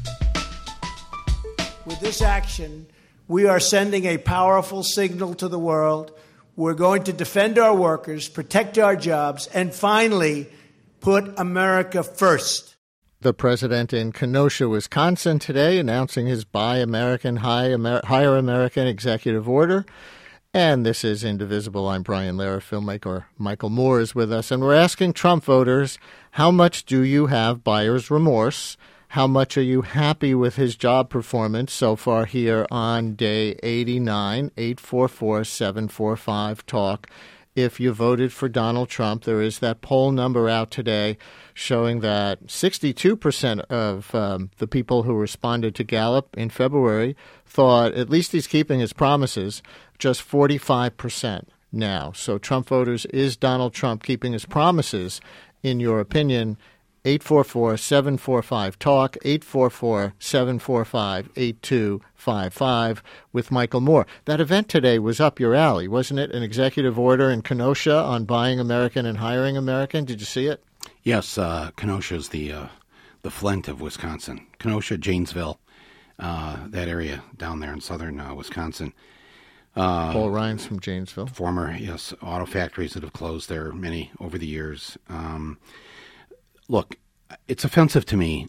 With 1.84 1.98
this 1.98 2.22
action, 2.22 2.86
we 3.26 3.48
are 3.48 3.58
sending 3.58 4.04
a 4.04 4.18
powerful 4.18 4.84
signal 4.84 5.34
to 5.34 5.48
the 5.48 5.58
world. 5.58 6.12
We're 6.54 6.74
going 6.74 7.02
to 7.04 7.12
defend 7.12 7.58
our 7.58 7.74
workers, 7.74 8.28
protect 8.28 8.78
our 8.78 8.94
jobs, 8.94 9.48
and 9.48 9.74
finally 9.74 10.46
put 11.00 11.36
America 11.40 12.04
first. 12.04 12.75
The 13.22 13.32
president 13.32 13.94
in 13.94 14.12
Kenosha, 14.12 14.68
Wisconsin 14.68 15.38
today 15.38 15.78
announcing 15.78 16.26
his 16.26 16.44
Buy 16.44 16.76
American, 16.76 17.38
Amer- 17.38 18.02
Hire 18.04 18.36
American 18.36 18.86
executive 18.86 19.48
order. 19.48 19.86
And 20.52 20.84
this 20.84 21.02
is 21.02 21.24
Indivisible. 21.24 21.88
I'm 21.88 22.02
Brian 22.02 22.36
Lehrer, 22.36 22.60
filmmaker. 22.60 23.24
Michael 23.38 23.70
Moore 23.70 24.00
is 24.00 24.14
with 24.14 24.30
us. 24.30 24.50
And 24.50 24.62
we're 24.62 24.74
asking 24.74 25.14
Trump 25.14 25.44
voters 25.44 25.98
how 26.32 26.50
much 26.50 26.84
do 26.84 27.00
you 27.00 27.26
have 27.28 27.64
buyer's 27.64 28.10
remorse? 28.10 28.76
How 29.08 29.26
much 29.26 29.56
are 29.56 29.62
you 29.62 29.80
happy 29.80 30.34
with 30.34 30.56
his 30.56 30.76
job 30.76 31.08
performance 31.08 31.72
so 31.72 31.96
far 31.96 32.26
here 32.26 32.66
on 32.70 33.14
day 33.14 33.58
89? 33.62 34.50
844 34.58 35.44
745 35.44 36.66
TALK. 36.66 37.08
if 37.54 37.80
you 37.80 37.92
voted 37.92 38.34
for 38.34 38.50
Donald 38.50 38.90
Trump. 38.90 39.24
There 39.24 39.40
is 39.40 39.60
that 39.60 39.80
poll 39.80 40.12
number 40.12 40.46
out 40.50 40.70
today 40.70 41.16
showing 41.56 42.00
that 42.00 42.48
62% 42.48 43.60
of 43.70 44.14
um, 44.14 44.50
the 44.58 44.66
people 44.66 45.04
who 45.04 45.14
responded 45.14 45.74
to 45.74 45.82
Gallup 45.82 46.36
in 46.36 46.50
February 46.50 47.16
thought 47.46 47.94
at 47.94 48.10
least 48.10 48.32
he's 48.32 48.46
keeping 48.46 48.78
his 48.78 48.92
promises, 48.92 49.62
just 49.98 50.20
45% 50.20 51.46
now. 51.72 52.12
So 52.12 52.36
Trump 52.36 52.68
voters, 52.68 53.06
is 53.06 53.38
Donald 53.38 53.72
Trump 53.72 54.02
keeping 54.02 54.34
his 54.34 54.44
promises, 54.44 55.18
in 55.62 55.80
your 55.80 55.98
opinion? 55.98 56.58
844 57.06 57.78
745 57.78 58.78
TALK, 58.78 59.16
844 59.24 60.14
745 60.18 61.30
8255 61.36 63.02
with 63.32 63.50
Michael 63.50 63.80
Moore. 63.80 64.06
That 64.26 64.40
event 64.42 64.68
today 64.68 64.98
was 64.98 65.20
up 65.20 65.40
your 65.40 65.54
alley, 65.54 65.88
wasn't 65.88 66.20
it? 66.20 66.32
An 66.32 66.42
executive 66.42 66.98
order 66.98 67.30
in 67.30 67.40
Kenosha 67.40 67.96
on 67.96 68.26
buying 68.26 68.60
American 68.60 69.06
and 69.06 69.18
hiring 69.18 69.56
American. 69.56 70.04
Did 70.04 70.20
you 70.20 70.26
see 70.26 70.48
it? 70.48 70.62
Yes, 71.06 71.38
uh, 71.38 71.70
is 72.10 72.30
the 72.30 72.50
uh, 72.50 72.66
the 73.22 73.30
Flint 73.30 73.68
of 73.68 73.80
Wisconsin. 73.80 74.44
Kenosha, 74.58 74.98
Janesville, 74.98 75.60
uh, 76.18 76.66
that 76.66 76.88
area 76.88 77.22
down 77.36 77.60
there 77.60 77.72
in 77.72 77.80
southern 77.80 78.18
uh, 78.18 78.34
Wisconsin. 78.34 78.92
Uh, 79.76 80.12
Paul 80.12 80.30
Ryan's 80.30 80.66
from 80.66 80.80
Janesville. 80.80 81.28
Former, 81.28 81.76
yes, 81.76 82.12
auto 82.20 82.44
factories 82.44 82.94
that 82.94 83.04
have 83.04 83.12
closed 83.12 83.48
there, 83.48 83.70
many 83.72 84.10
over 84.18 84.36
the 84.36 84.48
years. 84.48 84.98
Um, 85.08 85.58
look, 86.66 86.96
it's 87.46 87.62
offensive 87.62 88.04
to 88.06 88.16
me 88.16 88.48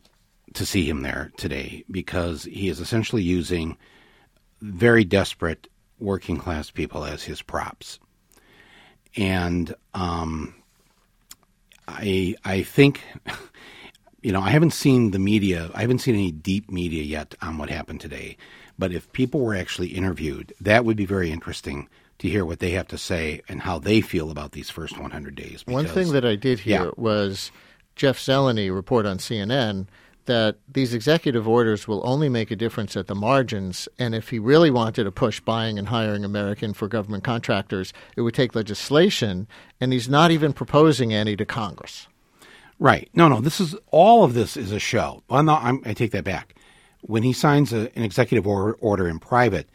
to 0.55 0.65
see 0.65 0.89
him 0.89 1.03
there 1.03 1.31
today 1.37 1.83
because 1.91 2.45
he 2.45 2.69
is 2.69 2.79
essentially 2.79 3.21
using 3.21 3.77
very 4.61 5.03
desperate 5.03 5.67
working 5.99 6.37
class 6.37 6.71
people 6.71 7.05
as 7.05 7.21
his 7.21 7.43
props. 7.43 7.99
And 9.15 9.75
um, 9.93 10.55
I 11.87 12.35
I 12.43 12.63
think 12.63 13.01
you 14.21 14.31
know 14.31 14.41
I 14.41 14.49
haven't 14.49 14.73
seen 14.73 15.11
the 15.11 15.19
media. 15.19 15.71
I 15.73 15.81
haven't 15.81 15.99
seen 15.99 16.15
any 16.15 16.31
deep 16.31 16.71
media 16.71 17.03
yet 17.03 17.35
on 17.41 17.57
what 17.57 17.69
happened 17.69 18.01
today. 18.01 18.37
But 18.79 18.91
if 18.91 19.11
people 19.11 19.39
were 19.39 19.55
actually 19.55 19.87
interviewed, 19.87 20.53
that 20.61 20.85
would 20.85 20.97
be 20.97 21.05
very 21.05 21.31
interesting 21.31 21.89
to 22.19 22.29
hear 22.29 22.45
what 22.45 22.59
they 22.59 22.71
have 22.71 22.87
to 22.89 22.97
say 22.97 23.41
and 23.47 23.61
how 23.61 23.79
they 23.79 24.01
feel 24.01 24.31
about 24.31 24.51
these 24.51 24.69
first 24.69 24.99
100 24.99 25.35
days. 25.35 25.63
Because, 25.63 25.73
One 25.73 25.85
thing 25.87 26.11
that 26.13 26.25
I 26.25 26.35
did 26.35 26.59
hear 26.59 26.85
yeah. 26.85 26.91
was 26.95 27.51
Jeff 27.95 28.17
Zeleny 28.17 28.73
report 28.73 29.05
on 29.05 29.17
CNN 29.17 29.87
that 30.27 30.57
these 30.71 30.93
executive 30.93 31.47
orders 31.47 31.87
will 31.87 32.01
only 32.05 32.29
make 32.29 32.51
a 32.51 32.55
difference 32.55 32.95
at 32.95 33.07
the 33.07 33.15
margins. 33.15 33.89
And 33.97 34.13
if 34.15 34.29
he 34.29 34.39
really 34.39 34.69
wanted 34.69 35.03
to 35.05 35.11
push 35.11 35.39
buying 35.39 35.79
and 35.79 35.87
hiring 35.89 36.23
American 36.23 36.73
for 36.73 36.87
government 36.87 37.23
contractors, 37.23 37.91
it 38.15 38.21
would 38.21 38.35
take 38.35 38.55
legislation. 38.55 39.47
And 39.81 39.91
he's 39.91 40.07
not 40.07 40.31
even 40.31 40.53
proposing 40.53 41.13
any 41.13 41.35
to 41.35 41.45
Congress. 41.45 42.07
Right. 42.79 43.09
No, 43.13 43.27
no. 43.27 43.41
This 43.41 43.59
is 43.59 43.75
all 43.91 44.23
of 44.23 44.33
this 44.33 44.55
is 44.55 44.71
a 44.71 44.79
show. 44.79 45.23
Well, 45.29 45.43
no, 45.43 45.55
I'm, 45.55 45.81
i 45.85 45.93
take 45.93 46.11
that 46.11 46.23
back. 46.23 46.55
When 47.01 47.23
he 47.23 47.33
signs 47.33 47.73
a, 47.73 47.91
an 47.97 48.03
executive 48.03 48.45
or, 48.45 48.77
order 48.79 49.07
in 49.07 49.19
private 49.19 49.69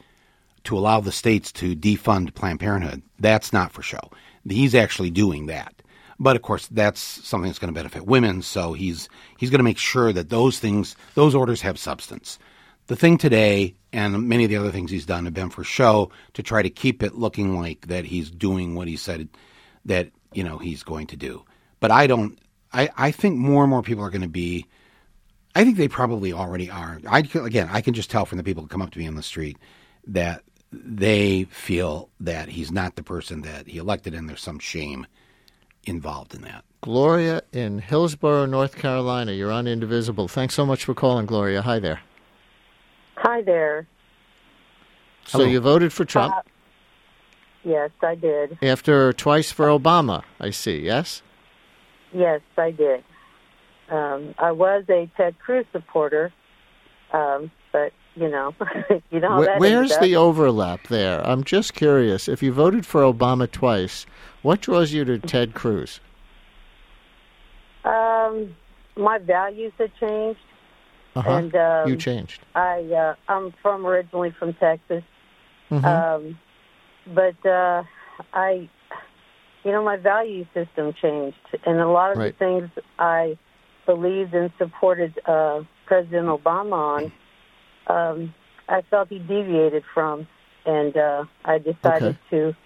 to 0.65 0.79
allow 0.79 1.01
the 1.01 1.13
states 1.13 1.51
to 1.53 1.75
defund 1.75 2.35
Planned 2.35 2.61
Parenthood, 2.61 3.03
that's 3.19 3.53
not 3.53 3.73
for 3.73 3.83
show. 3.83 4.11
He's 4.49 4.75
actually 4.75 5.11
doing 5.11 5.47
that. 5.47 5.82
But 6.23 6.37
of 6.37 6.43
course, 6.43 6.69
that's 6.69 7.01
something 7.01 7.49
that's 7.49 7.59
going 7.59 7.75
to 7.75 7.79
benefit 7.79 8.07
women. 8.07 8.43
So 8.43 8.75
he's 8.75 9.09
he's 9.39 9.51
going 9.51 9.59
to 9.59 9.65
make 9.65 9.77
sure 9.77 10.13
that 10.13 10.31
those 10.31 10.61
things, 10.61 10.95
those 11.15 11.35
orders, 11.35 11.63
have 11.63 11.81
substance. 11.81 12.39
The 12.87 12.95
thing 12.95 13.19
today, 13.19 13.75
and 13.93 14.29
many 14.29 14.45
of 14.45 14.51
the 14.51 14.57
other 14.57 14.71
things 14.71 14.93
he's 14.93 15.05
done, 15.05 15.25
have 15.25 15.35
been 15.35 15.51
for 15.51 15.65
show 15.65 16.13
to 16.35 16.43
try 16.45 16.63
to 16.63 16.71
keep 16.71 17.03
it 17.03 17.17
looking 17.17 17.59
like 17.59 17.89
that 17.89 18.05
he's 18.05 18.31
doing 18.31 18.77
what 18.77 18.87
he 18.87 18.97
said 18.97 19.29
that 19.85 20.11
you 20.33 20.45
know 20.45 20.59
he's 20.59 20.85
going 20.85 21.09
to 21.09 21.17
do. 21.17 21.45
But 21.81 21.91
I 21.91 22.07
don't. 22.07 22.39
I, 22.73 22.89
I 22.97 23.11
think 23.11 23.37
more 23.37 23.65
and 23.65 23.71
more 23.71 23.83
people 23.83 24.05
are 24.05 24.11
going 24.11 24.23
to 24.23 24.29
be. 24.29 24.67
I 25.57 25.65
think 25.65 25.77
they 25.77 25.89
probably 25.89 26.33
already 26.33 26.71
are. 26.71 27.01
I 27.09 27.19
again, 27.35 27.69
I 27.73 27.81
can 27.81 27.95
just 27.95 28.13
tell 28.13 28.27
from 28.27 28.39
the 28.39 28.45
people 28.45 28.63
who 28.63 28.69
come 28.69 28.81
up 28.83 28.93
to 28.93 28.99
me 29.01 29.09
on 29.09 29.17
the 29.17 29.25
street 29.25 29.59
that 30.07 30.45
they 30.71 31.45
feel 31.51 32.11
that 32.21 32.49
he's 32.49 32.71
not 32.71 32.95
the 32.95 33.03
person 33.03 33.43
that 33.43 33.67
he 33.67 33.79
elected, 33.79 34.15
and 34.15 34.29
there's 34.29 34.41
some 34.41 34.61
shame 34.61 35.05
involved 35.85 36.35
in 36.35 36.43
that. 36.43 36.65
Gloria 36.81 37.43
in 37.53 37.79
Hillsborough, 37.79 38.47
North 38.47 38.77
Carolina. 38.77 39.33
You're 39.33 39.53
on 39.53 39.67
Indivisible. 39.67 40.29
Thanks 40.29 40.55
so 40.55 40.67
much 40.67 40.85
for 40.85 40.95
calling, 40.95 41.27
Gloria. 41.27 41.63
Hi 41.63 41.79
there. 41.79 42.01
Hi 43.17 43.43
there. 43.43 43.87
So 45.25 45.39
Hello. 45.39 45.51
you 45.51 45.61
voted 45.61 45.93
for 45.93 46.05
Trump? 46.05 46.35
Uh, 46.35 46.43
yes, 47.63 47.91
I 48.03 48.17
did. 48.17 48.59
After 48.63 49.13
twice 49.13 49.53
for 49.53 49.67
Obama, 49.67 50.25
I 50.41 50.51
see, 50.51 50.81
yes? 50.81 51.23
Yes, 52.13 52.41
I 52.59 52.73
did. 52.73 53.05
Um, 53.89 54.35
I 54.39 54.51
was 54.53 54.85
a 54.89 55.09
Ted 55.17 55.39
Cruz 55.39 55.67
supporter, 55.73 56.33
um, 57.13 57.51
but 57.73 57.93
you 58.15 58.29
know, 58.29 58.55
you 59.11 59.21
know 59.21 59.39
Where, 59.39 59.59
Where's 59.59 59.97
the 59.99 60.17
overlap 60.17 60.89
there? 60.89 61.27
I'm 61.27 61.45
just 61.45 61.75
curious. 61.75 62.29
If 62.29 62.43
you 62.43 62.53
voted 62.53 62.85
for 62.85 63.03
Obama 63.03 63.51
twice, 63.51 64.07
what 64.43 64.61
draws 64.61 64.93
you 64.93 65.05
to 65.05 65.19
Ted 65.19 65.55
Cruz? 65.55 66.01
Um, 67.85 68.55
my 68.97 69.19
values 69.19 69.73
have 69.79 69.91
changed, 69.99 70.41
uh-huh. 71.17 71.31
and 71.31 71.55
um, 71.57 71.89
you 71.89 71.97
changed. 71.97 72.41
I 72.55 72.83
uh, 72.83 73.15
I'm 73.29 73.53
from 73.63 73.87
originally 73.87 74.35
from 74.39 74.55
Texas, 74.55 75.03
mm-hmm. 75.71 75.85
um, 75.85 76.39
but 77.07 77.47
uh, 77.49 77.83
I, 78.33 78.69
you 79.65 79.73
know, 79.73 79.83
my 79.83 79.97
value 79.97 80.47
system 80.55 80.93
changed, 81.01 81.39
and 81.67 81.81
a 81.81 81.89
lot 81.89 82.13
of 82.13 82.19
right. 82.19 82.39
the 82.39 82.45
things 82.45 82.71
I 82.99 83.37
believed 83.87 84.35
and 84.35 84.53
supported 84.59 85.19
uh, 85.27 85.63
President 85.87 86.29
Obama 86.29 86.73
on 86.73 87.13
um, 87.87 88.35
I 88.69 88.83
felt 88.91 89.09
he 89.09 89.19
deviated 89.19 89.85
from, 89.93 90.27
and 90.65 90.97
uh, 90.97 91.25
I 91.45 91.59
decided 91.59 92.03
okay. 92.03 92.19
to 92.31 92.57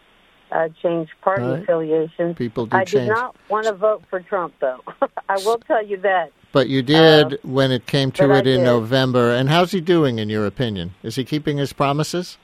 uh, 0.53 0.69
change 0.83 1.09
party 1.23 1.43
right. 1.43 1.62
affiliations. 1.62 2.37
People 2.37 2.67
do 2.67 2.77
I 2.77 2.85
change. 2.85 3.09
did 3.09 3.14
not 3.14 3.37
want 3.49 3.67
to 3.67 3.73
vote 3.73 4.03
for 4.09 4.21
Trump, 4.21 4.55
though. 4.61 4.81
I 5.29 5.37
will 5.45 5.59
tell 5.59 5.85
you 5.85 5.97
that. 5.99 6.33
But 6.53 6.69
you 6.69 6.83
did 6.83 7.35
uh, 7.35 7.37
when 7.43 7.73
it 7.73 7.87
came 7.87 8.12
to 8.12 8.33
it 8.33 8.47
in 8.47 8.62
November. 8.62 9.33
And 9.33 9.49
how's 9.49 9.73
he 9.73 9.81
doing, 9.81 10.19
in 10.19 10.31
your 10.31 10.47
opinion? 10.47 10.95
Is 11.03 11.17
he 11.17 11.25
keeping 11.25 11.59
his 11.59 11.73
promises? 11.73 12.39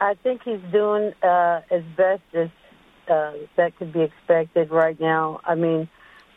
I 0.00 0.14
think 0.22 0.42
he's 0.44 0.60
doing 0.72 1.12
uh, 1.22 1.60
as 1.70 1.82
best 1.96 2.22
as 2.34 2.50
uh, 3.08 3.32
that 3.56 3.76
could 3.76 3.92
be 3.92 4.00
expected 4.00 4.70
right 4.70 4.98
now. 5.00 5.40
I 5.44 5.54
mean, 5.54 5.88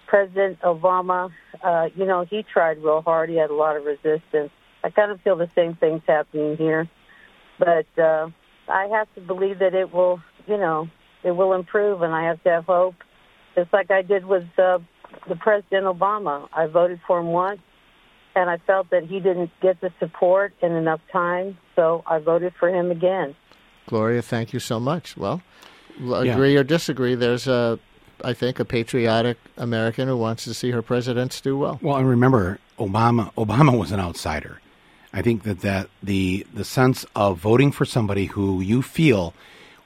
President 0.06 0.60
Obama, 0.62 1.32
uh, 1.64 1.90
you 1.96 2.06
know, 2.06 2.26
he 2.30 2.44
tried 2.44 2.78
real 2.84 3.02
hard. 3.02 3.30
He 3.30 3.36
had 3.36 3.50
a 3.50 3.56
lot 3.56 3.76
of 3.76 3.84
resistance. 3.84 4.52
I 4.88 4.90
kind 4.90 5.12
of 5.12 5.20
feel 5.20 5.36
the 5.36 5.50
same 5.54 5.76
things 5.76 6.02
happening 6.08 6.56
here, 6.56 6.88
but 7.60 7.88
uh, 8.02 8.30
I 8.70 8.86
have 8.86 9.14
to 9.16 9.22
believe 9.22 9.60
that 9.60 9.74
it 9.74 9.94
will, 9.94 10.22
you 10.48 10.56
know, 10.56 10.88
it 11.24 11.32
will 11.32 11.52
improve, 11.52 12.04
and 12.04 12.16
I 12.16 12.24
have 12.24 12.42
to 12.44 12.50
have 12.50 12.64
hope. 12.64 12.96
Just 13.54 13.74
like 13.74 13.92
I 13.92 14.02
did 14.02 14.24
with 14.24 14.48
uh, 14.58 14.80
the 15.28 15.36
President 15.36 15.88
Obama, 15.88 16.48
I 16.54 16.68
voted 16.68 17.02
for 17.06 17.20
him 17.20 17.28
once, 17.28 17.60
and 18.34 18.50
I 18.50 18.60
felt 18.66 18.90
that 18.92 19.04
he 19.04 19.20
didn't 19.20 19.52
get 19.62 19.82
the 19.82 19.92
support 20.00 20.54
in 20.62 20.72
enough 20.72 21.02
time, 21.12 21.58
so 21.76 22.02
I 22.08 22.20
voted 22.20 22.54
for 22.58 22.70
him 22.70 22.90
again. 22.90 23.36
Gloria, 23.88 24.22
thank 24.22 24.54
you 24.54 24.60
so 24.62 24.80
much. 24.80 25.18
Well, 25.18 25.42
agree 26.00 26.54
yeah. 26.54 26.62
or 26.62 26.64
disagree, 26.64 27.16
there's 27.16 27.46
a 27.46 27.78
I 28.24 28.34
think, 28.34 28.60
a 28.60 28.66
patriotic 28.66 29.38
American 29.58 30.08
who 30.08 30.18
wants 30.18 30.46
to 30.46 30.54
see 30.54 30.72
her 30.72 30.82
presidents 30.82 31.42
do 31.42 31.58
well. 31.58 31.78
Well, 31.82 31.98
and 31.98 32.08
remember, 32.08 32.60
Obama 32.80 33.34
Obama 33.34 33.78
was 33.78 33.92
an 33.92 34.00
outsider. 34.00 34.62
I 35.18 35.24
think 35.24 35.42
that, 35.46 35.62
that 35.62 35.90
the 36.04 36.46
the 36.54 36.64
sense 36.64 37.04
of 37.16 37.40
voting 37.40 37.72
for 37.72 37.86
somebody 37.86 38.28
who 38.28 38.62
you 38.62 38.84
feel, 38.84 39.34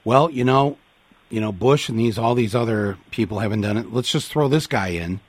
well, 0.04 0.28
you 0.28 0.44
know, 0.44 0.76
you 1.30 1.40
know, 1.40 1.52
Bush 1.52 1.88
and 1.88 1.98
these 1.98 2.18
all 2.18 2.34
these 2.34 2.54
other 2.54 2.98
people 3.10 3.38
haven't 3.38 3.62
done 3.62 3.78
it. 3.78 3.94
Let's 3.94 4.12
just 4.12 4.30
throw 4.30 4.48
this 4.48 4.66
guy 4.66 4.88
in. 4.88 5.20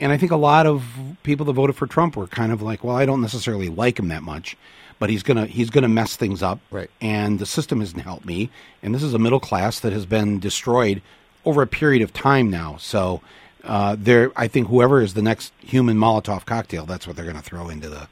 And 0.00 0.10
I 0.10 0.16
think 0.16 0.32
a 0.32 0.36
lot 0.36 0.66
of 0.66 0.84
people 1.22 1.46
that 1.46 1.52
voted 1.52 1.76
for 1.76 1.86
Trump 1.86 2.16
were 2.16 2.26
kind 2.26 2.50
of 2.50 2.60
like, 2.60 2.82
well, 2.82 2.96
I 2.96 3.06
don't 3.06 3.20
necessarily 3.20 3.68
like 3.68 4.00
him 4.00 4.08
that 4.08 4.24
much, 4.24 4.56
but 4.98 5.10
he's 5.10 5.22
gonna 5.22 5.46
he's 5.46 5.70
gonna 5.70 5.86
mess 5.88 6.16
things 6.16 6.42
up. 6.42 6.58
Right. 6.72 6.90
And 7.00 7.38
the 7.38 7.46
system 7.46 7.78
hasn't 7.78 8.02
helped 8.02 8.26
me. 8.26 8.50
And 8.82 8.92
this 8.92 9.04
is 9.04 9.14
a 9.14 9.18
middle 9.20 9.38
class 9.38 9.78
that 9.78 9.92
has 9.92 10.06
been 10.06 10.40
destroyed 10.40 11.02
over 11.44 11.62
a 11.62 11.68
period 11.68 12.02
of 12.02 12.12
time 12.12 12.50
now. 12.50 12.78
So 12.78 13.20
uh, 13.62 13.94
there, 13.96 14.32
I 14.34 14.48
think 14.48 14.66
whoever 14.66 15.00
is 15.00 15.14
the 15.14 15.22
next 15.22 15.52
human 15.60 15.98
Molotov 15.98 16.46
cocktail, 16.46 16.84
that's 16.84 17.06
what 17.06 17.14
they're 17.14 17.24
going 17.24 17.36
to 17.36 17.42
throw 17.42 17.68
into 17.68 17.88
the 17.88 18.08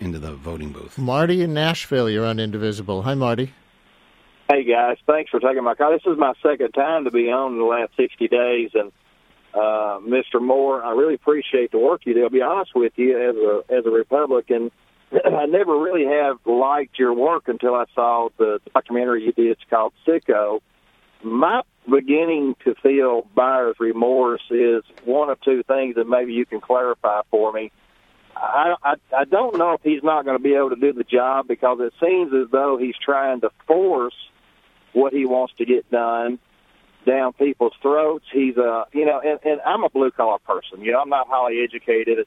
into 0.00 0.18
the 0.18 0.32
voting 0.32 0.72
booth. 0.72 0.98
Marty 0.98 1.42
in 1.42 1.54
Nashville, 1.54 2.10
you're 2.10 2.26
on 2.26 2.40
Indivisible. 2.40 3.02
Hi, 3.02 3.14
Marty. 3.14 3.52
Hey 4.50 4.64
guys, 4.64 4.96
thanks 5.06 5.30
for 5.30 5.38
taking 5.38 5.62
my 5.62 5.76
call. 5.76 5.92
This 5.92 6.02
is 6.06 6.18
my 6.18 6.32
second 6.42 6.72
time 6.72 7.04
to 7.04 7.12
be 7.12 7.30
on 7.30 7.52
in 7.52 7.58
the 7.58 7.64
last 7.64 7.92
60 7.96 8.26
days, 8.26 8.70
and 8.74 8.90
uh, 9.54 10.00
Mr. 10.00 10.42
Moore, 10.42 10.82
I 10.82 10.90
really 10.92 11.14
appreciate 11.14 11.70
the 11.70 11.78
work 11.78 12.00
you 12.04 12.14
do. 12.14 12.24
I'll 12.24 12.30
be 12.30 12.42
honest 12.42 12.72
with 12.74 12.92
you, 12.96 13.16
as 13.16 13.36
a 13.36 13.78
as 13.78 13.86
a 13.86 13.90
Republican, 13.90 14.72
I 15.12 15.46
never 15.46 15.78
really 15.78 16.04
have 16.04 16.38
liked 16.46 16.98
your 16.98 17.14
work 17.14 17.46
until 17.46 17.76
I 17.76 17.84
saw 17.94 18.30
the 18.38 18.60
documentary 18.74 19.24
you 19.24 19.32
did. 19.32 19.52
It's 19.52 19.60
called 19.70 19.92
Sicko, 20.04 20.60
my 21.22 21.62
beginning 21.88 22.56
to 22.64 22.74
feel 22.76 23.26
buyer's 23.34 23.76
remorse 23.78 24.42
is 24.50 24.82
one 25.04 25.28
of 25.28 25.40
two 25.40 25.62
things 25.62 25.96
that 25.96 26.08
maybe 26.08 26.32
you 26.32 26.46
can 26.46 26.60
clarify 26.60 27.20
for 27.30 27.52
me. 27.52 27.70
I, 28.40 28.74
I, 28.82 28.94
I 29.16 29.24
don't 29.24 29.58
know 29.58 29.74
if 29.74 29.82
he's 29.82 30.02
not 30.02 30.24
going 30.24 30.36
to 30.36 30.42
be 30.42 30.54
able 30.54 30.70
to 30.70 30.76
do 30.76 30.92
the 30.92 31.04
job 31.04 31.46
because 31.46 31.78
it 31.80 31.92
seems 32.00 32.32
as 32.32 32.50
though 32.50 32.78
he's 32.78 32.94
trying 33.04 33.42
to 33.42 33.50
force 33.66 34.14
what 34.92 35.12
he 35.12 35.26
wants 35.26 35.54
to 35.58 35.64
get 35.64 35.90
done 35.90 36.38
down 37.06 37.32
people's 37.34 37.74
throats. 37.82 38.24
He's 38.32 38.56
a, 38.56 38.84
you 38.92 39.04
know, 39.04 39.20
and, 39.20 39.38
and 39.44 39.60
I'm 39.64 39.84
a 39.84 39.90
blue 39.90 40.10
collar 40.10 40.38
person. 40.38 40.82
You 40.82 40.92
know, 40.92 41.00
I'm 41.00 41.08
not 41.08 41.28
highly 41.28 41.62
educated. 41.62 42.26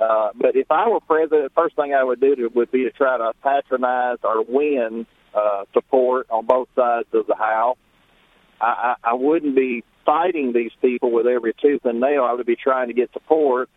Uh, 0.00 0.30
but 0.34 0.56
if 0.56 0.70
I 0.70 0.88
were 0.88 1.00
president, 1.00 1.44
the 1.44 1.54
first 1.54 1.76
thing 1.76 1.94
I 1.94 2.02
would 2.02 2.20
do 2.20 2.34
to, 2.34 2.48
would 2.48 2.70
be 2.70 2.84
to 2.84 2.90
try 2.90 3.18
to 3.18 3.32
patronize 3.42 4.18
or 4.24 4.42
win 4.42 5.06
uh, 5.34 5.64
support 5.72 6.26
on 6.30 6.46
both 6.46 6.68
sides 6.74 7.08
of 7.12 7.26
the 7.26 7.36
house. 7.36 7.78
I, 8.60 8.96
I, 9.04 9.10
I 9.10 9.14
wouldn't 9.14 9.54
be 9.54 9.84
fighting 10.04 10.52
these 10.52 10.72
people 10.80 11.12
with 11.12 11.26
every 11.26 11.54
tooth 11.60 11.84
and 11.84 12.00
nail. 12.00 12.24
I 12.24 12.32
would 12.32 12.46
be 12.46 12.56
trying 12.56 12.88
to 12.88 12.94
get 12.94 13.12
support. 13.12 13.68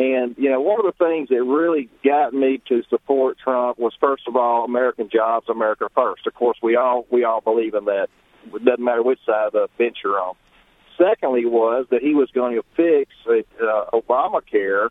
And 0.00 0.34
you 0.38 0.48
know, 0.48 0.62
one 0.62 0.80
of 0.80 0.86
the 0.86 1.04
things 1.04 1.28
that 1.28 1.44
really 1.44 1.90
got 2.02 2.32
me 2.32 2.62
to 2.68 2.82
support 2.88 3.36
Trump 3.38 3.78
was 3.78 3.92
first 4.00 4.22
of 4.26 4.34
all 4.34 4.64
American 4.64 5.10
jobs, 5.12 5.46
America 5.50 5.90
first. 5.94 6.26
Of 6.26 6.32
course, 6.32 6.56
we 6.62 6.74
all 6.74 7.06
we 7.10 7.24
all 7.24 7.42
believe 7.42 7.74
in 7.74 7.84
that. 7.84 8.08
It 8.46 8.64
doesn't 8.64 8.82
matter 8.82 9.02
which 9.02 9.18
side 9.26 9.48
of 9.48 9.52
the 9.52 9.68
bench 9.76 9.98
you're 10.02 10.18
on. 10.18 10.36
Secondly, 10.96 11.44
was 11.44 11.84
that 11.90 12.00
he 12.00 12.14
was 12.14 12.30
going 12.30 12.56
to 12.56 12.62
fix 12.74 13.12
uh, 13.28 13.90
Obamacare, 13.92 14.88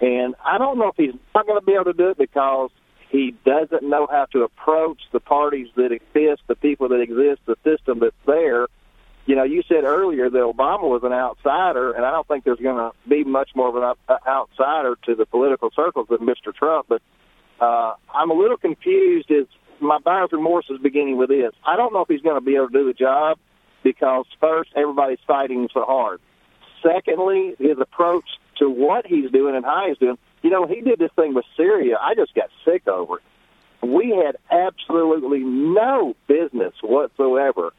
and 0.00 0.36
I 0.44 0.58
don't 0.58 0.78
know 0.78 0.86
if 0.86 0.96
he's 0.96 1.18
not 1.34 1.48
going 1.48 1.58
to 1.58 1.66
be 1.66 1.72
able 1.72 1.86
to 1.86 1.92
do 1.92 2.10
it 2.10 2.18
because 2.18 2.70
he 3.10 3.34
doesn't 3.44 3.82
know 3.82 4.06
how 4.08 4.26
to 4.26 4.42
approach 4.44 5.00
the 5.12 5.18
parties 5.18 5.66
that 5.74 5.90
exist, 5.90 6.42
the 6.46 6.54
people 6.54 6.90
that 6.90 7.00
exist, 7.00 7.40
the 7.46 7.56
system 7.64 7.98
that's 7.98 8.14
there. 8.24 8.68
You 9.26 9.36
know, 9.36 9.44
you 9.44 9.62
said 9.68 9.84
earlier 9.84 10.28
that 10.28 10.38
Obama 10.38 10.82
was 10.82 11.02
an 11.02 11.12
outsider, 11.12 11.92
and 11.92 12.04
I 12.04 12.10
don't 12.10 12.28
think 12.28 12.44
there's 12.44 12.58
going 12.58 12.76
to 12.76 12.92
be 13.08 13.24
much 13.24 13.50
more 13.54 13.68
of 13.68 13.76
an 13.76 14.18
outsider 14.26 14.96
to 15.04 15.14
the 15.14 15.24
political 15.24 15.70
circles 15.74 16.08
than 16.10 16.18
Mr. 16.18 16.54
Trump. 16.54 16.86
But 16.88 17.00
uh, 17.58 17.94
I'm 18.14 18.30
a 18.30 18.34
little 18.34 18.58
confused. 18.58 19.30
As 19.30 19.46
my 19.80 19.98
buyer's 19.98 20.32
remorse 20.32 20.66
is 20.68 20.78
beginning 20.78 21.16
with 21.16 21.30
this. 21.30 21.52
I 21.66 21.76
don't 21.76 21.92
know 21.92 22.00
if 22.00 22.08
he's 22.08 22.20
going 22.20 22.36
to 22.36 22.44
be 22.44 22.56
able 22.56 22.68
to 22.68 22.72
do 22.72 22.86
the 22.86 22.92
job 22.92 23.38
because 23.82 24.26
first, 24.40 24.70
everybody's 24.76 25.18
fighting 25.26 25.68
so 25.72 25.84
hard. 25.84 26.20
Secondly, 26.82 27.54
his 27.58 27.78
approach 27.78 28.24
to 28.58 28.68
what 28.68 29.06
he's 29.06 29.30
doing 29.30 29.56
and 29.56 29.64
how 29.64 29.86
he's 29.88 29.98
doing. 29.98 30.18
You 30.42 30.50
know, 30.50 30.66
he 30.66 30.80
did 30.80 30.98
this 30.98 31.12
thing 31.16 31.34
with 31.34 31.44
Syria. 31.56 31.96
I 32.00 32.14
just 32.14 32.34
got 32.34 32.50
sick 32.64 32.86
over 32.88 33.18
it. 33.18 33.22
We 33.86 34.10
had 34.10 34.36
absolutely 34.50 35.40
no 35.40 36.14
business 36.26 36.74
whatsoever 36.82 37.72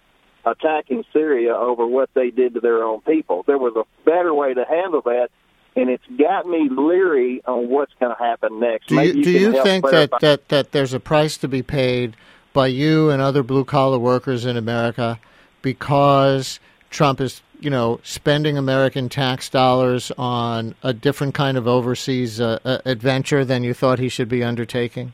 attacking 0.45 1.03
Syria 1.11 1.55
over 1.55 1.85
what 1.85 2.09
they 2.13 2.29
did 2.29 2.53
to 2.53 2.59
their 2.59 2.83
own 2.83 3.01
people. 3.01 3.43
There 3.47 3.57
was 3.57 3.75
a 3.75 3.83
better 4.05 4.33
way 4.33 4.53
to 4.53 4.65
handle 4.65 5.01
that, 5.01 5.29
and 5.75 5.89
it's 5.89 6.05
got 6.17 6.47
me 6.47 6.69
leery 6.69 7.41
on 7.45 7.69
what's 7.69 7.93
going 7.99 8.15
to 8.15 8.23
happen 8.23 8.59
next. 8.59 8.87
Do 8.87 8.95
you, 8.95 9.13
you 9.13 9.23
do 9.23 9.31
you 9.31 9.63
think 9.63 9.85
that, 9.89 10.11
that, 10.21 10.49
that 10.49 10.71
there's 10.71 10.93
a 10.93 10.99
price 10.99 11.37
to 11.37 11.47
be 11.47 11.61
paid 11.61 12.15
by 12.53 12.67
you 12.67 13.09
and 13.09 13.21
other 13.21 13.43
blue 13.43 13.65
collar 13.65 13.99
workers 13.99 14.45
in 14.45 14.55
America 14.55 15.19
because 15.61 16.59
Trump 16.89 17.19
is 17.19 17.41
you 17.59 17.69
know, 17.69 17.99
spending 18.03 18.57
American 18.57 19.09
tax 19.09 19.49
dollars 19.49 20.11
on 20.17 20.75
a 20.83 20.93
different 20.93 21.33
kind 21.33 21.57
of 21.57 21.67
overseas 21.67 22.39
uh, 22.39 22.59
uh, 22.65 22.77
adventure 22.85 23.45
than 23.45 23.63
you 23.63 23.73
thought 23.73 23.99
he 23.99 24.09
should 24.09 24.29
be 24.29 24.43
undertaking? 24.43 25.13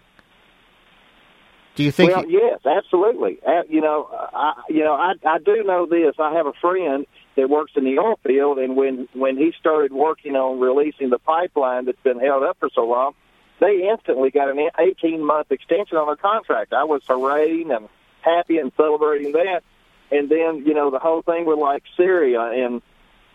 Do 1.81 1.85
you 1.85 1.91
think? 1.91 2.15
Well, 2.15 2.29
yes, 2.29 2.59
absolutely. 2.63 3.39
Uh, 3.45 3.63
you 3.67 3.81
know, 3.81 4.07
I, 4.11 4.53
you 4.69 4.83
know, 4.83 4.93
I, 4.93 5.13
I 5.25 5.39
do 5.39 5.63
know 5.63 5.87
this. 5.87 6.15
I 6.19 6.33
have 6.33 6.45
a 6.45 6.53
friend 6.61 7.07
that 7.35 7.49
works 7.49 7.71
in 7.75 7.85
the 7.85 7.97
oil 7.97 8.19
field, 8.23 8.59
and 8.59 8.75
when 8.75 9.09
when 9.13 9.35
he 9.35 9.51
started 9.59 9.91
working 9.91 10.35
on 10.35 10.59
releasing 10.59 11.09
the 11.09 11.17
pipeline 11.17 11.85
that's 11.85 12.01
been 12.03 12.19
held 12.19 12.43
up 12.43 12.57
for 12.59 12.69
so 12.75 12.85
long, 12.85 13.13
they 13.59 13.89
instantly 13.91 14.29
got 14.29 14.49
an 14.49 14.69
18 14.77 15.25
month 15.25 15.51
extension 15.51 15.97
on 15.97 16.05
their 16.07 16.15
contract. 16.15 16.71
I 16.71 16.83
was 16.83 17.01
hurraying 17.07 17.71
and 17.71 17.89
happy 18.21 18.59
and 18.59 18.71
celebrating 18.77 19.31
that 19.31 19.63
and 20.11 20.29
then 20.29 20.63
you 20.65 20.73
know 20.73 20.91
the 20.91 20.99
whole 20.99 21.21
thing 21.21 21.45
with 21.45 21.57
like 21.57 21.83
Syria, 21.97 22.41
and 22.41 22.81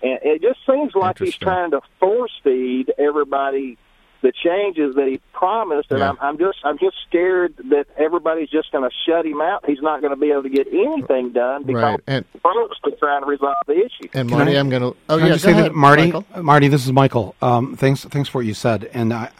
and 0.03 0.19
it 0.23 0.43
just 0.43 0.61
seems 0.67 0.95
like 0.95 1.19
he's 1.19 1.35
trying 1.37 1.73
to 1.73 1.81
force 1.99 2.33
feed 2.45 2.93
everybody 2.99 3.79
the 4.23 4.33
changes 4.33 4.95
that 4.97 5.07
he 5.07 5.21
promised, 5.33 5.91
and 5.91 6.01
yeah. 6.01 6.11
I'm, 6.11 6.19
I'm 6.21 6.39
just 6.39 6.59
I'm 6.65 6.79
just 6.79 6.97
scared 7.09 7.55
that 7.71 7.87
everybody's 7.99 8.49
just 8.49 8.73
going 8.73 8.89
to 8.89 8.95
shut 9.07 9.27
him 9.27 9.41
out. 9.41 9.65
He's 9.67 9.83
not 9.83 10.01
going 10.01 10.13
to 10.13 10.17
be 10.17 10.31
able 10.31 10.45
to 10.45 10.49
get 10.49 10.67
anything 10.69 11.33
done 11.33 11.65
because 11.65 11.83
right. 11.83 12.01
and, 12.07 12.25
folks 12.43 12.79
are 12.85 12.91
trying 12.93 13.23
to 13.23 13.27
resolve 13.27 13.57
the 13.67 13.85
issue. 13.85 14.09
And 14.15 14.31
Marty, 14.31 14.57
I, 14.57 14.61
am 14.61 14.71
going 14.71 14.83
to. 14.83 14.97
Oh 15.09 15.17
yeah, 15.17 15.29
go 15.29 15.37
say 15.37 15.53
ahead, 15.53 15.67
that, 15.67 15.75
Marty. 15.75 16.13
Michael? 16.13 16.43
Marty, 16.43 16.69
this 16.69 16.85
is 16.85 16.93
Michael. 16.93 17.35
Um, 17.43 17.77
thanks, 17.77 18.05
thanks 18.05 18.29
for 18.29 18.39
what 18.39 18.47
you 18.47 18.55
said, 18.55 18.91
and 18.93 19.13
I, 19.13 19.31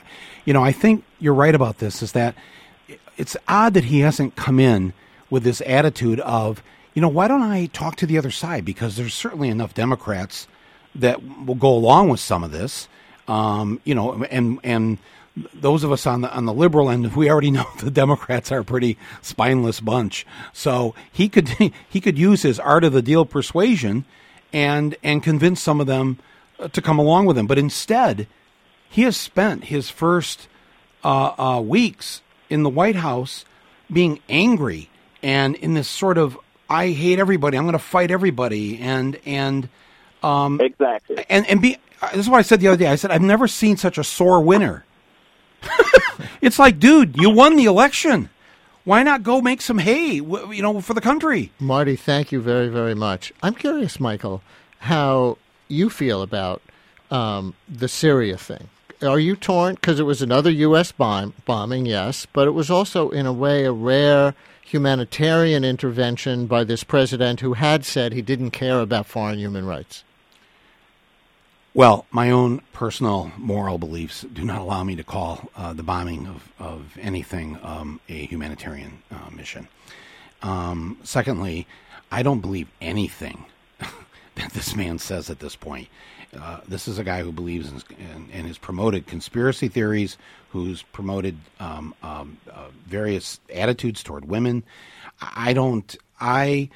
you 0.45 0.53
know, 0.53 0.63
I 0.63 0.73
think 0.73 1.05
you're 1.19 1.35
right 1.35 1.55
about 1.55 1.79
this. 1.79 2.03
Is 2.03 2.13
that 2.13 2.35
it's 3.17 3.37
odd 3.49 3.75
that 3.75 3.85
he 3.85 4.01
hasn't 4.01 4.37
come 4.37 4.61
in 4.61 4.93
with 5.31 5.43
this 5.43 5.63
attitude 5.67 6.21
of 6.21 6.63
you 6.97 7.03
know, 7.03 7.11
why 7.11 7.29
don't 7.29 7.43
I 7.43 7.67
talk 7.67 7.97
to 7.97 8.07
the 8.07 8.17
other 8.17 8.31
side? 8.31 8.65
Because 8.65 8.97
there's 8.97 9.13
certainly 9.13 9.51
enough 9.51 9.75
Democrats 9.75 10.49
that 10.95 11.45
will 11.45 11.55
go 11.55 11.69
along 11.69 12.09
with 12.09 12.21
some 12.21 12.43
of 12.43 12.53
this. 12.53 12.89
Um, 13.29 13.81
you 13.85 13.95
know, 13.95 14.25
and 14.25 14.61
and 14.63 14.99
those 15.55 15.85
of 15.85 15.93
us 15.93 16.07
on 16.07 16.23
the 16.23 16.35
on 16.35 16.47
the 16.47 16.53
liberal 16.53 16.91
end, 16.91 17.15
we 17.15 17.31
already 17.31 17.51
know 17.53 17.67
the 17.81 17.91
Democrats 17.91 18.51
are 18.53 18.61
a 18.61 18.65
pretty 18.65 18.99
spineless 19.23 19.81
bunch. 19.81 20.27
So 20.53 20.95
he 21.13 21.29
could 21.29 21.49
he 21.89 22.01
could 22.01 22.19
use 22.19 22.43
his 22.43 22.59
art 22.59 22.85
of 22.85 22.93
the 22.93 23.03
deal 23.03 23.25
persuasion 23.25 24.05
and 24.53 24.97
and 25.03 25.23
convince 25.23 25.61
some 25.61 25.81
of 25.81 25.87
them 25.87 26.19
uh, 26.59 26.69
to 26.69 26.83
come 26.83 26.99
along 26.99 27.27
with 27.27 27.37
him. 27.37 27.47
But 27.47 27.59
instead, 27.59 28.27
he 28.89 29.03
has 29.03 29.17
spent 29.17 29.65
his 29.65 29.91
first 29.91 30.49
uh, 31.05 31.33
uh, 31.39 31.61
weeks 31.61 32.23
in 32.49 32.63
the 32.63 32.71
White 32.71 32.97
House 32.97 33.45
being 33.93 34.21
angry 34.29 34.89
and 35.23 35.55
in 35.57 35.75
this 35.75 35.89
sort 35.89 36.19
of 36.19 36.39
I 36.69 36.91
hate 36.91 37.19
everybody. 37.19 37.57
I'm 37.57 37.65
going 37.65 37.73
to 37.73 37.79
fight 37.79 38.11
everybody, 38.11 38.79
and 38.79 39.19
and 39.25 39.69
um, 40.23 40.61
exactly. 40.61 41.25
And 41.29 41.47
and 41.47 41.61
be. 41.61 41.79
This 42.13 42.21
is 42.21 42.31
what 42.31 42.39
I 42.39 42.43
said 42.43 42.61
the 42.61 42.69
other 42.69 42.77
day. 42.77 42.89
I 42.89 42.97
said 42.97 43.11
I've 43.11 43.23
never 43.23 43.49
seen 43.49 43.77
such 43.77 43.99
a 43.99 44.05
sore 44.05 44.41
winner. 44.41 44.85
it's 46.41 46.59
like, 46.59 46.79
dude, 46.79 47.17
you 47.17 47.31
won 47.31 47.57
the 47.57 47.65
election. 47.65 48.31
Why 48.85 49.03
not 49.03 49.23
go 49.23 49.41
make 49.41 49.61
some 49.61 49.79
hay, 49.79 50.15
you 50.15 50.63
know, 50.63 50.81
for 50.81 50.95
the 50.95 51.01
country? 51.01 51.51
Marty, 51.59 51.97
thank 51.97 52.31
you 52.31 52.41
very, 52.41 52.69
very 52.69 52.95
much. 52.95 53.33
I'm 53.43 53.55
curious, 53.55 53.99
Michael, 53.99 54.43
how 54.79 55.39
you 55.67 55.91
feel 55.91 56.23
about 56.23 56.63
um, 57.11 57.55
the 57.69 57.89
Syria 57.89 58.37
thing. 58.37 58.69
Are 59.03 59.19
you 59.19 59.35
torn? 59.35 59.75
Because 59.75 59.99
it 59.99 60.05
was 60.05 60.23
another 60.23 60.51
U.S. 60.51 60.93
Bomb, 60.93 61.35
bombing, 61.45 61.85
yes, 61.85 62.27
but 62.33 62.47
it 62.47 62.53
was 62.53 62.71
also, 62.71 63.11
in 63.11 63.27
a 63.27 63.33
way, 63.33 63.65
a 63.65 63.73
rare 63.73 64.35
humanitarian 64.63 65.65
intervention 65.65 66.47
by 66.47 66.65
this 66.65 66.83
president 66.83 67.41
who 67.41 67.55
had 67.55 67.85
said 67.85 68.13
he 68.13 68.23
didn't 68.23 68.51
care 68.51 68.81
about 68.81 69.07
foreign 69.07 69.39
human 69.39 69.67
rights? 69.67 70.03
Well, 71.77 72.07
my 72.11 72.31
own 72.31 72.63
personal 72.73 73.33
moral 73.37 73.77
beliefs 73.77 74.25
do 74.33 74.45
not 74.45 74.63
allow 74.63 74.83
me 74.83 74.97
to 74.97 75.05
call 75.05 75.51
uh, 75.55 75.75
the 75.75 75.83
bombing 75.83 76.27
of, 76.27 76.51
of 76.59 76.97
anything 76.99 77.59
um, 77.63 78.01
a 78.09 78.25
humanitarian 78.25 79.03
uh, 79.11 79.29
mission. 79.29 79.69
Um, 80.41 80.97
secondly, 81.03 81.67
I 82.11 82.23
don't 82.23 82.41
believe 82.41 82.69
anything 82.81 83.45
that 84.37 84.53
this 84.55 84.75
man 84.75 84.99
says 84.99 85.29
at 85.29 85.41
this 85.41 85.55
point. 85.55 85.89
Uh, 86.35 86.61
this 86.67 86.89
is 86.89 86.99
a 86.99 87.05
guy 87.05 87.21
who 87.21 87.31
believes 87.31 87.71
in, 87.71 87.83
in, 87.99 88.29
and 88.33 88.47
has 88.47 88.57
promoted 88.57 89.07
conspiracy 89.07 89.69
theories, 89.69 90.17
who's 90.53 90.81
promoted 90.81 91.37
um, 91.61 91.95
um, 92.03 92.39
uh, 92.51 92.69
various 92.87 93.39
attitudes 93.55 94.03
toward 94.03 94.25
women. 94.25 94.65
I 95.21 95.53
don't. 95.53 95.95
I 96.19 96.71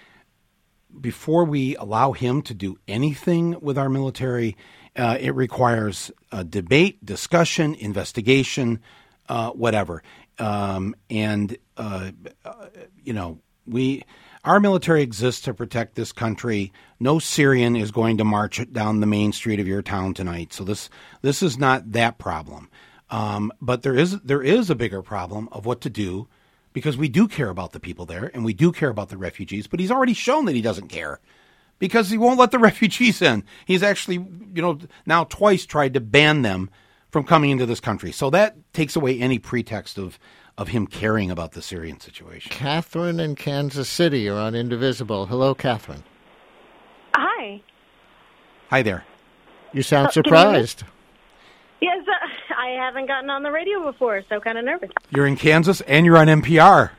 before 1.01 1.45
we 1.45 1.77
allow 1.77 2.13
him 2.13 2.43
to 2.43 2.53
do 2.53 2.79
anything 2.89 3.57
with 3.61 3.79
our 3.79 3.89
military, 3.89 4.57
uh, 4.97 5.17
it 5.21 5.35
requires 5.35 6.11
a 6.33 6.45
debate, 6.45 7.05
discussion, 7.05 7.75
investigation, 7.75 8.81
uh, 9.29 9.51
whatever. 9.51 10.03
Um, 10.39 10.95
and 11.09 11.57
uh, 11.77 12.11
you 13.05 13.13
know, 13.13 13.39
we 13.67 14.05
our 14.45 14.59
military 14.59 15.03
exists 15.03 15.43
to 15.43 15.55
protect 15.55 15.95
this 15.95 16.13
country. 16.13 16.73
No 16.99 17.19
Syrian 17.19 17.77
is 17.77 17.91
going 17.91 18.17
to 18.19 18.25
march 18.25 18.61
down 18.73 19.01
the 19.01 19.07
main 19.07 19.33
street 19.33 19.61
of 19.61 19.69
your 19.69 19.83
town 19.83 20.15
tonight. 20.15 20.53
So 20.53 20.65
this 20.65 20.89
this 21.23 21.43
is 21.43 21.59
not 21.59 21.93
that 21.93 22.19
problem. 22.19 22.71
Um, 23.11 23.53
but 23.61 23.83
there 23.83 23.95
is 23.95 24.21
there 24.21 24.43
is 24.43 24.71
a 24.71 24.75
bigger 24.75 25.03
problem 25.03 25.49
of 25.53 25.67
what 25.67 25.81
to 25.83 25.91
do 25.91 26.29
because 26.73 26.97
we 26.97 27.09
do 27.09 27.29
care 27.29 27.51
about 27.51 27.73
the 27.73 27.81
people 27.81 28.07
there 28.07 28.31
and 28.33 28.45
we 28.45 28.55
do 28.55 28.73
care 28.73 28.89
about 28.89 29.09
the 29.09 29.19
refugees. 29.19 29.67
But 29.67 29.81
he's 29.81 29.91
already 29.91 30.15
shown 30.15 30.47
that 30.47 30.55
he 30.55 30.63
doesn't 30.63 30.89
care 30.89 31.21
because 31.81 32.11
he 32.11 32.19
won't 32.19 32.39
let 32.39 32.53
the 32.53 32.59
refugees 32.61 33.21
in. 33.21 33.43
He's 33.65 33.83
actually 33.83 34.25
you 34.55 34.63
know 34.63 34.79
now 35.05 35.25
twice 35.25 35.67
tried 35.67 35.95
to 35.95 36.01
ban 36.01 36.43
them 36.43 36.71
from 37.11 37.25
coming 37.25 37.51
into 37.51 37.67
this 37.67 37.81
country. 37.81 38.13
So 38.13 38.31
that 38.31 38.57
takes 38.73 38.95
away 38.95 39.19
any 39.19 39.41
pretext 39.41 39.99
of 39.99 40.21
of 40.57 40.69
him 40.69 40.87
caring 40.87 41.31
about 41.31 41.53
the 41.53 41.63
Syrian 41.63 41.99
situation. 41.99 42.53
Catherine 42.53 43.19
in 43.19 43.35
Kansas 43.35 43.89
City 43.89 44.29
are 44.29 44.39
on 44.39 44.55
Indivisible. 44.55 45.27
Hello, 45.27 45.55
Catherine. 45.55 46.05
Hi. 47.17 47.63
Hi 48.69 48.83
there. 48.83 49.05
You 49.73 49.83
sound 49.83 50.09
Oh, 50.09 50.11
can 50.11 50.23
you 50.25 50.29
surprised. 50.29 50.85
Yes, 51.81 52.05
uh, 52.07 52.55
I 52.59 52.71
haven't 52.71 53.07
gotten 53.07 53.31
on 53.31 53.43
the 53.43 53.51
radio 53.51 53.91
before, 53.91 54.23
so 54.29 54.39
kind 54.39 54.59
of 54.59 54.65
nervous. 54.65 54.91
You're 55.11 55.27
in 55.27 55.37
Kansas 55.37 55.81
and 55.83 56.05
you're 56.05 56.19
on 56.19 56.27
NPR. 56.27 56.91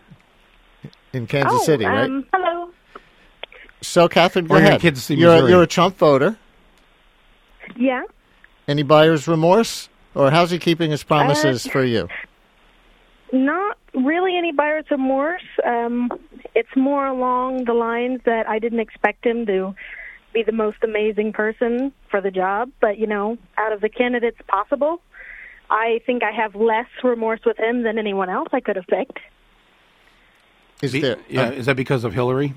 In 1.14 1.28
Kansas 1.28 1.60
oh, 1.62 1.64
City, 1.64 1.86
right? 1.86 2.06
um, 2.06 2.26
hello. 2.34 2.72
So, 3.82 4.08
Catherine, 4.08 4.46
go 4.46 4.56
Or 4.56 4.58
you're 4.58 4.66
in 4.68 4.70
ahead. 4.74 4.82
Kansas 4.82 5.04
City, 5.06 5.20
you're, 5.22 5.46
a, 5.46 5.50
you're 5.50 5.64
a 5.64 5.68
Trump 5.68 5.98
voter. 5.98 6.38
Yeah. 7.76 8.04
Any 8.68 8.84
buyer's 8.84 9.28
remorse? 9.28 9.90
Or 10.14 10.30
how's 10.30 10.52
he 10.52 10.60
keeping 10.60 10.92
his 10.92 11.04
promises 11.04 11.66
Uh, 11.66 11.70
for 11.72 11.84
you? 11.84 12.08
Not 13.34 13.78
really 13.94 14.38
any 14.38 14.52
buyer's 14.52 14.86
remorse. 14.92 15.42
Um, 15.66 16.12
it's 16.54 16.76
more 16.76 17.08
along 17.08 17.66
the 17.66 17.74
lines 17.74 18.20
that 18.26 18.48
I 18.48 18.60
didn't 18.60 18.82
expect 18.82 19.26
him 19.26 19.46
to 19.46 19.74
be 20.34 20.44
the 20.44 20.52
most 20.52 20.78
amazing 20.84 21.34
person 21.34 21.92
for 22.10 22.22
the 22.22 22.32
job, 22.32 22.70
but 22.82 22.98
you 22.98 23.08
know, 23.08 23.38
out 23.58 23.74
of 23.74 23.82
the 23.82 23.90
candidates 23.90 24.38
possible, 24.48 25.02
I 25.70 26.02
think 26.06 26.24
I 26.24 26.32
have 26.32 26.56
less 26.56 26.88
remorse 27.04 27.42
with 27.46 27.58
him 27.58 27.84
than 27.84 27.98
anyone 27.98 28.30
else 28.30 28.48
I 28.54 28.60
could 28.62 28.76
have 28.78 28.88
picked. 28.88 29.20
Is 30.82 30.92
Be- 30.94 31.02
there? 31.02 31.18
yeah, 31.30 31.52
is 31.52 31.66
that 31.66 31.76
because 31.76 32.04
of 32.04 32.14
Hillary? 32.14 32.54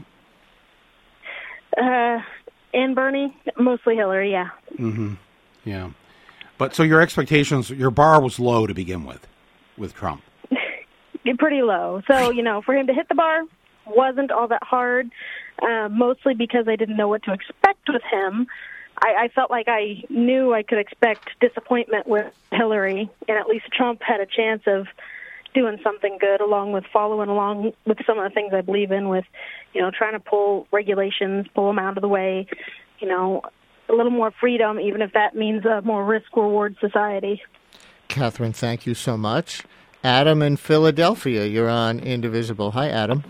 Uh, 1.77 2.21
and 2.73 2.95
Bernie, 2.95 3.37
mostly 3.59 3.97
Hillary, 3.97 4.33
yeah. 4.33 4.51
Mm-hmm. 4.79 5.15
Yeah. 5.65 5.91
But 6.59 6.75
so 6.75 6.83
your 6.83 7.01
expectations, 7.01 7.71
your 7.71 7.91
bar 7.91 8.21
was 8.21 8.39
low 8.39 8.67
to 8.67 8.75
begin 8.75 9.05
with, 9.05 9.27
with 9.77 9.95
Trump. 9.95 10.23
pretty 11.39 11.63
low. 11.63 12.03
So, 12.07 12.31
you 12.31 12.43
know, 12.43 12.63
for 12.63 12.75
him 12.75 12.87
to 12.87 12.95
hit 12.95 13.09
the 13.09 13.15
bar 13.15 13.43
wasn't 13.87 14.31
all 14.31 14.49
that 14.49 14.63
hard, 14.63 15.11
uh, 15.63 15.89
mostly 15.91 16.35
because 16.35 16.69
I 16.69 16.77
didn't 16.77 16.97
know 16.97 17.09
what 17.09 17.23
to 17.25 17.33
expect 17.33 17.89
with 17.89 18.03
him. 18.03 18.47
I, 19.03 19.25
I 19.25 19.29
felt 19.29 19.51
like 19.51 19.69
I 19.69 20.05
knew 20.09 20.55
I 20.55 20.63
could 20.63 20.79
expect 20.79 21.31
disappointment 21.41 22.07
with 22.07 22.33
Hillary, 22.53 23.11
and 23.29 23.39
at 23.39 23.47
least 23.47 23.67
Trump 23.73 24.03
had 24.03 24.21
a 24.21 24.27
chance 24.27 24.63
of 24.67 24.87
doing 25.55 25.79
something 25.83 26.19
good 26.21 26.41
along 26.41 26.73
with 26.73 26.85
following 26.93 27.29
along 27.29 27.73
with 27.87 27.99
some 28.07 28.19
of 28.19 28.25
the 28.25 28.35
things 28.35 28.53
I 28.53 28.61
believe 28.61 28.91
in 28.91 29.09
with, 29.09 29.25
you 29.73 29.81
know, 29.81 29.91
trying 29.97 30.13
to 30.13 30.21
pull 30.21 30.67
regulations, 30.73 31.47
pull 31.55 31.69
them 31.69 31.79
out 31.79 31.97
of 31.97 32.03
the 32.03 32.09
way, 32.09 32.47
you 32.99 33.09
know, 33.09 33.43
a 33.89 33.93
little 33.93 34.13
more 34.13 34.33
freedom, 34.41 34.81
even 34.81 35.01
if 35.01 35.13
that 35.13 35.35
means 35.35 35.65
a 35.65 35.81
more 35.83 36.05
risk 36.05 36.35
reward 36.37 36.77
society. 36.81 37.41
Catherine, 38.09 38.53
thank 38.53 38.87
you 38.87 38.95
so 38.95 39.17
much. 39.17 39.63
Adam 40.03 40.43
in 40.43 40.57
Philadelphia, 40.57 41.47
you're 41.47 41.71
on 41.71 41.99
Indivisible. 41.99 42.73
Hi, 42.73 42.89
Adam. 42.89 43.25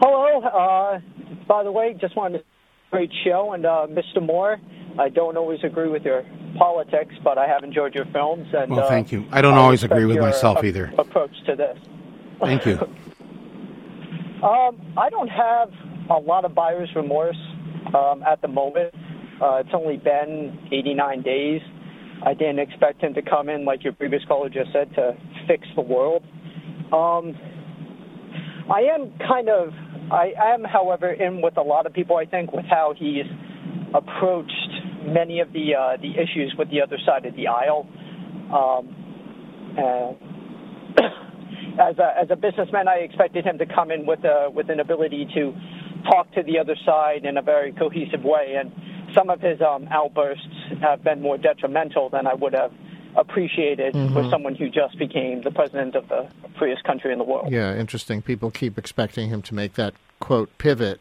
Hello. 0.00 0.40
Uh, 0.42 1.00
by 1.46 1.62
the 1.62 1.72
way, 1.72 1.96
just 2.00 2.16
wanted 2.16 2.38
to 2.38 2.44
great 2.90 3.10
show, 3.24 3.52
and 3.52 3.64
uh, 3.66 3.86
Mr. 3.88 4.24
Moore. 4.24 4.58
I 4.98 5.08
don't 5.08 5.36
always 5.36 5.60
agree 5.62 5.88
with 5.88 6.02
your 6.02 6.24
politics, 6.58 7.14
but 7.22 7.38
I 7.38 7.46
have 7.46 7.62
enjoyed 7.62 7.94
your 7.94 8.06
films. 8.06 8.48
And 8.52 8.72
Well, 8.72 8.84
uh, 8.84 8.88
thank 8.88 9.12
you. 9.12 9.26
I 9.30 9.40
don't 9.40 9.54
always 9.54 9.84
agree 9.84 10.06
with 10.06 10.16
your, 10.16 10.24
myself 10.24 10.64
either. 10.64 10.92
Approach 10.98 11.30
to 11.46 11.54
this. 11.54 11.78
Thank 12.40 12.66
you. 12.66 12.78
Um, 14.38 14.94
I 14.96 15.10
don't 15.10 15.26
have 15.26 15.68
a 16.10 16.20
lot 16.20 16.44
of 16.44 16.54
buyer's 16.54 16.88
remorse 16.94 17.36
um, 17.92 18.22
at 18.22 18.40
the 18.40 18.46
moment. 18.46 18.94
Uh, 19.42 19.56
it's 19.56 19.70
only 19.74 19.96
been 19.96 20.56
89 20.70 21.22
days. 21.22 21.60
I 22.24 22.34
didn't 22.34 22.60
expect 22.60 23.02
him 23.02 23.14
to 23.14 23.22
come 23.22 23.48
in, 23.48 23.64
like 23.64 23.82
your 23.82 23.94
previous 23.94 24.24
caller 24.26 24.48
just 24.48 24.72
said, 24.72 24.94
to 24.94 25.16
fix 25.48 25.66
the 25.74 25.82
world. 25.82 26.22
Um, 26.92 27.34
I 28.70 28.80
am 28.94 29.12
kind 29.26 29.48
of, 29.48 29.72
I 30.12 30.32
am, 30.52 30.62
however, 30.64 31.10
in 31.12 31.40
with 31.40 31.56
a 31.56 31.62
lot 31.62 31.86
of 31.86 31.92
people. 31.92 32.16
I 32.16 32.26
think 32.26 32.52
with 32.52 32.66
how 32.68 32.94
he's 32.96 33.24
approached 33.94 34.52
many 35.06 35.40
of 35.40 35.52
the 35.52 35.74
uh, 35.74 35.96
the 35.96 36.12
issues 36.12 36.54
with 36.58 36.70
the 36.70 36.82
other 36.82 36.98
side 37.06 37.24
of 37.24 37.34
the 37.34 37.46
aisle. 37.48 37.88
Um, 38.52 38.94
and 39.78 40.16
as 41.80 41.98
a 41.98 42.20
as 42.22 42.28
a 42.30 42.36
businessman, 42.36 42.88
I 42.88 42.96
expected 42.96 43.44
him 43.44 43.58
to 43.58 43.66
come 43.66 43.90
in 43.90 44.04
with 44.04 44.20
a 44.24 44.50
with 44.50 44.68
an 44.68 44.80
ability 44.80 45.28
to 45.34 45.52
talk 46.10 46.30
to 46.34 46.42
the 46.42 46.58
other 46.58 46.76
side 46.84 47.24
in 47.24 47.38
a 47.38 47.42
very 47.42 47.72
cohesive 47.72 48.22
way, 48.22 48.56
and 48.58 48.70
some 49.16 49.30
of 49.30 49.40
his 49.40 49.60
um, 49.62 49.88
outbursts 49.90 50.44
have 50.82 51.02
been 51.02 51.22
more 51.22 51.38
detrimental 51.38 52.10
than 52.10 52.26
I 52.26 52.34
would 52.34 52.52
have 52.52 52.72
appreciated 53.16 53.94
Mhm. 53.94 54.14
with 54.14 54.30
someone 54.30 54.54
who 54.54 54.68
just 54.68 54.98
became 54.98 55.42
the 55.42 55.50
president 55.50 55.94
of 55.94 56.08
the 56.08 56.26
freest 56.58 56.84
country 56.84 57.12
in 57.12 57.18
the 57.18 57.24
world. 57.24 57.50
Yeah, 57.50 57.74
interesting. 57.76 58.22
People 58.22 58.50
keep 58.50 58.78
expecting 58.78 59.28
him 59.28 59.42
to 59.42 59.54
make 59.54 59.74
that 59.74 59.94
quote 60.20 60.56
pivot, 60.58 61.00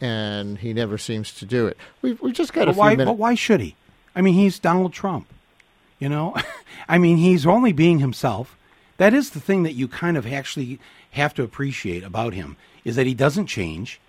and 0.00 0.58
he 0.58 0.72
never 0.72 0.98
seems 0.98 1.32
to 1.34 1.46
do 1.46 1.66
it. 1.66 1.76
We've 2.02 2.20
we 2.20 2.32
just 2.32 2.52
got 2.52 2.62
a 2.62 2.66
But 2.66 2.72
few 2.74 2.80
why, 2.80 2.90
minutes. 2.90 3.06
but 3.10 3.18
why 3.18 3.34
should 3.34 3.60
he? 3.60 3.76
I 4.16 4.20
mean, 4.20 4.34
he's 4.34 4.58
Donald 4.58 4.92
Trump. 4.92 5.26
You 5.98 6.08
know, 6.08 6.34
I 6.88 6.98
mean, 6.98 7.16
he's 7.18 7.46
only 7.46 7.72
being 7.72 8.00
himself. 8.00 8.56
That 8.96 9.14
is 9.14 9.30
the 9.30 9.40
thing 9.40 9.62
that 9.62 9.72
you 9.74 9.88
kind 9.88 10.16
of 10.16 10.26
actually 10.30 10.78
have 11.12 11.34
to 11.34 11.42
appreciate 11.42 12.02
about 12.04 12.34
him 12.34 12.56
is 12.84 12.96
that 12.96 13.06
he 13.06 13.14
doesn't 13.14 13.46
change. 13.46 14.00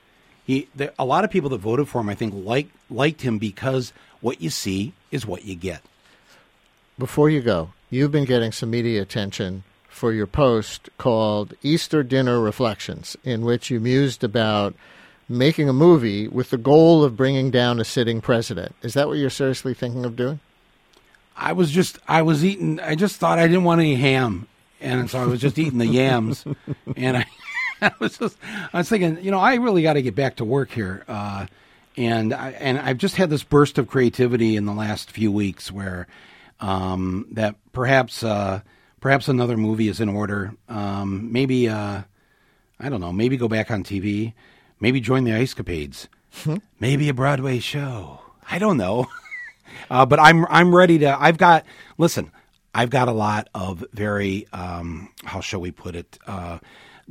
He, 0.46 0.68
there, 0.76 0.92
a 1.00 1.06
lot 1.06 1.24
of 1.24 1.32
people 1.32 1.50
that 1.52 1.58
voted 1.60 1.88
for 1.88 2.02
him, 2.02 2.10
I 2.10 2.16
think, 2.16 2.34
like 2.36 2.68
liked 2.90 3.22
him 3.22 3.38
because 3.40 3.94
what 4.22 4.42
you 4.42 4.50
see 4.50 4.94
is 5.12 5.26
what 5.26 5.46
you 5.46 5.56
get. 5.56 5.82
Before 6.98 7.30
you 7.30 7.42
go, 7.42 7.72
you've 7.90 8.14
been 8.14 8.24
getting 8.24 8.54
some 8.54 8.70
media 8.70 9.02
attention 9.02 9.64
for 9.90 10.14
your 10.14 10.28
post 10.28 10.90
called 10.98 11.54
Easter 11.62 12.04
Dinner 12.04 12.40
Reflections, 12.40 13.18
in 13.26 13.44
which 13.44 13.70
you 13.70 13.82
mused 13.82 14.24
about 14.24 14.76
making 15.28 15.68
a 15.68 15.74
movie 15.74 16.28
with 16.30 16.52
the 16.52 16.58
goal 16.58 17.04
of 17.04 17.18
bringing 17.18 17.52
down 17.52 17.82
a 17.82 17.86
sitting 17.86 18.22
president. 18.22 18.76
Is 18.82 18.94
that 18.94 19.10
what 19.10 19.18
you're 19.18 19.30
seriously 19.30 19.74
thinking 19.74 20.06
of 20.06 20.16
doing? 20.16 20.40
I 21.36 21.52
was 21.52 21.70
just, 21.70 22.00
I 22.08 22.22
was 22.22 22.46
eating. 22.46 22.80
I 22.80 22.96
just 22.96 23.18
thought 23.18 23.40
I 23.40 23.48
didn't 23.48 23.66
want 23.66 23.82
any 23.82 23.96
ham, 23.96 24.48
and 24.80 25.10
so 25.10 25.20
I 25.20 25.26
was 25.26 25.42
just 25.42 25.60
eating 25.60 25.80
the 25.80 25.88
yams, 25.88 26.46
and 26.96 27.18
I, 27.18 27.26
I 27.82 27.92
was 28.00 28.18
just, 28.18 28.38
I 28.72 28.78
was 28.78 28.88
thinking, 28.88 29.22
you 29.22 29.32
know, 29.32 29.40
I 29.40 29.56
really 29.56 29.82
got 29.82 29.94
to 29.94 30.02
get 30.02 30.16
back 30.16 30.38
to 30.38 30.46
work 30.46 30.72
here, 30.72 31.04
uh, 31.10 31.48
and 31.98 32.34
I, 32.34 32.52
and 32.52 32.80
I've 32.80 32.98
just 32.98 33.18
had 33.18 33.30
this 33.30 33.44
burst 33.44 33.78
of 33.78 33.88
creativity 33.88 34.56
in 34.56 34.66
the 34.66 34.74
last 34.74 35.12
few 35.12 35.30
weeks 35.30 35.74
where, 35.74 36.08
um, 36.60 37.28
that 37.32 37.56
perhaps, 37.72 38.24
uh, 38.24 38.62
perhaps 39.02 39.28
another 39.28 39.58
movie 39.58 39.88
is 39.88 40.00
in 40.00 40.10
order. 40.10 40.54
Um, 40.70 41.32
maybe, 41.32 41.68
uh, 41.70 42.02
I 42.80 42.90
don't 42.90 43.02
know, 43.02 43.14
maybe 43.14 43.38
go 43.38 43.48
back 43.48 43.72
on 43.72 43.84
TV, 43.84 44.34
maybe 44.80 45.00
join 45.00 45.24
the 45.24 45.34
Ice 45.34 45.54
Capades, 45.54 46.08
maybe 46.80 47.10
a 47.10 47.14
Broadway 47.14 47.60
show. 47.60 48.20
I 48.50 48.60
don't 48.60 48.78
know. 48.78 49.08
Uh, 49.90 50.06
but 50.06 50.20
I'm 50.20 50.46
I'm 50.46 50.74
ready 50.74 51.00
to. 51.00 51.22
I've 51.22 51.38
got 51.38 51.66
listen. 51.98 52.32
I've 52.74 52.90
got 52.90 53.08
a 53.10 53.12
lot 53.12 53.50
of 53.54 53.84
very 53.92 54.48
um, 54.54 55.10
how 55.26 55.42
shall 55.42 55.60
we 55.60 55.70
put 55.72 55.96
it, 55.96 56.18
uh, 56.28 56.60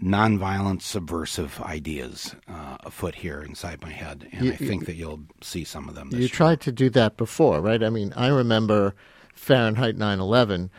nonviolent, 0.02 0.80
subversive 0.82 1.60
ideas 1.62 2.34
uh, 2.48 2.78
afoot 2.84 3.16
here 3.16 3.42
inside 3.42 3.82
my 3.82 3.90
head, 3.90 4.28
and 4.32 4.46
You- 4.46 4.52
I 4.52 4.56
think 4.56 4.86
that 4.86 4.94
you'll 4.94 5.20
see 5.42 5.64
some 5.64 5.88
of 5.88 5.94
them. 5.94 6.10
This 6.10 6.20
You 6.20 6.28
tried 6.28 6.60
to 6.62 6.72
do 6.72 6.88
that 6.90 7.16
before, 7.16 7.60
right? 7.60 7.82
I 7.82 7.90
mean, 7.90 8.12
I 8.16 8.28
remember 8.28 8.94
Fahrenheit 9.34 9.96
9/11, 9.96 10.70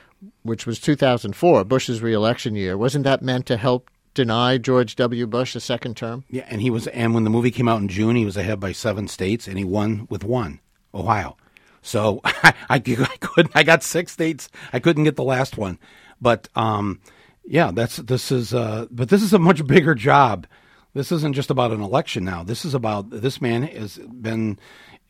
which 0.44 0.66
was 0.66 0.80
2004, 0.80 1.64
Bush's 1.66 2.02
reelection 2.02 2.56
year. 2.56 2.78
Wasn't 2.78 3.04
that 3.04 3.22
meant 3.22 3.46
to 3.48 3.58
help 3.58 3.92
deny 4.14 4.58
George 4.58 4.96
W. 4.96 5.28
Bush 5.28 5.56
a 5.56 5.60
second 5.60 5.96
term? 5.96 6.24
Yeah, 6.30 6.46
and 6.50 6.62
he 6.62 6.70
was, 6.70 6.88
and 6.88 7.14
when 7.14 7.26
the 7.26 7.30
movie 7.30 7.52
came 7.52 7.68
out 7.68 7.82
in 7.82 7.88
June, 7.88 8.16
he 8.16 8.26
was 8.26 8.38
ahead 8.38 8.60
by 8.60 8.72
seven 8.72 9.08
states, 9.08 9.48
and 9.48 9.58
he 9.58 9.64
won 9.64 10.08
with 10.10 10.24
one, 10.24 10.60
Ohio. 10.94 11.38
So 11.82 12.22
I, 12.24 12.54
I, 12.70 12.80
couldn't. 12.80 13.56
I 13.56 13.64
got 13.64 13.84
six 13.84 14.12
states. 14.12 14.50
I 14.74 14.80
couldn't 14.80 15.04
get 15.04 15.16
the 15.16 15.24
last 15.24 15.58
one, 15.58 15.78
but 16.20 16.50
um, 16.56 17.00
yeah, 17.46 17.72
that's 17.72 17.98
this 17.98 18.32
is. 18.32 18.54
Uh, 18.54 18.88
but 18.90 19.10
this 19.10 19.22
is 19.22 19.34
a 19.34 19.40
much 19.40 19.66
bigger 19.68 19.94
job. 19.94 20.48
This 20.96 21.12
isn't 21.12 21.36
just 21.36 21.52
about 21.52 21.72
an 21.72 21.82
election 21.82 22.24
now. 22.24 22.44
This 22.44 22.66
is 22.66 22.74
about 22.74 23.10
this 23.10 23.42
man 23.42 23.64
has 23.64 23.98
been 23.98 24.58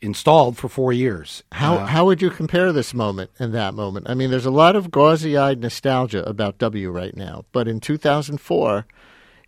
installed 0.02 0.56
for 0.56 0.68
four 0.68 0.92
years. 0.92 1.42
How 1.52 1.76
Uh, 1.76 1.86
how 1.86 2.04
would 2.06 2.20
you 2.22 2.30
compare 2.30 2.72
this 2.72 2.92
moment 2.94 3.30
and 3.38 3.54
that 3.54 3.74
moment? 3.74 4.08
I 4.08 4.14
mean, 4.14 4.30
there's 4.30 4.46
a 4.46 4.50
lot 4.50 4.76
of 4.76 4.90
gauzy-eyed 4.90 5.60
nostalgia 5.60 6.22
about 6.28 6.58
W 6.58 6.90
right 6.90 7.16
now, 7.16 7.44
but 7.52 7.66
in 7.66 7.80
2004, 7.80 8.86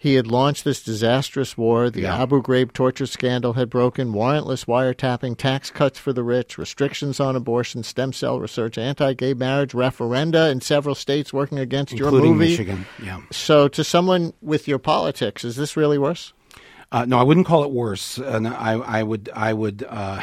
he 0.00 0.14
had 0.14 0.28
launched 0.28 0.64
this 0.64 0.80
disastrous 0.80 1.58
war. 1.58 1.90
The 1.90 2.02
Yeah. 2.02 2.22
Abu 2.22 2.40
Ghraib 2.40 2.72
torture 2.72 3.04
scandal 3.04 3.54
had 3.54 3.68
broken. 3.68 4.12
Warrantless 4.12 4.64
wiretapping, 4.64 5.36
tax 5.36 5.70
cuts 5.70 5.98
for 5.98 6.12
the 6.12 6.22
rich, 6.22 6.56
restrictions 6.56 7.18
on 7.18 7.34
abortion, 7.34 7.82
stem 7.82 8.12
cell 8.12 8.38
research, 8.38 8.78
anti-gay 8.78 9.34
marriage, 9.34 9.72
referenda 9.72 10.52
in 10.52 10.60
several 10.60 10.94
states 10.94 11.32
working 11.32 11.58
against 11.58 11.92
your 11.94 12.08
Including 12.08 12.32
movie. 12.34 12.50
Michigan, 12.50 12.86
yeah. 13.04 13.20
So, 13.32 13.66
to 13.66 13.82
someone 13.82 14.34
with 14.40 14.68
your 14.68 14.78
politics, 14.78 15.42
is 15.44 15.56
this 15.56 15.76
really 15.76 15.98
worse? 15.98 16.32
Uh, 16.90 17.04
no, 17.04 17.18
I 17.18 17.22
wouldn't 17.22 17.46
call 17.46 17.64
it 17.64 17.70
worse. 17.70 18.18
And 18.18 18.48
I, 18.48 18.72
I 18.72 19.02
would, 19.02 19.30
I 19.34 19.52
would. 19.52 19.84
Uh, 19.88 20.22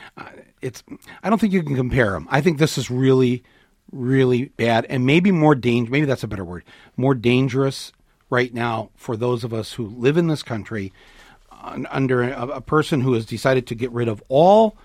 it's. 0.60 0.82
I 1.22 1.30
don't 1.30 1.40
think 1.40 1.52
you 1.52 1.62
can 1.62 1.76
compare 1.76 2.12
them. 2.12 2.28
I 2.30 2.40
think 2.40 2.58
this 2.58 2.76
is 2.78 2.90
really, 2.90 3.42
really 3.92 4.46
bad 4.46 4.86
and 4.88 5.06
maybe 5.06 5.30
more 5.30 5.54
danger. 5.54 5.90
Maybe 5.90 6.06
that's 6.06 6.24
a 6.24 6.28
better 6.28 6.44
word. 6.44 6.64
More 6.96 7.14
dangerous 7.14 7.92
right 8.30 8.52
now 8.52 8.90
for 8.96 9.16
those 9.16 9.44
of 9.44 9.54
us 9.54 9.74
who 9.74 9.86
live 9.86 10.16
in 10.16 10.26
this 10.26 10.42
country 10.42 10.92
under 11.90 12.22
a, 12.22 12.46
a 12.46 12.60
person 12.60 13.00
who 13.00 13.14
has 13.14 13.24
decided 13.24 13.66
to 13.68 13.74
get 13.74 13.90
rid 13.92 14.08
of 14.08 14.22
all 14.28 14.76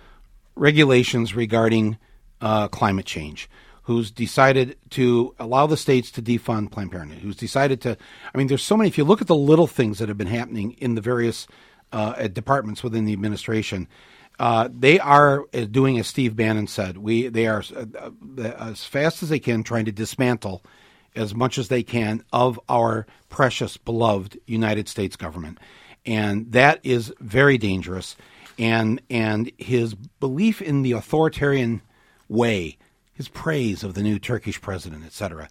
regulations 0.55 1.35
regarding 1.35 1.97
uh, 2.41 2.67
climate 2.67 3.05
change, 3.05 3.49
who's 3.89 4.11
decided 4.11 4.77
to 4.91 5.33
allow 5.39 5.65
the 5.65 5.75
states 5.75 6.11
to 6.11 6.21
defund 6.21 6.69
Planned 6.69 6.91
Parenthood, 6.91 7.23
who's 7.23 7.35
decided 7.35 7.81
to. 7.81 7.97
I 8.31 8.37
mean, 8.37 8.45
there's 8.45 8.61
so 8.61 8.77
many. 8.77 8.87
If 8.87 8.99
you 8.99 9.03
look 9.03 9.19
at 9.19 9.25
the 9.25 9.35
little 9.35 9.65
things 9.65 9.97
that 9.97 10.09
have 10.09 10.17
been 10.17 10.27
happening 10.27 10.73
in 10.73 10.93
the 10.93 11.01
various 11.01 11.47
uh, 11.91 12.27
departments 12.27 12.83
within 12.83 13.05
the 13.05 13.13
administration, 13.13 13.87
uh, 14.37 14.69
they 14.71 14.99
are 14.99 15.45
uh, 15.55 15.61
doing 15.61 15.97
as 15.97 16.05
Steve 16.05 16.35
Bannon 16.35 16.67
said. 16.67 16.99
We 16.99 17.29
they 17.29 17.47
are 17.47 17.63
uh, 17.75 18.11
uh, 18.37 18.41
as 18.59 18.85
fast 18.85 19.23
as 19.23 19.29
they 19.29 19.39
can 19.39 19.63
trying 19.63 19.85
to 19.85 19.91
dismantle 19.91 20.63
as 21.15 21.33
much 21.33 21.57
as 21.57 21.69
they 21.69 21.81
can 21.81 22.23
of 22.31 22.59
our 22.69 23.07
precious, 23.27 23.75
beloved 23.75 24.39
United 24.45 24.87
States 24.87 25.15
government, 25.15 25.57
and 26.05 26.51
that 26.51 26.79
is 26.83 27.11
very 27.19 27.57
dangerous. 27.57 28.15
And 28.59 29.01
and 29.09 29.51
his 29.57 29.95
belief 29.95 30.61
in 30.61 30.83
the 30.83 30.91
authoritarian 30.91 31.81
way, 32.27 32.77
his 33.19 33.27
praise 33.27 33.83
of 33.83 33.95
the 33.95 34.01
new 34.01 34.17
Turkish 34.17 34.61
president, 34.61 35.05
etc. 35.05 35.49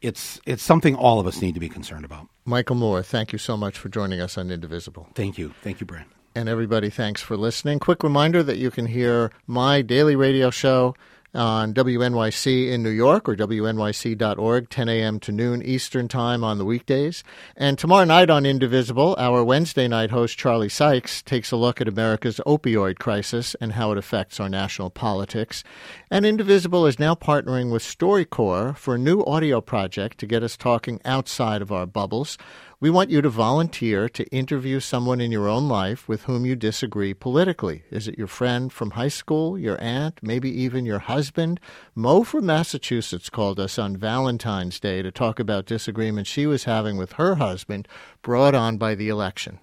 It's 0.00 0.40
it's 0.46 0.62
something 0.62 0.96
all 0.96 1.20
of 1.20 1.26
us 1.26 1.42
need 1.42 1.52
to 1.52 1.60
be 1.60 1.68
concerned 1.68 2.06
about. 2.06 2.26
Michael 2.46 2.76
Moore, 2.76 3.02
thank 3.02 3.30
you 3.30 3.38
so 3.38 3.58
much 3.58 3.76
for 3.76 3.90
joining 3.90 4.22
us 4.22 4.38
on 4.38 4.50
Indivisible. 4.50 5.06
Thank 5.14 5.36
you, 5.36 5.52
thank 5.60 5.80
you, 5.80 5.86
Brian. 5.86 6.06
And 6.34 6.48
everybody, 6.48 6.88
thanks 6.88 7.20
for 7.20 7.36
listening. 7.36 7.78
Quick 7.78 8.02
reminder 8.02 8.42
that 8.42 8.56
you 8.56 8.70
can 8.70 8.86
hear 8.86 9.32
my 9.46 9.82
daily 9.82 10.16
radio 10.16 10.48
show 10.48 10.94
on 11.34 11.72
WNYC 11.74 12.70
in 12.70 12.82
New 12.82 12.90
York 12.90 13.28
or 13.28 13.36
WNYC.org, 13.36 14.68
10 14.68 14.88
a.m. 14.88 15.20
to 15.20 15.32
noon 15.32 15.62
Eastern 15.62 16.08
Time 16.08 16.42
on 16.42 16.58
the 16.58 16.64
weekdays. 16.64 17.22
And 17.56 17.78
tomorrow 17.78 18.04
night 18.04 18.30
on 18.30 18.44
Indivisible, 18.44 19.14
our 19.18 19.44
Wednesday 19.44 19.86
night 19.88 20.10
host 20.10 20.38
Charlie 20.38 20.68
Sykes 20.68 21.22
takes 21.22 21.52
a 21.52 21.56
look 21.56 21.80
at 21.80 21.88
America's 21.88 22.40
opioid 22.46 22.98
crisis 22.98 23.54
and 23.60 23.72
how 23.72 23.92
it 23.92 23.98
affects 23.98 24.40
our 24.40 24.48
national 24.48 24.90
politics. 24.90 25.62
And 26.10 26.26
Indivisible 26.26 26.86
is 26.86 26.98
now 26.98 27.14
partnering 27.14 27.70
with 27.70 27.82
StoryCorps 27.82 28.76
for 28.76 28.94
a 28.94 28.98
new 28.98 29.22
audio 29.24 29.60
project 29.60 30.18
to 30.18 30.26
get 30.26 30.42
us 30.42 30.56
talking 30.56 31.00
outside 31.04 31.62
of 31.62 31.70
our 31.70 31.86
bubbles. 31.86 32.38
We 32.82 32.88
want 32.88 33.10
you 33.10 33.20
to 33.20 33.28
volunteer 33.28 34.08
to 34.08 34.24
interview 34.28 34.80
someone 34.80 35.20
in 35.20 35.30
your 35.30 35.46
own 35.46 35.68
life 35.68 36.08
with 36.08 36.22
whom 36.22 36.46
you 36.46 36.56
disagree 36.56 37.12
politically. 37.12 37.82
Is 37.90 38.08
it 38.08 38.16
your 38.16 38.26
friend 38.26 38.72
from 38.72 38.92
high 38.92 39.08
school, 39.08 39.58
your 39.58 39.78
aunt, 39.82 40.18
maybe 40.22 40.50
even 40.62 40.86
your 40.86 41.00
husband? 41.00 41.60
Mo 41.94 42.24
from 42.24 42.46
Massachusetts 42.46 43.28
called 43.28 43.60
us 43.60 43.78
on 43.78 43.98
Valentine's 43.98 44.80
Day 44.80 45.02
to 45.02 45.10
talk 45.10 45.38
about 45.38 45.66
disagreements 45.66 46.30
she 46.30 46.46
was 46.46 46.64
having 46.64 46.96
with 46.96 47.12
her 47.12 47.34
husband 47.34 47.86
brought 48.22 48.54
on 48.54 48.78
by 48.78 48.94
the 48.94 49.10
election 49.10 49.58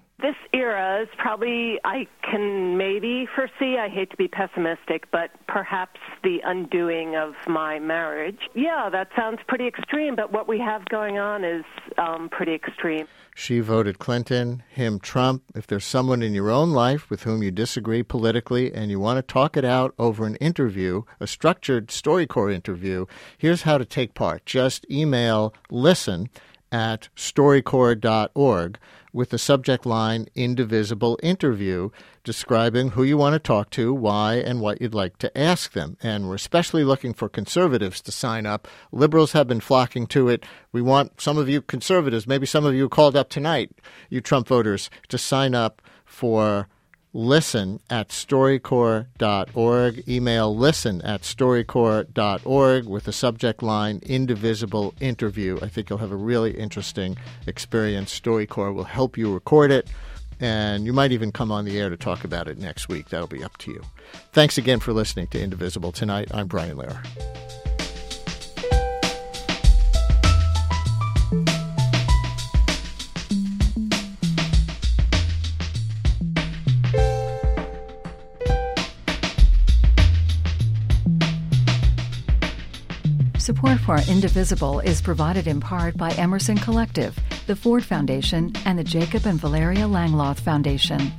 probably 1.28 1.78
I 1.84 2.06
can 2.22 2.76
maybe 2.76 3.26
foresee. 3.34 3.76
I 3.78 3.88
hate 3.88 4.10
to 4.10 4.16
be 4.16 4.28
pessimistic, 4.28 5.10
but 5.10 5.30
perhaps 5.46 6.00
the 6.22 6.38
undoing 6.44 7.16
of 7.16 7.34
my 7.46 7.78
marriage. 7.78 8.38
Yeah, 8.54 8.88
that 8.90 9.08
sounds 9.14 9.40
pretty 9.46 9.66
extreme, 9.66 10.16
but 10.16 10.32
what 10.32 10.48
we 10.48 10.58
have 10.58 10.84
going 10.86 11.18
on 11.18 11.44
is 11.44 11.64
um, 11.98 12.28
pretty 12.30 12.54
extreme. 12.54 13.06
She 13.34 13.60
voted 13.60 13.98
Clinton, 13.98 14.62
him 14.68 14.98
Trump. 14.98 15.42
If 15.54 15.66
there's 15.66 15.84
someone 15.84 16.22
in 16.22 16.34
your 16.34 16.50
own 16.50 16.72
life 16.72 17.10
with 17.10 17.22
whom 17.22 17.42
you 17.42 17.50
disagree 17.50 18.02
politically 18.02 18.72
and 18.72 18.90
you 18.90 18.98
want 18.98 19.18
to 19.18 19.22
talk 19.32 19.56
it 19.56 19.64
out 19.64 19.94
over 19.98 20.26
an 20.26 20.36
interview, 20.36 21.02
a 21.20 21.26
structured 21.26 21.88
StoryCorps 21.88 22.54
interview, 22.54 23.06
here's 23.36 23.62
how 23.62 23.78
to 23.78 23.84
take 23.84 24.14
part. 24.14 24.44
Just 24.46 24.90
email 24.90 25.54
listen 25.70 26.30
at 26.72 27.08
storycorps.org 27.16 28.78
with 29.12 29.30
the 29.30 29.38
subject 29.38 29.86
line 29.86 30.26
Indivisible 30.34 31.18
Interview, 31.22 31.90
describing 32.24 32.90
who 32.90 33.02
you 33.02 33.16
want 33.16 33.34
to 33.34 33.38
talk 33.38 33.70
to, 33.70 33.92
why, 33.94 34.34
and 34.34 34.60
what 34.60 34.80
you'd 34.80 34.94
like 34.94 35.18
to 35.18 35.38
ask 35.38 35.72
them. 35.72 35.96
And 36.02 36.28
we're 36.28 36.34
especially 36.34 36.84
looking 36.84 37.14
for 37.14 37.28
conservatives 37.28 38.00
to 38.02 38.12
sign 38.12 38.46
up. 38.46 38.68
Liberals 38.92 39.32
have 39.32 39.48
been 39.48 39.60
flocking 39.60 40.06
to 40.08 40.28
it. 40.28 40.44
We 40.72 40.82
want 40.82 41.20
some 41.20 41.38
of 41.38 41.48
you 41.48 41.62
conservatives, 41.62 42.26
maybe 42.26 42.46
some 42.46 42.64
of 42.64 42.74
you 42.74 42.88
called 42.88 43.16
up 43.16 43.28
tonight, 43.28 43.70
you 44.10 44.20
Trump 44.20 44.48
voters, 44.48 44.90
to 45.08 45.18
sign 45.18 45.54
up 45.54 45.82
for 46.04 46.68
listen 47.12 47.80
at 47.90 48.08
storycorps.org. 48.08 50.08
Email 50.08 50.56
listen 50.56 51.02
at 51.02 51.22
storycorps.org 51.22 52.86
with 52.86 53.04
the 53.04 53.12
subject 53.12 53.62
line 53.62 54.00
Indivisible 54.04 54.94
Interview. 55.00 55.58
I 55.62 55.68
think 55.68 55.90
you'll 55.90 55.98
have 55.98 56.12
a 56.12 56.16
really 56.16 56.58
interesting 56.58 57.16
experience. 57.46 58.18
StoryCorps 58.18 58.74
will 58.74 58.84
help 58.84 59.16
you 59.16 59.32
record 59.32 59.70
it, 59.70 59.88
and 60.40 60.84
you 60.84 60.92
might 60.92 61.12
even 61.12 61.32
come 61.32 61.50
on 61.50 61.64
the 61.64 61.78
air 61.78 61.90
to 61.90 61.96
talk 61.96 62.24
about 62.24 62.48
it 62.48 62.58
next 62.58 62.88
week. 62.88 63.08
That'll 63.08 63.26
be 63.26 63.44
up 63.44 63.56
to 63.58 63.72
you. 63.72 63.82
Thanks 64.32 64.58
again 64.58 64.80
for 64.80 64.92
listening 64.92 65.28
to 65.28 65.40
Indivisible 65.40 65.92
tonight. 65.92 66.28
I'm 66.32 66.46
Brian 66.46 66.76
Lehrer. 66.76 67.04
Support 83.48 83.80
for 83.80 83.96
Indivisible 84.10 84.80
is 84.80 85.00
provided 85.00 85.46
in 85.46 85.58
part 85.58 85.96
by 85.96 86.10
Emerson 86.16 86.58
Collective, 86.58 87.18
the 87.46 87.56
Ford 87.56 87.82
Foundation, 87.82 88.52
and 88.66 88.78
the 88.78 88.84
Jacob 88.84 89.24
and 89.24 89.40
Valeria 89.40 89.84
Langeloth 89.84 90.38
Foundation. 90.38 91.10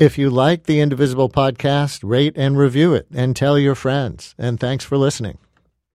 If 0.00 0.18
you 0.18 0.28
like 0.28 0.64
the 0.64 0.80
Indivisible 0.80 1.28
podcast, 1.28 2.00
rate 2.02 2.32
and 2.34 2.58
review 2.58 2.94
it 2.94 3.06
and 3.14 3.36
tell 3.36 3.56
your 3.60 3.76
friends. 3.76 4.34
And 4.36 4.58
thanks 4.58 4.84
for 4.84 4.98
listening. 4.98 5.38